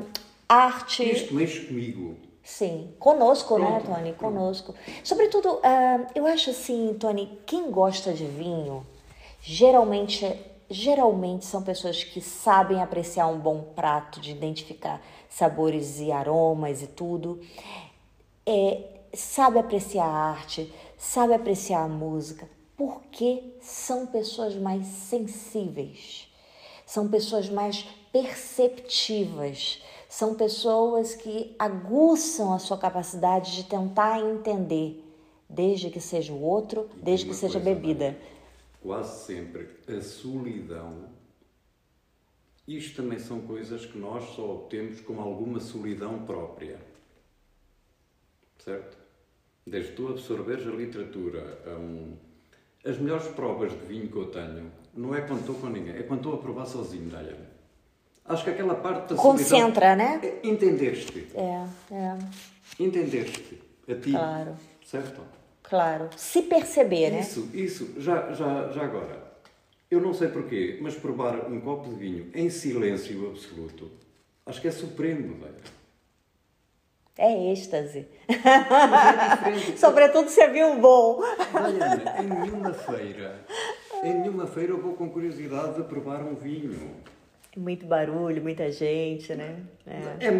arte. 0.47 1.09
Isto 1.09 1.33
mexe 1.33 1.61
comigo. 1.61 2.17
Sim, 2.43 2.93
conosco, 2.99 3.57
né, 3.57 3.65
Pronto, 3.79 3.85
Tony? 3.85 4.13
pronto. 4.13 4.33
Conosco. 4.35 4.75
Sobretudo, 5.03 5.59
ah, 5.63 6.05
eu 6.13 6.27
acho 6.27 6.51
assim, 6.51 6.95
Tony, 6.99 7.39
quem 7.45 7.71
gosta 7.71 8.13
de 8.13 8.25
vinho, 8.25 8.85
geralmente, 9.41 10.31
geralmente 10.69 11.43
são 11.45 11.63
pessoas 11.63 12.03
que 12.03 12.21
sabem 12.21 12.81
apreciar 12.83 13.27
um 13.27 13.39
bom 13.39 13.61
prato, 13.75 14.19
de 14.21 14.31
identificar 14.31 15.01
sabores 15.29 15.99
e 15.99 16.11
aromas 16.11 16.83
e 16.83 16.87
tudo. 16.87 17.39
É, 18.45 18.83
sabe 19.13 19.57
apreciar 19.57 20.05
a 20.05 20.29
arte, 20.29 20.71
sabe 20.99 21.33
apreciar 21.33 21.83
a 21.83 21.87
música, 21.87 22.47
porque 22.77 23.43
são 23.61 24.07
pessoas 24.07 24.55
mais 24.55 24.85
sensíveis, 24.85 26.31
são 26.85 27.09
pessoas 27.09 27.49
mais 27.49 27.83
perceptivas, 28.11 29.81
são 30.09 30.35
pessoas 30.35 31.15
que 31.15 31.55
aguçam 31.57 32.53
a 32.53 32.59
sua 32.59 32.77
capacidade 32.77 33.55
de 33.55 33.63
tentar 33.63 34.19
entender, 34.19 35.03
desde 35.49 35.89
que 35.89 35.99
seja 35.99 36.33
o 36.33 36.41
outro, 36.41 36.89
E 36.97 36.99
desde 37.01 37.25
que 37.25 37.33
seja 37.33 37.59
bebida. 37.59 38.05
Maria, 38.05 38.35
Quase 38.85 39.25
sempre 39.25 39.67
a 39.87 39.99
solidão. 39.99 41.09
Isto 42.67 43.01
também 43.01 43.17
são 43.17 43.41
coisas 43.41 43.83
que 43.83 43.97
nós 43.97 44.23
só 44.35 44.57
obtemos 44.57 45.01
com 45.01 45.19
alguma 45.19 45.59
solidão 45.59 46.23
própria. 46.23 46.79
Certo? 48.59 48.95
Desde 49.65 49.93
tu 49.93 50.07
absorveres 50.09 50.67
a 50.67 50.69
literatura, 50.69 51.63
a 51.65 51.79
um... 51.79 52.15
as 52.85 52.97
melhores 52.97 53.27
provas 53.27 53.71
de 53.71 53.85
vinho 53.87 54.07
que 54.07 54.15
eu 54.15 54.27
tenho 54.27 54.71
não 54.93 55.13
é 55.13 55.21
quando 55.21 55.41
estou 55.41 55.55
com 55.55 55.67
ninguém, 55.67 55.95
é 55.95 56.03
quando 56.03 56.19
estou 56.19 56.35
a 56.35 56.37
provar 56.37 56.65
sozinho, 56.65 57.09
Diana. 57.09 57.55
Acho 58.23 58.43
que 58.43 58.49
aquela 58.51 58.75
parte 58.75 59.13
da 59.13 59.21
Concentra, 59.21 59.69
solidão 59.69 59.95
né? 59.97 60.19
é 60.23 60.47
entender-te. 60.47 61.27
É, 61.35 61.65
é, 61.93 62.17
Entender-te 62.79 63.59
a 63.87 63.95
ti. 63.95 64.11
Claro. 64.11 64.55
Certo? 64.83 65.21
claro. 65.61 66.09
Se 66.15 66.43
perceber, 66.43 67.11
né? 67.11 67.19
Isso, 67.19 67.49
isso. 67.53 67.93
Já, 67.97 68.31
já, 68.33 68.69
já 68.69 68.83
agora. 68.83 69.25
Eu 69.91 70.01
não 70.01 70.13
sei 70.13 70.29
porquê, 70.29 70.79
mas 70.81 70.95
provar 70.95 71.51
um 71.51 71.59
copo 71.61 71.89
de 71.89 71.95
vinho 71.95 72.31
em 72.33 72.49
silêncio 72.49 73.29
absoluto, 73.29 73.91
acho 74.45 74.59
que 74.59 74.67
é 74.67 74.71
supremo, 74.71 75.35
velho. 75.37 75.55
É 77.17 77.51
êxtase. 77.51 78.07
É. 78.27 79.77
Sobretudo 79.77 80.29
se 80.29 80.45
viu 80.47 80.67
um 80.67 80.81
bom. 80.81 81.21
Diana, 81.21 82.21
em 82.21 82.27
nenhuma 82.27 82.73
feira, 82.73 83.39
em 84.03 84.13
nenhuma 84.15 84.45
feira 84.45 84.73
eu 84.73 84.81
vou 84.81 84.93
com 84.93 85.09
curiosidade 85.09 85.75
de 85.75 85.83
provar 85.83 86.21
um 86.21 86.35
vinho. 86.35 86.91
Muito 87.55 87.85
barulho, 87.85 88.41
muita 88.41 88.69
gente, 88.69 89.33
né? 89.33 89.63
É. 89.87 90.27
É, 90.27 90.31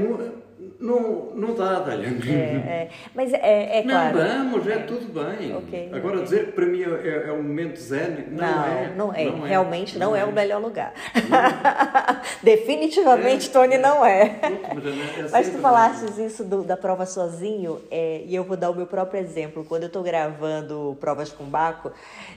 não, 0.80 1.32
não 1.36 1.54
dá, 1.54 1.80
Diana. 1.80 2.18
É, 2.30 2.90
mas 3.14 3.34
é, 3.34 3.80
é 3.80 3.84
Não, 3.84 3.94
claro. 4.12 4.18
vamos, 4.18 4.68
é 4.68 4.78
tudo 4.80 5.12
bem. 5.14 5.56
Ok, 5.56 5.90
Agora 5.94 6.16
ok. 6.16 6.24
dizer 6.24 6.46
que 6.48 6.52
para 6.54 6.66
mim 6.66 6.82
é, 6.82 7.26
é 7.28 7.32
um 7.34 7.44
momento 7.44 7.78
zen, 7.78 8.26
não, 8.32 8.38
Não, 8.48 8.66
é. 8.66 8.94
não 8.96 9.14
é. 9.14 9.48
Realmente 9.48 9.98
não, 9.98 10.16
é. 10.16 10.24
o 10.24 10.32
melhor 10.32 10.62
lugar. 10.62 10.94
Definitivamente, 12.42 13.48
É. 13.50 13.52
Tony, 13.52 13.78
não 13.78 14.06
é. 14.06 14.40
Mas 14.74 14.86
é- 14.86 14.90
é 14.90 15.22
Mas 15.24 15.32
tu 15.32 15.46
sempre 15.46 15.62
falastes 15.62 16.18
isso 16.18 16.44
do- 16.44 16.64
da 16.64 16.78
prova 16.78 17.06
sozinho, 17.06 17.82
é, 17.92 18.22
e 18.26 18.34
eu 18.36 18.44
vou 18.44 18.56
dar 18.58 18.70
o 18.70 18.76
meu 18.76 18.88
próprio 18.88 19.20
exemplo. 19.20 19.66
Quando 19.68 19.84
eu 19.84 19.88
estou 19.88 20.04
gravando 20.04 20.96
provas 21.00 21.32
com 21.32 21.44
Baco, 21.46 21.92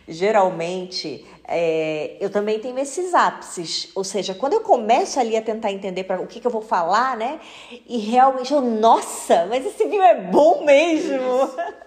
geralmente 0.07 1.25
é, 1.51 2.17
eu 2.21 2.29
também 2.31 2.59
tenho 2.59 2.79
esses 2.79 3.15
ápices. 3.15 3.91
Ou 3.95 4.05
seja, 4.05 4.35
quando 4.35 4.53
eu 4.55 4.61
começo 4.61 5.19
ali 5.19 5.37
a 5.37 5.43
tentar 5.43 5.73
entender 5.73 6.05
pra, 6.05 6.21
o 6.21 6.27
que, 6.27 6.41
que 6.41 6.47
eu 6.47 6.51
vou 6.51 6.61
falar, 6.63 7.17
né? 7.17 7.41
E 7.87 7.97
realmente 8.11 8.53
eu, 8.53 8.61
nossa, 8.61 9.47
mas 9.47 9.65
esse 9.65 9.85
vinho 9.87 10.03
é 10.03 10.21
bom 10.21 10.65
mesmo. 10.65 11.15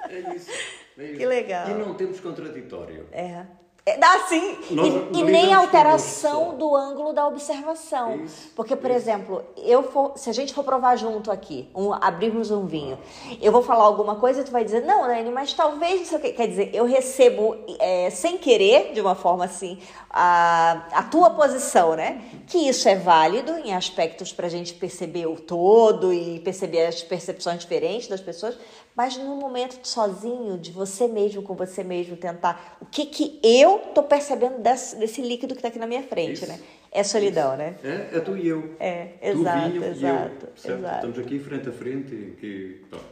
É 0.10 0.20
isso. 0.20 0.30
é 0.30 0.36
isso. 0.36 0.52
Que 1.02 1.26
legal. 1.26 1.68
E 1.70 1.74
não 1.74 1.96
temos 1.96 2.20
contraditório. 2.20 3.08
É. 3.12 3.44
É, 3.84 3.98
dá 3.98 4.20
sim. 4.28 4.58
Nós 4.72 4.94
E, 5.12 5.20
e 5.20 5.24
nem 5.24 5.52
alteração 5.54 6.50
isso. 6.50 6.58
do 6.58 6.76
ângulo 6.76 7.14
da 7.14 7.28
observação. 7.28 8.24
Isso, 8.26 8.52
Porque, 8.56 8.76
por 8.76 8.92
isso. 8.92 9.00
exemplo, 9.00 9.44
eu 9.58 9.82
for, 9.82 10.14
se 10.16 10.30
a 10.30 10.34
gente 10.34 10.54
for 10.54 10.64
provar 10.64 10.96
junto 10.98 11.32
aqui, 11.32 11.68
um, 11.74 11.92
abrirmos 11.92 12.52
um 12.52 12.68
vinho, 12.68 13.00
eu 13.42 13.52
vou 13.52 13.64
falar 13.64 13.84
alguma 13.86 14.16
coisa 14.18 14.42
e 14.42 14.44
tu 14.44 14.52
vai 14.52 14.64
dizer, 14.64 14.82
não, 14.86 15.08
Dani, 15.08 15.32
mas 15.32 15.54
talvez 15.54 16.02
não 16.02 16.06
sei 16.06 16.18
o 16.20 16.22
quê. 16.22 16.32
Quer 16.32 16.48
dizer, 16.48 16.70
eu 16.76 16.86
recebo 16.86 17.56
é, 17.80 18.12
sem 18.12 18.38
querer, 18.38 18.94
de 18.94 19.02
uma 19.02 19.16
forma 19.16 19.46
assim, 19.46 19.80
a, 20.12 20.84
a 20.94 21.04
tua 21.04 21.32
posição, 21.32 21.96
né? 21.96 22.22
Que 22.48 22.70
isso 22.70 22.88
é 22.88 22.96
válido 22.96 23.52
em 23.66 23.74
aspectos 23.74 24.32
para 24.32 24.46
a 24.46 24.50
gente 24.50 24.76
perceber 24.76 25.26
o 25.26 25.36
todo 25.38 26.14
e 26.14 26.40
perceber 26.42 26.86
as 26.86 27.02
percepções 27.02 27.62
diferentes 27.62 28.08
das 28.08 28.22
pessoas, 28.22 28.56
mas 28.96 29.18
no 29.18 29.36
momento 29.36 29.80
sozinho, 29.88 30.58
de 30.58 30.72
você 30.72 31.08
mesmo 31.08 31.42
com 31.42 31.56
você 31.56 31.84
mesmo, 31.84 32.18
tentar 32.18 32.78
o 32.82 32.86
que 32.86 33.06
que 33.06 33.40
eu 33.44 33.80
tô 33.94 34.04
percebendo 34.04 34.60
desse, 34.60 34.96
desse 34.98 35.22
líquido 35.22 35.54
que 35.54 35.60
está 35.60 35.70
aqui 35.70 35.80
na 35.80 35.88
minha 35.88 36.04
frente, 36.04 36.44
Isso. 36.44 36.48
né? 36.48 36.60
É 36.92 37.04
solidão, 37.04 37.56
né? 37.56 37.76
É, 37.84 38.18
é 38.18 38.20
tu 38.20 38.36
e 38.36 38.48
eu. 38.48 38.76
É, 38.78 39.06
tu, 39.06 39.28
exato, 39.40 39.70
vinho 39.70 39.86
exato, 39.86 40.48
e 40.66 40.70
eu. 40.70 40.78
exato. 40.78 40.96
Estamos 40.96 41.20
aqui 41.20 41.40
frente 41.40 41.70
a 41.70 41.72
frente. 41.72 42.14
E, 42.14 42.86
pronto. 42.90 43.06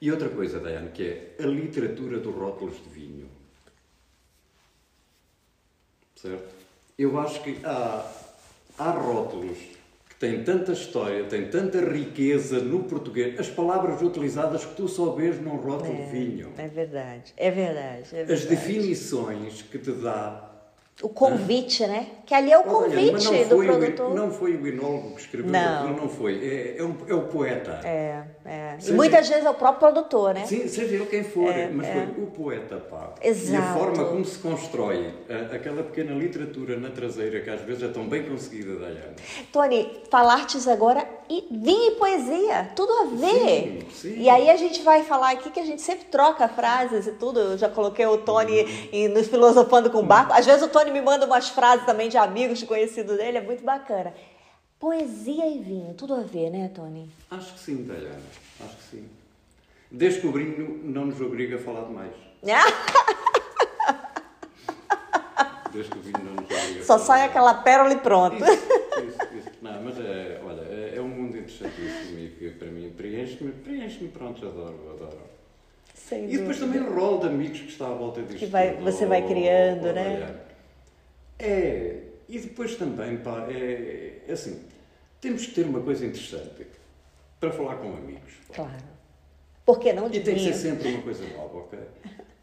e 0.00 0.10
outra 0.10 0.30
coisa, 0.30 0.58
Daiane, 0.58 0.88
que 0.90 1.02
é 1.02 1.42
a 1.42 1.46
literatura 1.46 2.18
dos 2.18 2.34
rótulos 2.34 2.76
de 2.82 2.88
vinho. 2.88 3.28
Certo? 6.16 6.54
Eu 6.98 7.18
acho 7.20 7.42
que 7.42 7.60
há, 7.64 8.10
há 8.78 8.90
rótulos 8.90 9.58
têm 10.18 10.42
tanta 10.42 10.72
história, 10.72 11.24
têm 11.24 11.48
tanta 11.48 11.80
riqueza 11.80 12.58
no 12.58 12.84
português, 12.84 13.38
as 13.38 13.48
palavras 13.48 14.02
utilizadas 14.02 14.64
que 14.64 14.74
tu 14.74 14.88
só 14.88 15.12
vês 15.12 15.40
num 15.40 15.56
rótulo 15.56 15.94
de 15.94 16.10
vinho. 16.10 16.52
É 16.58 16.66
verdade, 16.66 17.32
é 17.36 17.50
verdade, 17.50 18.02
é 18.12 18.22
As 18.22 18.28
verdade. 18.28 18.46
definições 18.48 19.62
que 19.62 19.78
te 19.78 19.92
dá 19.92 20.47
O 21.00 21.08
convite, 21.08 21.86
né? 21.86 22.06
Que 22.26 22.34
ali 22.34 22.50
é 22.50 22.58
o 22.58 22.62
Olha, 22.62 22.70
convite 22.70 23.24
não 23.24 23.42
do 23.44 23.48
foi 23.56 23.68
o- 23.70 23.78
produtor. 23.78 24.14
não 24.14 24.30
foi 24.32 24.56
o 24.56 24.66
enólogo 24.66 25.14
que 25.14 25.20
escreveu 25.20 25.50
Não. 25.52 25.92
não 25.94 26.08
foi. 26.08 26.34
É, 26.44 26.76
é, 26.78 26.82
o, 26.82 26.96
é 27.08 27.14
o 27.14 27.22
poeta. 27.22 27.80
É, 27.84 28.22
é. 28.44 28.74
E 28.78 28.82
Seja- 28.82 28.96
muitas 28.96 29.28
vezes 29.28 29.44
é 29.44 29.50
o 29.50 29.54
próprio 29.54 29.78
produtor, 29.92 30.34
né? 30.34 30.44
Sim, 30.44 30.66
seja 30.66 30.96
ele 30.96 31.06
quem 31.06 31.22
for, 31.22 31.50
É, 31.50 31.70
mas 31.72 31.86
é. 31.86 31.92
foi 31.92 32.22
o 32.24 32.26
poeta, 32.26 32.76
pá. 32.76 33.14
E 33.22 33.26
a 33.26 33.30
Exato. 33.30 33.78
forma 33.78 34.04
como 34.06 34.24
se 34.24 34.38
constrói 34.40 35.14
a- 35.30 35.54
aquela 35.54 35.84
pequena 35.84 36.12
literatura 36.14 36.76
na 36.76 36.90
traseira, 36.90 37.40
que 37.40 37.48
às 37.48 37.60
vezes 37.60 37.84
é 37.84 37.88
tão 37.88 38.08
bem 38.08 38.24
conseguida, 38.24 38.74
Dayana. 38.74 39.14
Tony, 39.52 40.02
falartes 40.10 40.66
agora 40.66 41.06
e 41.30 41.46
vinho 41.50 41.92
e 41.92 41.94
poesia, 41.96 42.70
tudo 42.74 42.92
a 42.92 43.04
ver. 43.04 43.38
Sim, 43.38 43.86
sim. 43.94 44.14
E 44.18 44.28
aí 44.28 44.50
a 44.50 44.56
gente 44.56 44.82
vai 44.82 45.04
falar 45.04 45.30
aqui 45.30 45.48
que 45.50 45.60
a 45.60 45.64
gente 45.64 45.80
sempre 45.80 46.06
troca 46.06 46.48
frases 46.48 47.06
e 47.06 47.12
tudo. 47.12 47.38
Eu 47.38 47.56
já 47.58 47.68
coloquei 47.68 48.04
o 48.04 48.18
Tony 48.18 48.62
Uhum. 48.62 48.68
em- 48.92 49.08
nos 49.08 49.28
Filosofando 49.28 49.90
com 49.90 50.02
Barco. 50.02 50.32
Às 50.32 50.44
vezes 50.44 50.62
o 50.62 50.68
Tony 50.68 50.87
me 50.90 51.00
manda 51.00 51.26
umas 51.26 51.48
frases 51.48 51.84
também 51.86 52.08
de 52.08 52.16
amigos, 52.16 52.58
de 52.58 52.66
conhecidos 52.66 53.16
dele, 53.16 53.38
é 53.38 53.40
muito 53.40 53.62
bacana. 53.64 54.12
Poesia 54.78 55.46
e 55.46 55.58
vinho, 55.58 55.94
tudo 55.94 56.14
a 56.14 56.20
ver, 56.22 56.50
né, 56.50 56.70
Tony? 56.74 57.10
Acho 57.30 57.54
que 57.54 57.60
sim, 57.60 57.84
Dayana. 57.84 58.20
Acho 58.64 58.76
que 58.76 58.82
sim. 58.90 59.08
Desde 59.90 60.20
que 60.20 60.26
o 60.26 60.32
brinco 60.32 60.60
não 60.84 61.06
nos 61.06 61.20
obriga 61.20 61.56
a 61.56 61.58
falar 61.58 61.84
demais. 61.84 62.12
Desde 65.72 65.90
que 65.92 65.98
o 65.98 66.00
vinho 66.02 66.18
não 66.24 66.32
nos 66.34 66.44
obriga 66.44 66.80
a 66.80 66.84
Só 66.84 66.98
sai 66.98 67.18
demais. 67.18 67.30
aquela 67.30 67.54
pérola 67.54 67.92
e 67.92 67.96
pronto. 67.98 68.36
Isso, 68.36 68.44
isso, 68.54 69.34
isso. 69.38 69.48
Não, 69.60 69.82
mas 69.82 69.98
é, 70.00 70.40
olha, 70.44 70.62
é, 70.62 70.94
é 70.96 71.00
um 71.00 71.08
mundo 71.08 71.36
interessantíssimo 71.36 72.18
e 72.18 72.28
que 72.38 72.50
para 72.50 72.68
mim 72.68 72.90
preenche-me, 72.96 73.52
preenche-me, 73.52 74.08
pronto, 74.08 74.46
adoro, 74.46 74.78
adoro. 74.94 75.18
Sem 75.94 76.24
E 76.24 76.38
depois 76.38 76.58
dúvida. 76.58 76.78
também 76.80 76.90
o 76.90 76.94
rol 76.98 77.18
de 77.20 77.26
amigos 77.26 77.60
que 77.60 77.68
está 77.68 77.86
à 77.86 77.90
volta 77.90 78.22
disto. 78.22 78.38
Que 78.38 78.46
vai- 78.46 78.74
você 78.76 79.04
vai 79.04 79.22
Oh, 79.24 79.26
criando, 79.28 79.88
oh, 79.88 79.92
né? 79.92 80.16
Diana. 80.16 80.47
É, 81.38 82.00
e 82.28 82.38
depois 82.38 82.74
também, 82.76 83.16
pá, 83.18 83.46
é, 83.50 84.22
é 84.26 84.32
assim, 84.32 84.62
temos 85.20 85.46
que 85.46 85.52
ter 85.52 85.64
uma 85.66 85.80
coisa 85.80 86.04
interessante 86.04 86.66
para 87.40 87.50
falar 87.52 87.76
com 87.76 87.92
amigos. 87.92 88.32
pá. 88.48 88.54
Claro. 88.54 88.98
Por 89.64 89.78
que 89.78 89.92
não 89.92 90.08
de 90.08 90.18
E 90.18 90.20
tem 90.22 90.34
que 90.34 90.40
ser 90.44 90.54
sempre 90.54 90.88
uma 90.88 91.02
coisa 91.02 91.24
nova, 91.36 91.58
ok? 91.58 91.78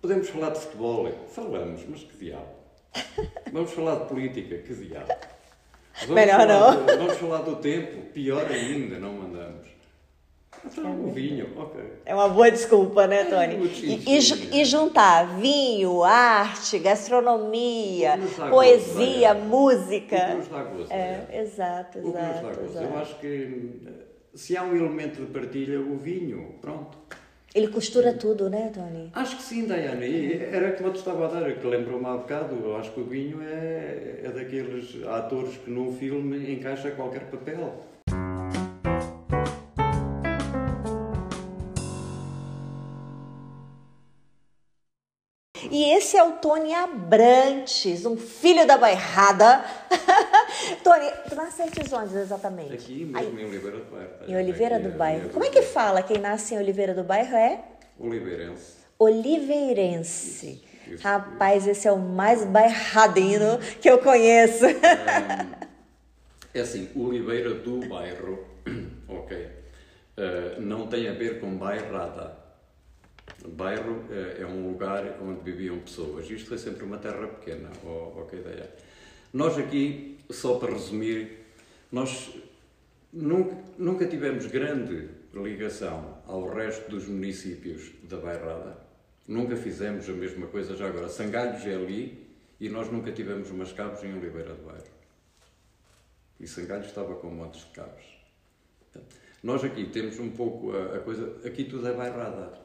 Podemos 0.02 0.30
falar 0.30 0.52
de 0.52 0.60
futebol, 0.60 1.12
falamos, 1.30 1.82
mas 1.90 2.04
que 2.04 2.18
diabo. 2.18 2.54
Vamos 3.52 3.72
falar 3.72 3.96
de 4.04 4.06
política, 4.08 4.58
que 4.60 4.74
diabo. 4.76 5.08
Vamos 6.02 6.16
Melhor 6.16 6.40
falar 6.42 6.76
não. 6.76 6.86
do- 6.86 6.98
vamos 6.98 7.18
falar 7.18 7.42
do 7.42 7.56
tempo, 7.58 8.02
pior 8.14 8.46
ainda, 8.52 9.00
não 9.00 9.14
mandamos. 9.14 9.68
Então, 10.66 11.06
o 11.06 11.12
vinho, 11.12 11.48
ok. 11.58 11.82
É 12.06 12.14
uma 12.16 12.28
boa 12.30 12.50
desculpa, 12.50 13.06
né, 13.08 13.26
Tony? 13.26 13.58
muito 13.58 13.76
E, 13.86 14.02
e 14.18 14.62
e 14.62 14.66
juntar 14.66 15.38
vinho, 15.40 16.04
arte, 16.04 16.80
gastronomia, 16.80 18.20
poesia, 18.50 19.34
música. 19.34 20.16
O 20.16 20.20
que 20.32 20.36
nos 20.38 20.48
dá 20.48 20.64
gozo, 20.64 20.88
É, 20.94 21.26
olha. 21.30 21.42
exato, 21.42 22.00
O 22.00 22.02
que 22.02 22.08
nos 22.08 22.14
dá 22.14 22.30
exato. 22.32 22.60
Eu 22.60 22.66
exato. 22.70 22.98
acho 22.98 23.20
que 23.20 23.70
eh, 23.88 23.92
se 24.34 24.58
há 24.58 24.64
um 24.64 24.76
elemento 24.76 25.22
de 25.22 25.28
partilha, 25.32 25.80
o 25.80 25.98
vinho, 25.98 26.56
pronto. 26.62 26.98
Ele 27.54 27.70
costura 27.70 28.12
tudo, 28.14 28.50
né, 28.50 28.70
Tony? 28.74 29.10
Acho 29.14 29.38
que 29.38 29.44
sim, 29.44 29.66
Daiane. 29.66 30.06
E 30.06 30.34
era 30.52 30.74
como 30.74 30.90
eu 30.90 30.94
te 30.94 30.98
estava 30.98 31.26
a 31.26 31.28
dar, 31.30 31.56
que 31.56 31.66
lembrou-me 31.66 32.06
há 32.06 32.18
bocado. 32.18 32.54
Eu 32.62 32.76
acho 32.76 32.92
que 32.92 33.00
o 33.00 33.06
Vinho 33.06 33.42
é, 33.42 34.20
é 34.26 34.30
daqueles 34.30 35.02
atores 35.08 35.56
que 35.64 35.72
num 35.72 35.94
filme 35.96 36.52
encaixa 36.52 36.92
qualquer 36.92 37.22
papel. 37.32 37.74
E 45.76 45.92
esse 45.92 46.16
é 46.16 46.24
o 46.24 46.32
Tony 46.32 46.74
Abrantes, 46.74 48.06
um 48.06 48.16
filho 48.16 48.66
da 48.66 48.78
bairrada. 48.78 49.62
Tony, 50.82 51.12
tu 51.28 51.36
nasceste 51.36 51.94
onde 51.94 52.18
exatamente? 52.18 52.76
Aqui 52.76 53.04
mesmo, 53.04 53.18
Aí, 53.18 53.28
em 53.28 53.46
Oliveira 53.46 53.78
do 53.78 53.92
Bairro. 53.92 54.10
Em 54.26 54.38
Oliveira 54.38 54.80
do 54.80 54.90
Bairro. 54.92 55.30
Como 55.32 55.44
é 55.44 55.50
que 55.50 55.62
fala 55.62 56.02
quem 56.02 56.18
nasce 56.18 56.56
em 56.56 56.60
Oliveira 56.60 56.94
do 56.94 57.04
Bairro 57.04 57.36
é? 57.36 57.62
Oliveirense. 58.00 58.78
Oliveirense. 58.98 60.48
Isso, 60.48 60.94
isso, 60.94 61.04
Rapaz, 61.04 61.64
isso. 61.64 61.72
esse 61.72 61.88
é 61.90 61.92
o 61.92 62.00
mais 62.00 62.46
bairradino 62.46 63.60
que 63.82 63.90
eu 63.90 63.98
conheço. 63.98 64.64
é 66.54 66.60
assim, 66.62 66.90
Oliveira 66.96 67.54
do 67.54 67.86
Bairro, 67.90 68.46
ok, 69.10 69.38
uh, 69.38 70.62
não 70.62 70.88
tem 70.88 71.10
a 71.10 71.14
ver 71.14 71.42
com 71.42 71.58
bairrada 71.58 72.45
bairro 73.48 74.04
é, 74.10 74.42
é 74.42 74.46
um 74.46 74.70
lugar 74.70 75.20
onde 75.22 75.42
viviam 75.42 75.80
pessoas. 75.80 76.30
Isto 76.30 76.50
foi 76.50 76.58
sempre 76.58 76.84
uma 76.84 76.98
terra 76.98 77.28
pequena, 77.28 77.70
ou 77.84 78.26
que 78.30 78.38
ideia. 78.38 78.70
Nós 79.34 79.58
aqui, 79.58 80.18
só 80.30 80.58
para 80.58 80.72
resumir, 80.72 81.40
nós 81.92 82.32
nunca, 83.12 83.58
nunca 83.78 84.06
tivemos 84.06 84.46
grande 84.46 85.10
ligação 85.34 86.20
ao 86.26 86.48
resto 86.48 86.90
dos 86.90 87.08
municípios 87.08 87.92
da 88.04 88.18
Bairrada. 88.18 88.78
Nunca 89.28 89.56
fizemos 89.56 90.08
a 90.08 90.14
mesma 90.14 90.48
coisa 90.48 90.76
já 90.76 90.88
agora. 90.88 91.10
Sangalhos 91.10 91.66
é 91.66 91.76
ali 91.76 92.26
e 92.60 92.70
nós 92.70 92.92
nunca 92.92 93.12
tivemos 93.12 93.50
umas 93.50 93.74
cabos 93.74 94.04
em 94.04 94.16
Oliveira 94.16 94.54
do 94.54 94.64
Bairro. 94.64 94.84
E 96.40 96.48
Sangalhos 96.48 96.88
estava 96.88 97.16
com 97.16 97.28
montes 97.28 97.62
de 97.62 97.72
cabos. 97.72 98.04
Nós 99.44 99.64
aqui 99.64 99.86
temos 99.86 100.20
um 100.20 100.32
pouco 100.32 100.72
a, 100.76 100.98
a 100.98 101.00
coisa. 101.00 101.36
Aqui 101.48 101.66
tudo 101.66 101.88
é 101.88 101.94
bairrada. 101.94 102.65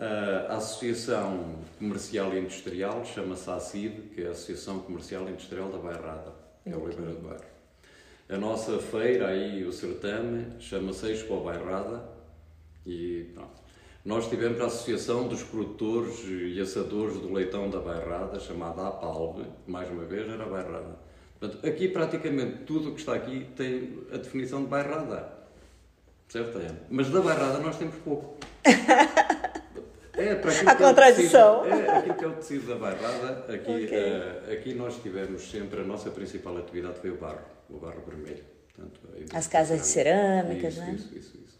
A 0.00 0.54
Associação 0.54 1.56
Comercial 1.76 2.32
e 2.32 2.38
Industrial 2.38 3.04
chama-se 3.04 3.50
ACID, 3.50 4.00
que 4.14 4.22
é 4.22 4.28
a 4.28 4.30
Associação 4.30 4.78
Comercial 4.78 5.26
e 5.26 5.32
Industrial 5.32 5.68
da 5.70 5.78
Bairrada, 5.78 6.32
é 6.64 6.76
o 6.76 6.84
Oliveira 6.84 7.12
do 7.12 7.20
Bairro. 7.20 7.42
A 8.28 8.36
nossa 8.36 8.78
feira, 8.78 9.26
aí 9.26 9.64
o 9.64 9.72
certame, 9.72 10.60
chama-se 10.60 11.10
Expo 11.10 11.40
Bairrada 11.40 12.04
e 12.86 13.28
pronto. 13.34 13.58
Nós 14.04 14.28
tivemos 14.28 14.60
a 14.60 14.66
Associação 14.66 15.26
dos 15.26 15.42
Produtores 15.42 16.24
e 16.24 16.60
Assadores 16.60 17.16
do 17.16 17.32
Leitão 17.32 17.68
da 17.68 17.80
Bairrada, 17.80 18.38
chamada 18.38 18.86
APALV, 18.86 19.46
mais 19.66 19.90
uma 19.90 20.04
vez 20.04 20.28
era 20.28 20.46
Bairrada. 20.46 20.96
Portanto, 21.40 21.66
aqui 21.66 21.88
praticamente 21.88 22.58
tudo 22.64 22.90
o 22.90 22.94
que 22.94 23.00
está 23.00 23.14
aqui 23.14 23.48
tem 23.56 23.98
a 24.12 24.16
definição 24.16 24.62
de 24.62 24.68
Bairrada. 24.68 25.28
Certo, 26.28 26.56
Ana? 26.58 26.78
Mas 26.88 27.10
da 27.10 27.20
Bairrada 27.20 27.58
nós 27.58 27.76
temos 27.76 27.96
pouco. 27.96 28.36
É, 30.18 30.34
para 30.34 30.72
a 30.72 30.74
contradição. 30.74 31.64
É, 31.64 31.70
é 31.70 31.90
aquilo 31.98 32.14
que 32.14 32.24
é 32.24 32.28
o 32.28 32.32
tecido 32.32 32.66
da 32.66 32.74
bairrada. 32.74 33.52
Aqui, 33.52 33.84
okay. 33.84 33.88
uh, 33.88 34.52
aqui 34.52 34.74
nós 34.74 34.96
tivemos 35.00 35.50
sempre, 35.50 35.80
a 35.80 35.84
nossa 35.84 36.10
principal 36.10 36.56
atividade 36.56 36.98
foi 37.00 37.10
o 37.10 37.16
barro, 37.16 37.40
o 37.70 37.78
barro 37.78 38.02
vermelho. 38.06 38.44
Portanto, 38.74 39.00
As 39.32 39.46
casas 39.46 39.80
de 39.80 39.86
cerâmicas, 39.86 40.74
isso, 40.74 40.80
né? 40.80 40.92
Isso, 40.96 41.16
isso, 41.16 41.36
isso. 41.36 41.58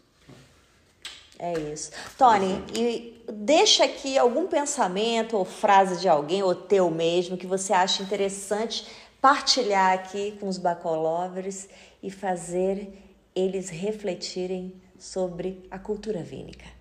É 1.37 1.53
isso. 1.57 1.91
Tony, 2.17 2.61
e 2.75 3.23
deixa 3.31 3.85
aqui 3.85 4.17
algum 4.17 4.47
pensamento 4.47 5.37
ou 5.37 5.45
frase 5.45 6.01
de 6.01 6.09
alguém, 6.09 6.43
ou 6.43 6.53
teu 6.53 6.91
mesmo, 6.91 7.37
que 7.37 7.47
você 7.47 7.71
acha 7.71 8.03
interessante 8.03 8.85
partilhar 9.21 9.93
aqui 9.93 10.37
com 10.39 10.47
os 10.49 10.57
bacolovers 10.57 11.69
e 12.03 12.11
fazer 12.11 12.89
eles 13.35 13.69
refletirem 13.69 14.73
sobre 14.97 15.65
a 15.71 15.79
cultura 15.79 16.21
vínica. 16.21 16.78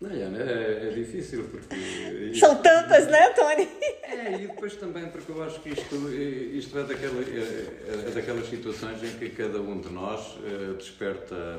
Não, 0.00 0.10
é, 0.10 0.88
é 0.88 0.90
difícil 0.94 1.48
porque. 1.50 1.74
Isto, 1.74 2.38
São 2.38 2.62
tantas, 2.62 3.08
né, 3.08 3.30
Tony? 3.30 3.68
É, 4.02 4.34
e 4.34 4.46
depois 4.46 4.76
também 4.76 5.08
porque 5.08 5.32
eu 5.32 5.42
acho 5.42 5.60
que 5.60 5.70
isto, 5.70 6.12
isto 6.12 6.78
é, 6.78 6.84
daquela, 6.84 7.20
é, 7.20 8.06
é 8.06 8.10
daquelas 8.14 8.48
situações 8.48 9.02
em 9.02 9.18
que 9.18 9.30
cada 9.30 9.60
um 9.60 9.80
de 9.80 9.90
nós 9.90 10.36
uh, 10.36 10.74
desperta, 10.74 11.58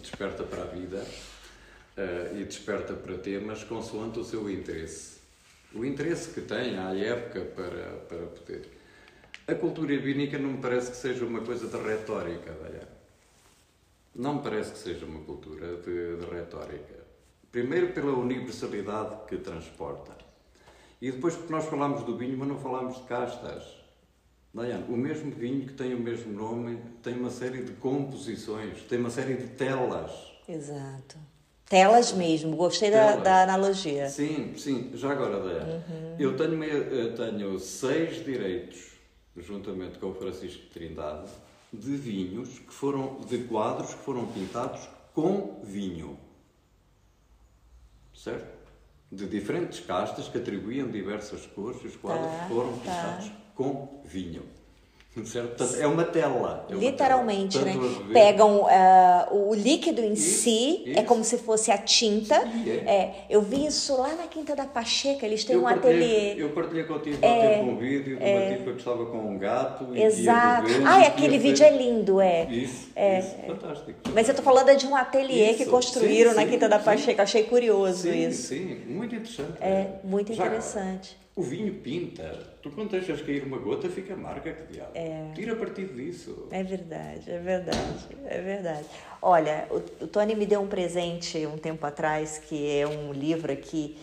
desperta 0.00 0.44
para 0.44 0.62
a 0.62 0.66
vida 0.66 0.96
uh, 0.96 2.40
e 2.40 2.44
desperta 2.44 2.94
para 2.94 3.18
temas 3.18 3.62
consoante 3.64 4.18
o 4.18 4.24
seu 4.24 4.48
interesse. 4.48 5.18
O 5.74 5.84
interesse 5.84 6.30
que 6.30 6.40
tem 6.40 6.78
à 6.78 6.94
época 6.96 7.40
para, 7.40 7.84
para 8.08 8.26
poder. 8.26 8.66
A 9.46 9.54
cultura 9.54 9.94
vínica 9.98 10.38
não 10.38 10.52
me 10.52 10.58
parece 10.58 10.90
que 10.90 10.96
seja 10.96 11.26
uma 11.26 11.42
coisa 11.42 11.66
de 11.66 11.76
retórica. 11.76 12.54
Não 14.14 14.36
me 14.36 14.42
parece 14.42 14.72
que 14.72 14.78
seja 14.78 15.04
uma 15.04 15.20
cultura 15.20 15.76
de, 15.76 16.16
de 16.16 16.26
retórica 16.30 16.93
Primeiro 17.54 17.92
pela 17.92 18.10
universalidade 18.10 19.14
que 19.28 19.36
transporta. 19.36 20.10
E 21.00 21.12
depois 21.12 21.36
porque 21.36 21.52
nós 21.52 21.64
falamos 21.66 22.02
do 22.02 22.16
vinho, 22.16 22.36
mas 22.36 22.48
não 22.48 22.58
falamos 22.58 22.96
de 22.96 23.02
castas. 23.02 23.62
Diane, 24.52 24.84
o 24.88 24.96
mesmo 24.96 25.30
vinho 25.30 25.64
que 25.64 25.72
tem 25.72 25.94
o 25.94 26.00
mesmo 26.00 26.32
nome 26.32 26.80
tem 27.00 27.14
uma 27.14 27.30
série 27.30 27.62
de 27.62 27.70
composições, 27.74 28.82
tem 28.88 28.98
uma 28.98 29.08
série 29.08 29.36
de 29.36 29.46
telas. 29.50 30.10
Exato. 30.48 31.16
Telas 31.68 32.12
mesmo, 32.12 32.56
gostei 32.56 32.90
telas. 32.90 33.18
Da, 33.18 33.22
da, 33.22 33.42
analogia. 33.44 34.08
Sim, 34.08 34.54
sim. 34.56 34.90
Já 34.94 35.12
agora, 35.12 35.40
Diane, 35.40 35.74
uhum. 35.74 36.16
eu, 36.18 36.36
tenho, 36.36 36.64
eu 36.64 37.14
tenho 37.14 37.56
seis 37.60 38.24
direitos, 38.24 38.80
juntamente 39.36 40.00
com 40.00 40.08
o 40.08 40.14
Francisco 40.14 40.60
de 40.60 40.70
Trindade, 40.70 41.30
de 41.72 41.94
vinhos 41.94 42.58
que 42.58 42.74
foram, 42.74 43.20
de 43.28 43.44
quadros 43.44 43.94
que 43.94 44.00
foram 44.02 44.26
pintados 44.26 44.88
com 45.14 45.60
vinho 45.62 46.18
certo? 48.24 48.64
De 49.12 49.26
diferentes 49.28 49.80
castas 49.80 50.28
que 50.28 50.38
atribuíam 50.38 50.90
diversas 50.90 51.46
cores 51.46 51.82
e 51.84 51.88
os 51.88 51.96
quadros 51.96 52.26
tá, 52.26 52.46
foram 52.48 52.78
pintados 52.78 53.28
tá. 53.28 53.36
com 53.54 54.02
vinho. 54.04 54.42
Portanto, 55.14 55.76
é 55.78 55.86
uma 55.86 56.02
tela. 56.02 56.66
É 56.68 56.74
Literalmente, 56.74 57.56
uma 57.56 57.66
tela. 57.66 57.84
né? 57.84 58.12
Pegam 58.12 58.62
uh, 58.62 59.48
o 59.48 59.54
líquido 59.54 60.00
em 60.00 60.14
isso, 60.14 60.42
si, 60.42 60.82
é 60.86 60.90
isso. 60.90 61.00
é 61.00 61.02
como 61.04 61.22
se 61.22 61.38
fosse 61.38 61.70
a 61.70 61.78
tinta. 61.78 62.40
Sim, 62.40 62.68
é. 62.68 62.72
é. 62.92 63.26
eu 63.30 63.40
vi 63.40 63.64
isso 63.64 63.96
lá 63.96 64.08
na 64.14 64.24
Quinta 64.24 64.56
da 64.56 64.64
Pacheca, 64.64 65.24
eles 65.24 65.44
têm 65.44 65.54
eu 65.54 65.62
um 65.62 65.68
ateliê. 65.68 66.34
Eu 66.36 66.50
partilhei 66.50 66.82
contigo 66.82 67.18
é, 67.22 67.60
um 67.62 67.76
vídeo 67.76 68.16
de 68.16 68.24
uma 68.24 68.24
é, 68.24 68.56
tipa 68.56 68.72
que 68.72 68.78
estava 68.78 69.06
com 69.06 69.18
um 69.18 69.38
gato. 69.38 69.96
Exato. 69.96 70.68
ah, 70.84 70.98
e 70.98 71.06
aquele 71.06 71.38
vídeo 71.38 71.64
é 71.64 71.70
lindo, 71.70 72.20
é. 72.20 72.46
Isso, 72.50 72.88
é, 72.96 73.20
isso 73.20 73.36
fantástico. 73.46 74.00
Mas 74.12 74.26
eu 74.26 74.32
estou 74.32 74.44
falando 74.44 74.76
de 74.76 74.84
um 74.84 74.96
ateliê 74.96 75.50
isso, 75.50 75.58
que 75.58 75.66
construíram 75.70 76.32
sim, 76.32 76.36
na 76.36 76.44
Quinta 76.44 76.66
sim, 76.66 76.70
da 76.70 76.78
Pacheca, 76.80 77.22
achei 77.22 77.44
curioso 77.44 78.08
isso. 78.08 78.48
Sim, 78.48 78.82
muito 78.88 79.14
interessante. 79.14 79.52
É, 79.60 79.86
muito 80.02 80.34
Já, 80.34 80.44
interessante. 80.44 81.23
O 81.36 81.42
vinho 81.42 81.74
pinta. 81.74 82.54
Tu 82.62 82.70
quando 82.70 82.90
deixas 82.90 83.20
cair 83.20 83.42
uma 83.42 83.58
gota, 83.58 83.88
fica 83.88 84.14
marca, 84.14 84.52
que 84.52 84.72
diabo. 84.72 84.92
É. 84.94 85.32
Tira 85.34 85.56
partido 85.56 85.92
disso. 85.94 86.46
É 86.52 86.62
verdade, 86.62 87.28
é 87.28 87.38
verdade, 87.38 88.06
é 88.26 88.40
verdade. 88.40 88.86
Olha, 89.20 89.66
o, 89.68 90.04
o 90.04 90.06
Tony 90.06 90.36
me 90.36 90.46
deu 90.46 90.60
um 90.60 90.68
presente 90.68 91.44
um 91.44 91.58
tempo 91.58 91.84
atrás, 91.84 92.38
que 92.38 92.78
é 92.78 92.86
um 92.86 93.12
livro 93.12 93.52
aqui 93.52 93.96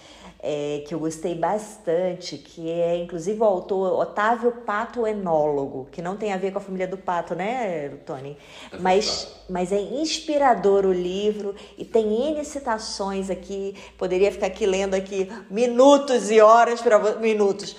é, 0.43 0.83
que 0.87 0.93
eu 0.93 0.99
gostei 0.99 1.35
bastante, 1.35 2.37
que 2.37 2.69
é 2.69 2.97
inclusive 2.97 3.39
o 3.39 3.43
autor 3.43 3.99
Otávio 3.99 4.51
Pato, 4.65 5.05
enólogo, 5.05 5.87
que 5.91 6.01
não 6.01 6.17
tem 6.17 6.33
a 6.33 6.37
ver 6.37 6.51
com 6.51 6.57
a 6.57 6.61
família 6.61 6.87
do 6.87 6.97
Pato, 6.97 7.35
né, 7.35 7.89
Tony? 8.05 8.35
É 8.71 8.77
mas, 8.77 9.27
mas 9.47 9.71
é 9.71 9.79
inspirador 9.79 10.85
o 10.85 10.91
livro 10.91 11.53
e 11.77 11.85
tem 11.85 12.31
N 12.31 12.43
citações 12.43 13.29
aqui. 13.29 13.75
Poderia 13.97 14.31
ficar 14.31 14.47
aqui 14.47 14.65
lendo 14.65 14.95
aqui 14.95 15.31
minutos 15.49 16.31
e 16.31 16.41
horas 16.41 16.81
para 16.81 16.99
minutos, 17.17 17.75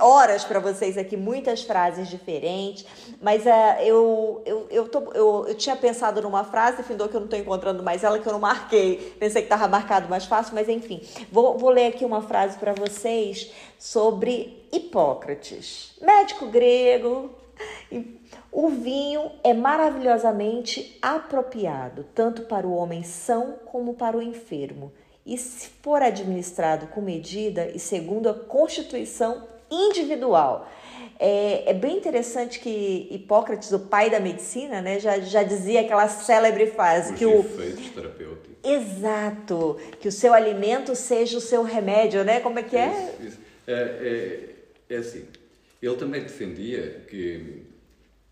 horas 0.00 0.42
para 0.42 0.58
vocês 0.58 0.96
aqui, 0.96 1.16
muitas 1.16 1.62
frases 1.62 2.08
diferentes. 2.08 2.86
Mas 3.20 3.44
uh, 3.44 3.82
eu, 3.82 4.42
eu, 4.46 4.66
eu, 4.70 4.88
tô, 4.88 5.12
eu, 5.12 5.46
eu 5.48 5.54
tinha 5.54 5.76
pensado 5.76 6.22
numa 6.22 6.44
frase, 6.44 6.82
findou 6.82 7.08
que 7.08 7.14
eu 7.14 7.20
não 7.20 7.26
estou 7.26 7.38
encontrando 7.38 7.82
mais 7.82 8.02
ela, 8.02 8.18
que 8.18 8.26
eu 8.26 8.32
não 8.32 8.40
marquei. 8.40 9.14
Pensei 9.18 9.42
que 9.42 9.46
estava 9.46 9.68
marcado 9.68 10.08
mais 10.08 10.24
fácil, 10.24 10.54
mas 10.54 10.68
enfim. 10.68 11.02
Vou, 11.30 11.58
vou 11.58 11.70
ler 11.70 11.88
aqui 11.88 12.05
uma 12.06 12.22
frase 12.22 12.58
para 12.58 12.72
vocês 12.72 13.52
sobre 13.78 14.66
Hipócrates, 14.72 15.96
médico 16.00 16.46
grego. 16.46 17.30
O 18.52 18.68
vinho 18.68 19.30
é 19.42 19.52
maravilhosamente 19.52 20.98
apropriado, 21.02 22.04
tanto 22.14 22.42
para 22.42 22.66
o 22.66 22.74
homem 22.74 23.02
são 23.02 23.56
como 23.66 23.94
para 23.94 24.16
o 24.16 24.22
enfermo, 24.22 24.92
e 25.24 25.36
se 25.36 25.68
for 25.82 26.02
administrado 26.02 26.86
com 26.88 27.00
medida 27.00 27.68
e 27.74 27.78
segundo 27.78 28.28
a 28.28 28.34
constituição 28.34 29.42
individual. 29.70 30.68
É, 31.18 31.70
é, 31.70 31.74
bem 31.74 31.96
interessante 31.96 32.60
que 32.60 33.08
Hipócrates, 33.10 33.72
o 33.72 33.78
pai 33.80 34.10
da 34.10 34.20
medicina, 34.20 34.82
né, 34.82 35.00
já, 35.00 35.18
já 35.20 35.42
dizia 35.42 35.80
aquela 35.80 36.08
célebre 36.08 36.66
frase 36.66 37.12
Os 37.12 37.18
que 37.18 37.24
o 37.24 37.40
efeitos 37.40 37.88
terapêuticos. 37.90 38.56
exato 38.62 39.78
que 39.98 40.08
o 40.08 40.12
seu 40.12 40.34
alimento 40.34 40.94
seja 40.94 41.38
o 41.38 41.40
seu 41.40 41.62
remédio, 41.62 42.22
né? 42.22 42.40
Como 42.40 42.58
é 42.58 42.62
que 42.62 42.76
é? 42.76 43.14
Isso, 43.18 43.28
isso. 43.28 43.38
É, 43.66 44.54
é, 44.88 44.94
é 44.94 44.98
assim. 44.98 45.26
Ele 45.80 45.96
também 45.96 46.22
defendia 46.22 47.04
que 47.08 47.62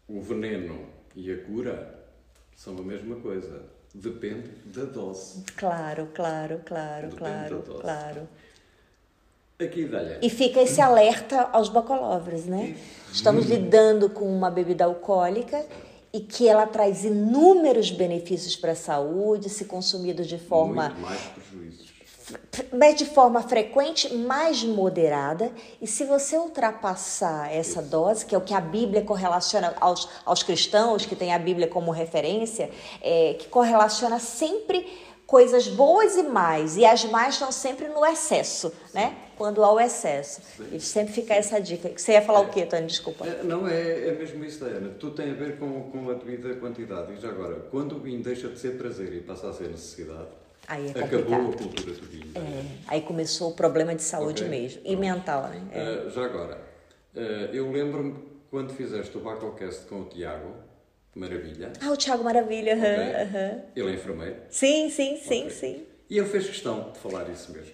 o 0.09 0.21
veneno 0.21 0.87
e 1.15 1.33
a 1.33 1.39
cura 1.39 2.05
são 2.57 2.77
a 2.77 2.83
mesma 2.83 3.17
coisa. 3.17 3.63
Depende 3.95 4.49
da 4.67 4.85
dose. 4.85 5.45
Claro, 5.57 6.09
claro, 6.13 6.61
claro, 6.65 7.09
Depende 7.09 7.17
claro, 7.17 7.59
da 7.59 7.65
dose. 7.65 7.81
claro. 7.81 8.29
Aqui. 9.59 9.89
E 10.21 10.29
fica 10.29 10.61
esse 10.61 10.81
alerta 10.81 11.49
aos 11.53 11.69
bacolovres, 11.69 12.45
né? 12.45 12.77
Estamos 13.13 13.47
lidando 13.47 14.11
com 14.11 14.25
uma 14.25 14.51
bebida 14.51 14.85
alcoólica 14.85 15.65
e 16.13 16.19
que 16.19 16.49
ela 16.49 16.67
traz 16.67 17.05
inúmeros 17.05 17.91
benefícios 17.93 18.57
para 18.57 18.73
a 18.73 18.77
saúde, 18.77 19.49
se 19.49 19.67
consumido 19.67 20.25
de 20.25 20.39
forma 20.39 20.89
Muito 20.89 21.01
mais 21.03 21.21
prejuízos. 21.21 21.95
mas 22.73 22.97
de 22.97 23.05
forma 23.05 23.43
frequente, 23.43 24.13
mais 24.13 24.65
moderada. 24.65 25.53
E 25.81 25.87
se 25.87 26.05
você 26.05 26.37
ultrapassar 26.37 27.53
essa 27.55 27.81
dose, 27.81 28.27
que 28.27 28.35
é 28.35 28.39
o 28.39 28.41
que 28.41 28.55
a 28.55 28.61
Bíblia 28.61 29.03
correlaciona 29.03 29.73
aos, 29.81 30.09
aos 30.25 30.43
cristãos, 30.43 31.07
que 31.07 31.15
tem 31.15 31.33
a 31.33 31.39
Bíblia 31.39 31.69
como 31.69 31.93
referência, 31.93 32.71
é, 33.01 33.35
que 33.35 33.47
correlaciona 33.47 34.19
sempre 34.19 34.85
coisas 35.27 35.69
boas 35.69 36.17
e 36.17 36.23
mais. 36.23 36.77
E 36.77 36.85
as 36.85 37.05
mais 37.05 37.35
estão 37.35 37.51
sempre 37.51 37.89
no 37.89 38.05
excesso, 38.05 38.73
né? 38.93 39.17
Quando 39.37 39.65
há 39.65 39.73
o 39.73 39.81
excesso. 39.81 40.41
E 40.71 40.79
sempre 40.79 41.13
fica 41.13 41.35
essa 41.35 41.61
dica. 41.61 41.91
Você 41.97 42.13
ia 42.13 42.23
falar 42.23 42.41
o 42.41 42.49
quê, 42.51 42.65
Tony? 42.67 42.87
Desculpa. 42.87 43.27
É, 43.27 43.43
não, 43.43 43.67
é, 43.67 44.09
é 44.09 44.13
mesmo 44.13 44.45
isso, 44.45 44.65
Diana. 44.65 44.91
Tudo 44.99 45.17
tem 45.17 45.31
a 45.31 45.35
ver 45.35 45.59
com, 45.59 45.91
com 45.91 46.11
a 46.11 46.15
devida 46.15 46.55
quantidade. 46.57 47.13
E 47.13 47.17
já 47.21 47.29
agora, 47.29 47.57
quando 47.71 47.97
o 47.97 47.99
vinho 48.01 48.23
deixa 48.23 48.49
de 48.49 48.59
ser 48.59 48.79
prazer 48.79 49.13
e 49.13 49.21
passa 49.21 49.49
a 49.49 49.53
ser 49.53 49.69
necessidade, 49.69 50.29
Aí 50.67 50.93
é 50.95 51.05
acabou 51.05 51.35
a 51.35 51.53
cultura 51.53 51.93
do 51.93 52.07
vinho. 52.07 52.33
É, 52.35 52.65
aí 52.87 53.03
começou 53.03 53.51
o 53.51 53.55
problema 53.55 53.95
de 53.95 54.03
saúde 54.03 54.45
Ok, 54.45 54.49
mesmo. 54.49 54.81
E 54.83 54.97
pronto. 54.97 55.01
mental, 55.01 55.43
né? 55.49 55.63
É. 55.73 56.05
Ah, 56.07 56.11
já 56.11 56.25
agora, 56.25 56.59
ah, 57.15 57.21
eu 57.53 57.71
lembro-me 57.71 58.15
quando 58.51 58.73
fizeste 58.73 59.17
o 59.19 59.21
Bacocast 59.21 59.85
com 59.87 60.03
o 60.03 60.05
Tiago, 60.07 60.55
maravilha. 61.15 61.73
Ah, 61.81 61.91
o 61.91 61.97
Thiago 61.97 62.25
Maravilha. 62.25 62.75
aham, 62.75 62.83
ok? 62.83 63.15
aham. 63.23 63.61
Ele 63.77 63.91
é 63.91 63.95
enfermeiro. 63.95 64.37
Sim, 64.51 64.91
sim, 64.91 65.17
sim, 65.17 65.41
Ok. 65.47 65.51
sim. 65.51 65.83
E 66.11 66.19
ele 66.19 66.29
fez 66.29 66.47
questão 66.47 66.91
de 66.93 66.99
falar 66.99 67.29
isso 67.31 67.53
mesmo. 67.53 67.73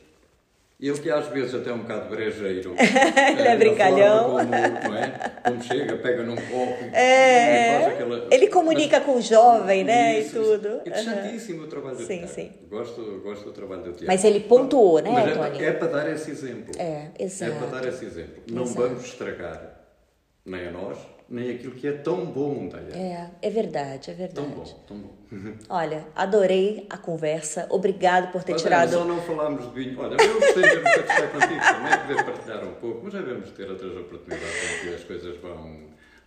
Ele 0.82 0.98
que 0.98 1.10
às 1.10 1.26
vezes 1.28 1.54
até 1.54 1.68
é 1.68 1.74
um 1.74 1.80
bocado 1.80 2.08
brejeiro. 2.08 2.72
Ele 2.80 3.42
é 3.48 3.52
eh, 3.52 3.56
brincalhão. 3.56 4.38
na 4.38 4.46
forma 4.46 4.56
Como, 4.80 4.88
não 4.88 4.96
é? 4.96 5.32
como 5.44 5.62
chega, 5.62 5.96
pega 5.98 6.22
num 6.22 6.36
copo 6.36 6.84
É, 6.94 7.66
e 7.68 7.82
faz 7.82 7.94
aquela... 7.94 8.28
ele 8.30 8.46
comunica 8.48 8.98
com 9.02 9.16
o 9.16 9.20
jovem, 9.20 9.84
né, 9.84 10.20
Isso, 10.20 10.38
e 10.38 10.40
tudo. 10.42 10.68
isso. 10.68 10.80
Interessantíssimo 10.86 11.64
o 11.64 11.66
trabalho 11.66 11.96
do 11.96 12.02
Sim, 12.06 12.18
Tiago. 12.20 12.32
sim. 12.32 12.52
Gosto, 12.70 13.20
gosto 13.22 13.44
do 13.44 13.52
trabalho 13.52 13.82
do 13.82 13.92
Tiago. 13.92 14.06
Mas 14.06 14.24
ele 14.24 14.40
pontuou, 14.40 15.02
né, 15.02 15.10
Mas 15.10 15.28
é, 15.28 15.34
Tony? 15.50 15.64
é 15.64 15.72
para 15.72 15.88
dar 15.88 16.10
esse 16.10 16.30
exemplo. 16.30 16.74
É, 16.78 17.10
exato. 17.18 17.52
É 17.52 17.54
para 17.58 17.66
dar 17.66 17.86
esse 17.86 18.02
exemplo. 18.06 18.42
Não 18.50 18.62
Exato. 18.62 18.80
vamos 18.80 19.04
estragar 19.04 19.80
nem 20.46 20.66
a 20.66 20.70
nós, 20.70 20.96
nem 21.30 21.50
aquilo 21.54 21.72
que 21.74 21.86
é 21.86 21.92
tão 21.92 22.26
bom, 22.26 22.68
Daya. 22.68 22.90
É, 22.92 23.30
é 23.46 23.50
verdade, 23.50 24.10
é 24.10 24.26
Tão 24.26 24.44
bom, 24.44 24.56
verdade. 24.56 24.76
tão 24.88 24.96
bom. 24.98 25.10
Olha, 25.70 26.04
adorei 26.16 26.86
a 26.90 26.98
conversa. 26.98 27.66
Obrigado 27.70 28.32
por 28.32 28.42
ter 28.42 28.52
Mas, 28.52 28.62
tirado. 28.62 28.90
Só 28.90 29.04
não 29.04 29.20
falámos 29.22 29.64
de 29.72 29.84
vinho. 29.84 30.00
Olha, 30.00 30.16
eu 30.20 30.40
mesmo 30.40 30.40
de 30.50 31.00
estar 31.00 31.28
contigo 31.28 31.60
também, 31.60 31.98
poder 32.08 32.24
partilhar 32.24 32.64
um 32.64 32.74
pouco, 32.74 33.00
mas 33.04 33.12
já 33.12 33.20
devemos 33.20 33.50
ter 33.52 33.70
outras 33.70 33.96
oportunidades 33.96 34.82
em 34.82 34.88
que 34.88 34.94
as 34.94 35.04
coisas 35.04 35.36
vão, 35.36 35.76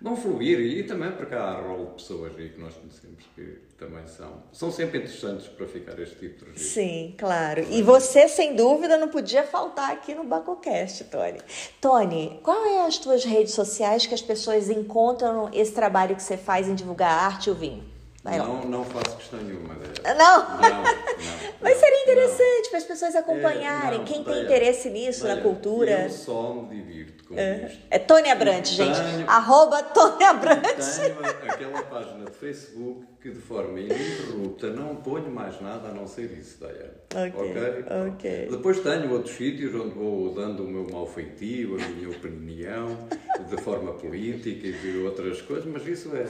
vão 0.04 0.18
fluir 0.18 0.60
e 0.60 0.84
também 0.84 1.12
porque 1.14 1.34
há 1.34 1.54
rol 1.62 1.86
de 1.86 1.92
pessoas 1.94 2.38
aí 2.38 2.50
que 2.50 2.60
nós 2.60 2.74
conhecemos 2.76 3.24
que 3.34 3.58
também 3.78 4.06
são, 4.06 4.44
são 4.52 4.70
sempre 4.70 5.00
interessantes 5.00 5.48
para 5.48 5.66
ficar 5.66 5.98
este 5.98 6.16
tipo 6.18 6.44
de 6.44 6.52
registro. 6.52 6.74
Sim, 6.74 7.16
claro. 7.18 7.66
E 7.72 7.82
você, 7.82 8.28
sem 8.28 8.54
dúvida, 8.54 8.98
não 8.98 9.08
podia 9.08 9.44
faltar 9.44 9.92
aqui 9.92 10.14
no 10.14 10.26
Bacocast, 10.26 11.06
Tony. 11.06 11.40
Tony, 11.80 12.40
qual 12.44 12.66
é 12.66 12.86
as 12.86 12.98
tuas 12.98 13.24
redes 13.24 13.54
sociais 13.54 14.06
que 14.06 14.14
as 14.14 14.22
pessoas 14.22 14.70
encontram 14.70 15.50
esse 15.54 15.72
trabalho 15.72 16.16
que 16.16 16.24
você 16.24 16.36
faz 16.36 16.68
em 16.68 16.76
divulgar 16.76 17.10
a 17.10 17.26
arte 17.26 17.48
e 17.48 17.52
o 17.52 17.56
vinho? 17.56 17.93
Vai 18.24 18.40
lá. 18.40 18.46
Não, 18.48 18.64
não 18.66 18.86
faço 18.86 19.18
questão 19.18 19.40
nenhuma 19.42 19.76
dela. 19.76 20.16
Não? 20.18 20.62
Não, 20.62 20.62
não. 20.62 20.84
Mas 21.62 21.78
seria 21.78 22.04
interessante 22.04 22.70
para 22.70 22.78
as 22.78 22.84
pessoas 22.86 23.16
acompanharem. 23.18 24.02
É, 24.02 24.04
Quem 24.06 24.24
tem 24.24 24.44
interesse 24.44 24.90
nisso, 24.90 25.28
na 25.28 25.38
cultura. 25.42 26.04
Eu 26.04 26.10
só 26.10 26.54
me 26.54 26.74
divirto 26.82 27.26
com 27.26 27.34
isto. 27.34 27.80
É 27.92 28.00
Tony 28.00 28.30
Abrantes, 28.30 28.72
gente. 28.72 28.98
Tenho- 28.98 29.30
Arroba 29.30 29.84
Tony 29.84 30.24
Abrantes. 30.24 30.98
Tenho 31.00 31.52
aquela 31.52 31.82
página 31.84 32.24
de 32.26 32.32
Facebook 32.32 33.06
que 33.22 33.30
de 33.32 33.40
forma 33.42 33.78
ininterrupta 33.80 34.68
não 34.70 34.96
ponho 34.98 35.30
mais 35.30 35.60
nada 35.62 35.90
a 35.90 35.92
não 35.94 36.08
ser 36.08 36.32
isso, 36.38 36.60
Dayana. 36.62 36.94
Ok, 37.16 37.86
ok. 38.10 38.48
Depois 38.52 38.80
tenho 38.80 39.12
outros 39.12 39.36
sítios 39.36 39.76
onde 39.76 39.96
vou 39.96 40.34
dando 40.34 40.64
o 40.64 40.68
meu 40.68 40.88
mau 40.90 41.06
feitio, 41.06 41.76
a 41.76 41.88
minha 41.90 42.10
opinião, 42.10 43.08
de 43.50 43.62
forma 43.62 43.94
política 43.94 44.68
e 44.68 44.72
de 44.74 44.98
outras 45.00 45.42
coisas, 45.42 45.66
mas 45.66 45.86
isso 45.86 46.10
é. 46.16 46.26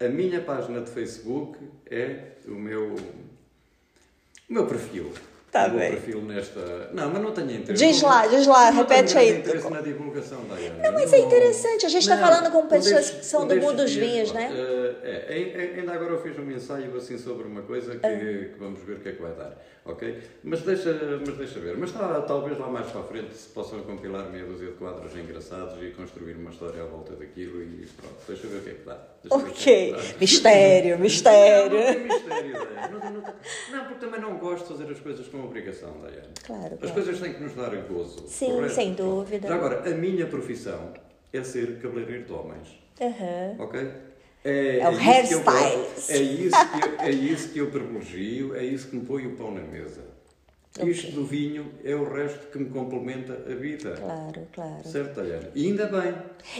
A 0.00 0.08
minha 0.08 0.40
página 0.40 0.80
de 0.80 0.90
Facebook 0.90 1.58
é 1.90 2.18
o 2.46 2.52
meu. 2.52 2.94
O 4.48 4.52
meu 4.52 4.66
perfil. 4.66 5.12
Tá 5.50 5.66
o 5.66 5.70
meu 5.70 5.78
bem. 5.78 5.90
perfil 5.92 6.20
nesta. 6.22 6.90
Não, 6.92 7.10
mas 7.10 7.22
não 7.22 7.30
tenho 7.32 7.52
interesse. 7.52 7.86
Diz 7.86 8.02
lá, 8.02 8.26
diz 8.26 8.44
lá, 8.46 8.72
Não 8.72 8.78
repete 8.82 9.16
aí. 9.16 9.38
interesse 9.38 9.70
na 9.70 9.80
divulgação. 9.80 10.40
Não, 10.82 10.92
mas 10.92 11.12
é 11.12 11.18
interessante, 11.20 11.86
a 11.86 11.88
gente 11.88 12.02
está 12.02 12.18
falando 12.18 12.50
com 12.50 12.66
pessoas 12.66 13.08
que 13.10 13.24
são 13.24 13.46
do 13.46 13.56
mundo 13.56 13.76
dos 13.76 13.94
vinhos, 13.94 14.32
né? 14.32 14.50
eh, 14.52 14.83
é, 15.04 15.74
é, 15.74 15.80
ainda 15.80 15.92
agora 15.92 16.12
eu 16.12 16.22
fiz 16.22 16.38
um 16.38 16.50
ensaio 16.50 16.96
assim 16.96 17.18
sobre 17.18 17.46
uma 17.46 17.62
coisa 17.62 17.96
que, 17.96 18.06
Ah. 18.06 18.18
que 18.52 18.54
vamos 18.58 18.80
ver 18.82 18.96
o 18.96 19.00
que 19.00 19.08
é 19.10 19.12
que 19.12 19.20
vai 19.22 19.32
dar, 19.34 19.56
ok? 19.84 20.18
Mas 20.42 20.62
deixa, 20.62 20.92
mas 21.26 21.36
deixa 21.36 21.60
ver. 21.60 21.76
Mas 21.76 21.92
tá, 21.92 22.20
talvez 22.22 22.58
lá 22.58 22.68
mais 22.68 22.86
para 22.90 23.00
a 23.00 23.04
frente 23.04 23.34
se 23.34 23.48
possam 23.50 23.80
compilar 23.82 24.30
meia 24.30 24.44
dúzia 24.44 24.68
de 24.68 24.74
quadros 24.74 25.14
engraçados 25.16 25.82
e 25.82 25.90
construir 25.90 26.34
uma 26.36 26.50
história 26.50 26.82
à 26.82 26.86
volta 26.86 27.14
daquilo 27.14 27.62
e 27.62 27.86
pronto, 27.96 28.14
deixa 28.26 28.46
ver 28.46 28.56
o 28.58 28.62
que 28.62 28.70
é 28.70 28.74
que 28.74 28.84
dá. 28.86 28.98
Deixa 29.22 29.36
ver 29.38 29.42
o 29.42 29.52
que 29.52 29.60
Ok. 29.60 29.72
é 29.72 29.86
que 29.86 30.12
dá. 30.12 30.18
Mistério, 30.20 30.98
mistério. 31.00 31.70
Não, 31.70 31.86
não 31.86 31.92
tem 31.94 32.04
mistério. 32.04 32.54
Não, 32.92 32.98
não, 33.10 33.20
não, 33.72 33.84
porque 33.86 34.04
também 34.06 34.20
não 34.20 34.38
gosto 34.38 34.72
de 34.72 34.78
fazer 34.78 34.92
as 34.92 35.00
coisas 35.00 35.28
com 35.28 35.44
obrigação, 35.44 35.98
Dayana. 36.00 36.28
Claro, 36.46 36.74
As 36.74 36.78
claro. 36.80 36.94
coisas 36.94 37.20
têm 37.20 37.34
que 37.34 37.42
nos 37.42 37.54
dar 37.54 37.74
gozo. 37.88 38.26
Sim, 38.28 38.52
correto? 38.52 38.74
sem 38.74 38.94
dúvida. 38.94 39.48
Já 39.48 39.54
agora, 39.54 39.80
a 39.88 39.94
minha 39.94 40.26
profissão 40.26 40.92
é 41.32 41.42
ser 41.42 41.78
cabeleireiro 41.80 42.24
de 42.24 42.32
homens. 42.32 42.68
Aham. 43.00 43.56
Ok? 43.58 43.90
É, 44.44 44.78
É 44.80 44.88
o 44.88 44.92
eu 44.92 44.98
hairstyles. 44.98 45.42
gosto, 45.44 46.12
É 46.12 46.18
isso, 46.18 46.56
que 46.70 46.84
eu, 46.84 47.00
é 47.00 47.10
isso 47.10 47.48
que 47.48 47.58
eu 47.58 47.70
privilegio, 47.70 48.54
é 48.54 48.64
isso 48.64 48.88
que 48.88 48.96
me 48.96 49.04
põe 49.06 49.26
o 49.26 49.36
pão 49.36 49.50
na 49.50 49.62
mesa. 49.62 50.14
Isto 50.82 51.12
do 51.12 51.24
vinho 51.24 51.70
é 51.84 51.94
o 51.94 52.02
resto 52.12 52.48
que 52.50 52.58
me 52.58 52.68
complementa 52.68 53.32
a 53.48 53.54
vida. 53.54 53.92
Claro, 53.92 54.48
claro. 54.52 54.82
Certo, 54.84 55.14
Tayana? 55.14 55.48
E 55.54 55.66
ainda 55.68 55.86
bem. 55.86 56.12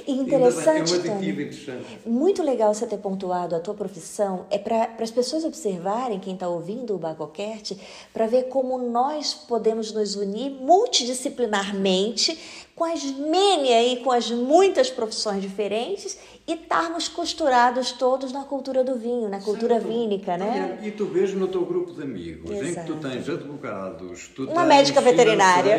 E 0.06 0.12
Ainda 0.12 0.23
interessante, 0.23 0.93
bem. 0.98 1.11
É 1.11 1.15
um 1.15 1.16
aditivo 1.16 1.40
interessante. 1.43 1.98
Muito 2.06 2.40
legal 2.40 2.73
você 2.73 2.86
ter 2.86 2.98
pontuado 2.98 3.56
a 3.56 3.59
tua 3.59 3.74
profissão. 3.74 4.47
É 4.52 4.56
para 4.59 4.94
as 5.01 5.11
pessoas 5.11 5.43
observarem, 5.44 6.20
quem 6.20 6.35
está 6.35 6.48
ouvindo 6.48 6.94
o 6.94 6.98
Bagocast, 6.98 7.77
para 8.12 8.28
ver 8.28 8.44
como 8.44 8.78
nós 8.78 9.35
podemos 9.35 9.90
nos 9.90 10.15
unir 10.15 10.48
multidisciplinarmente 10.61 12.39
com 12.77 12.85
as 12.85 13.02
many 13.05 13.73
aí, 13.73 13.97
com 14.05 14.12
as 14.12 14.31
muitas 14.31 14.90
profissões 14.90 15.43
diferentes 15.43 16.16
e 16.47 16.53
estarmos 16.53 17.09
costurados 17.09 17.93
todos 17.93 18.31
na 18.31 18.45
cultura 18.45 18.85
do 18.85 18.97
vinho, 18.97 19.29
na 19.31 19.41
cultura 19.41 19.77
Certo. 19.77 19.89
vínica, 19.89 20.37
né? 20.37 20.79
E 20.83 20.91
tu 20.91 21.07
vês 21.07 21.33
no 21.33 21.49
teu 21.49 21.65
grupo 21.65 21.93
de 21.93 22.03
amigos 22.03 22.51
em 22.51 22.59
que 22.59 22.65
Exato. 22.66 22.93
tu 22.93 22.99
tens 23.01 23.27
advogados, 23.29 24.29
tu 24.29 24.45
Uma 24.51 24.65
médica 24.66 25.01
veterinária. 25.01 25.79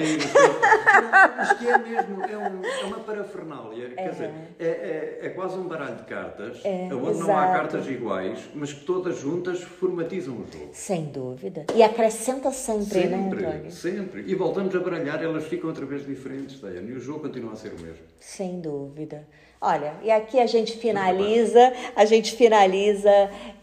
que 1.59 1.67
é 1.67 1.77
mesmo, 1.77 2.23
é, 2.23 2.37
um- 2.37 2.65
é 2.65 2.83
uma 2.85 2.99
parafernália. 2.99 3.89
Quer 3.89 4.09
dizer, 4.09 4.29
é, 4.59 4.65
é, 4.65 5.19
é 5.23 5.29
quase 5.29 5.55
um 5.57 5.67
baralho 5.67 5.97
de 5.97 6.03
cartas, 6.03 6.59
É, 6.63 6.89
onde 6.93 7.19
não 7.19 7.37
há 7.37 7.43
exato. 7.43 7.53
cartas 7.59 7.87
iguais, 7.87 8.39
mas 8.55 8.73
que 8.73 8.85
todas 8.85 9.19
juntas 9.19 9.61
formatizam 9.61 10.33
o 10.35 10.45
jogo. 10.51 10.69
Sem 10.73 11.05
dúvida. 11.05 11.65
E 11.75 11.83
acrescenta 11.83 12.51
sempre, 12.51 13.05
né, 13.07 13.17
Sempre, 13.17 13.45
Antônio? 13.45 13.71
sempre. 13.71 14.23
E 14.27 14.33
voltamos 14.33 14.75
a 14.75 14.79
baralhar, 14.79 15.21
elas 15.23 15.43
ficam 15.45 15.69
outra 15.69 15.85
vez 15.85 16.05
diferentes, 16.05 16.59
Diane, 16.59 16.89
e 16.91 16.93
o 16.93 16.99
jogo 16.99 17.19
continua 17.19 17.53
a 17.53 17.55
ser 17.55 17.69
o 17.73 17.79
mesmo. 17.79 18.03
Sem 18.19 18.59
dúvida. 18.59 19.27
Olha, 19.67 19.95
e 20.03 20.11
aqui 20.11 20.39
a 20.39 20.45
gente 20.45 20.77
finaliza, 20.77 21.73
a 21.95 22.05
gente 22.05 22.35
finaliza 22.35 23.09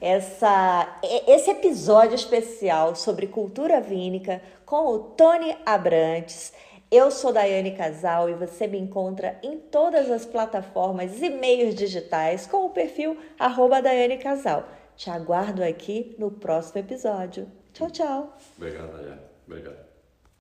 essa, 0.01 0.99
esse 1.29 1.49
episódio 1.49 2.17
especial 2.17 2.97
sobre 2.97 3.29
cultura 3.29 3.81
vínica 3.81 4.43
com 4.67 4.85
o 4.89 4.99
Tony 4.99 5.57
Abrantes. 5.65 6.53
Eu 6.91 7.13
sou 7.13 7.33
Daiane 7.33 7.77
Casal 7.77 8.29
e 8.29 8.35
você 8.35 8.67
me 8.67 8.81
encontra 8.81 9.39
em 9.45 9.57
todas 9.59 10.11
as 10.11 10.27
plataformas 10.27 11.23
e 11.23 11.31
meios 11.31 11.73
digitais 11.77 12.49
com 12.49 12.67
o 12.67 12.71
perfil 12.71 13.17
arroba 13.39 13.81
Daiane 13.81 14.19
Casal. 14.19 14.65
Te 14.97 15.09
aguardo 15.09 15.63
aqui 15.63 16.17
no 16.19 16.33
próximo 16.33 16.81
episódio. 16.81 17.47
Tchau, 17.73 17.89
tchau! 17.93 18.37
Obrigado, 18.57 18.99
Diane. 18.99 19.21
Obrigado. 19.47 19.92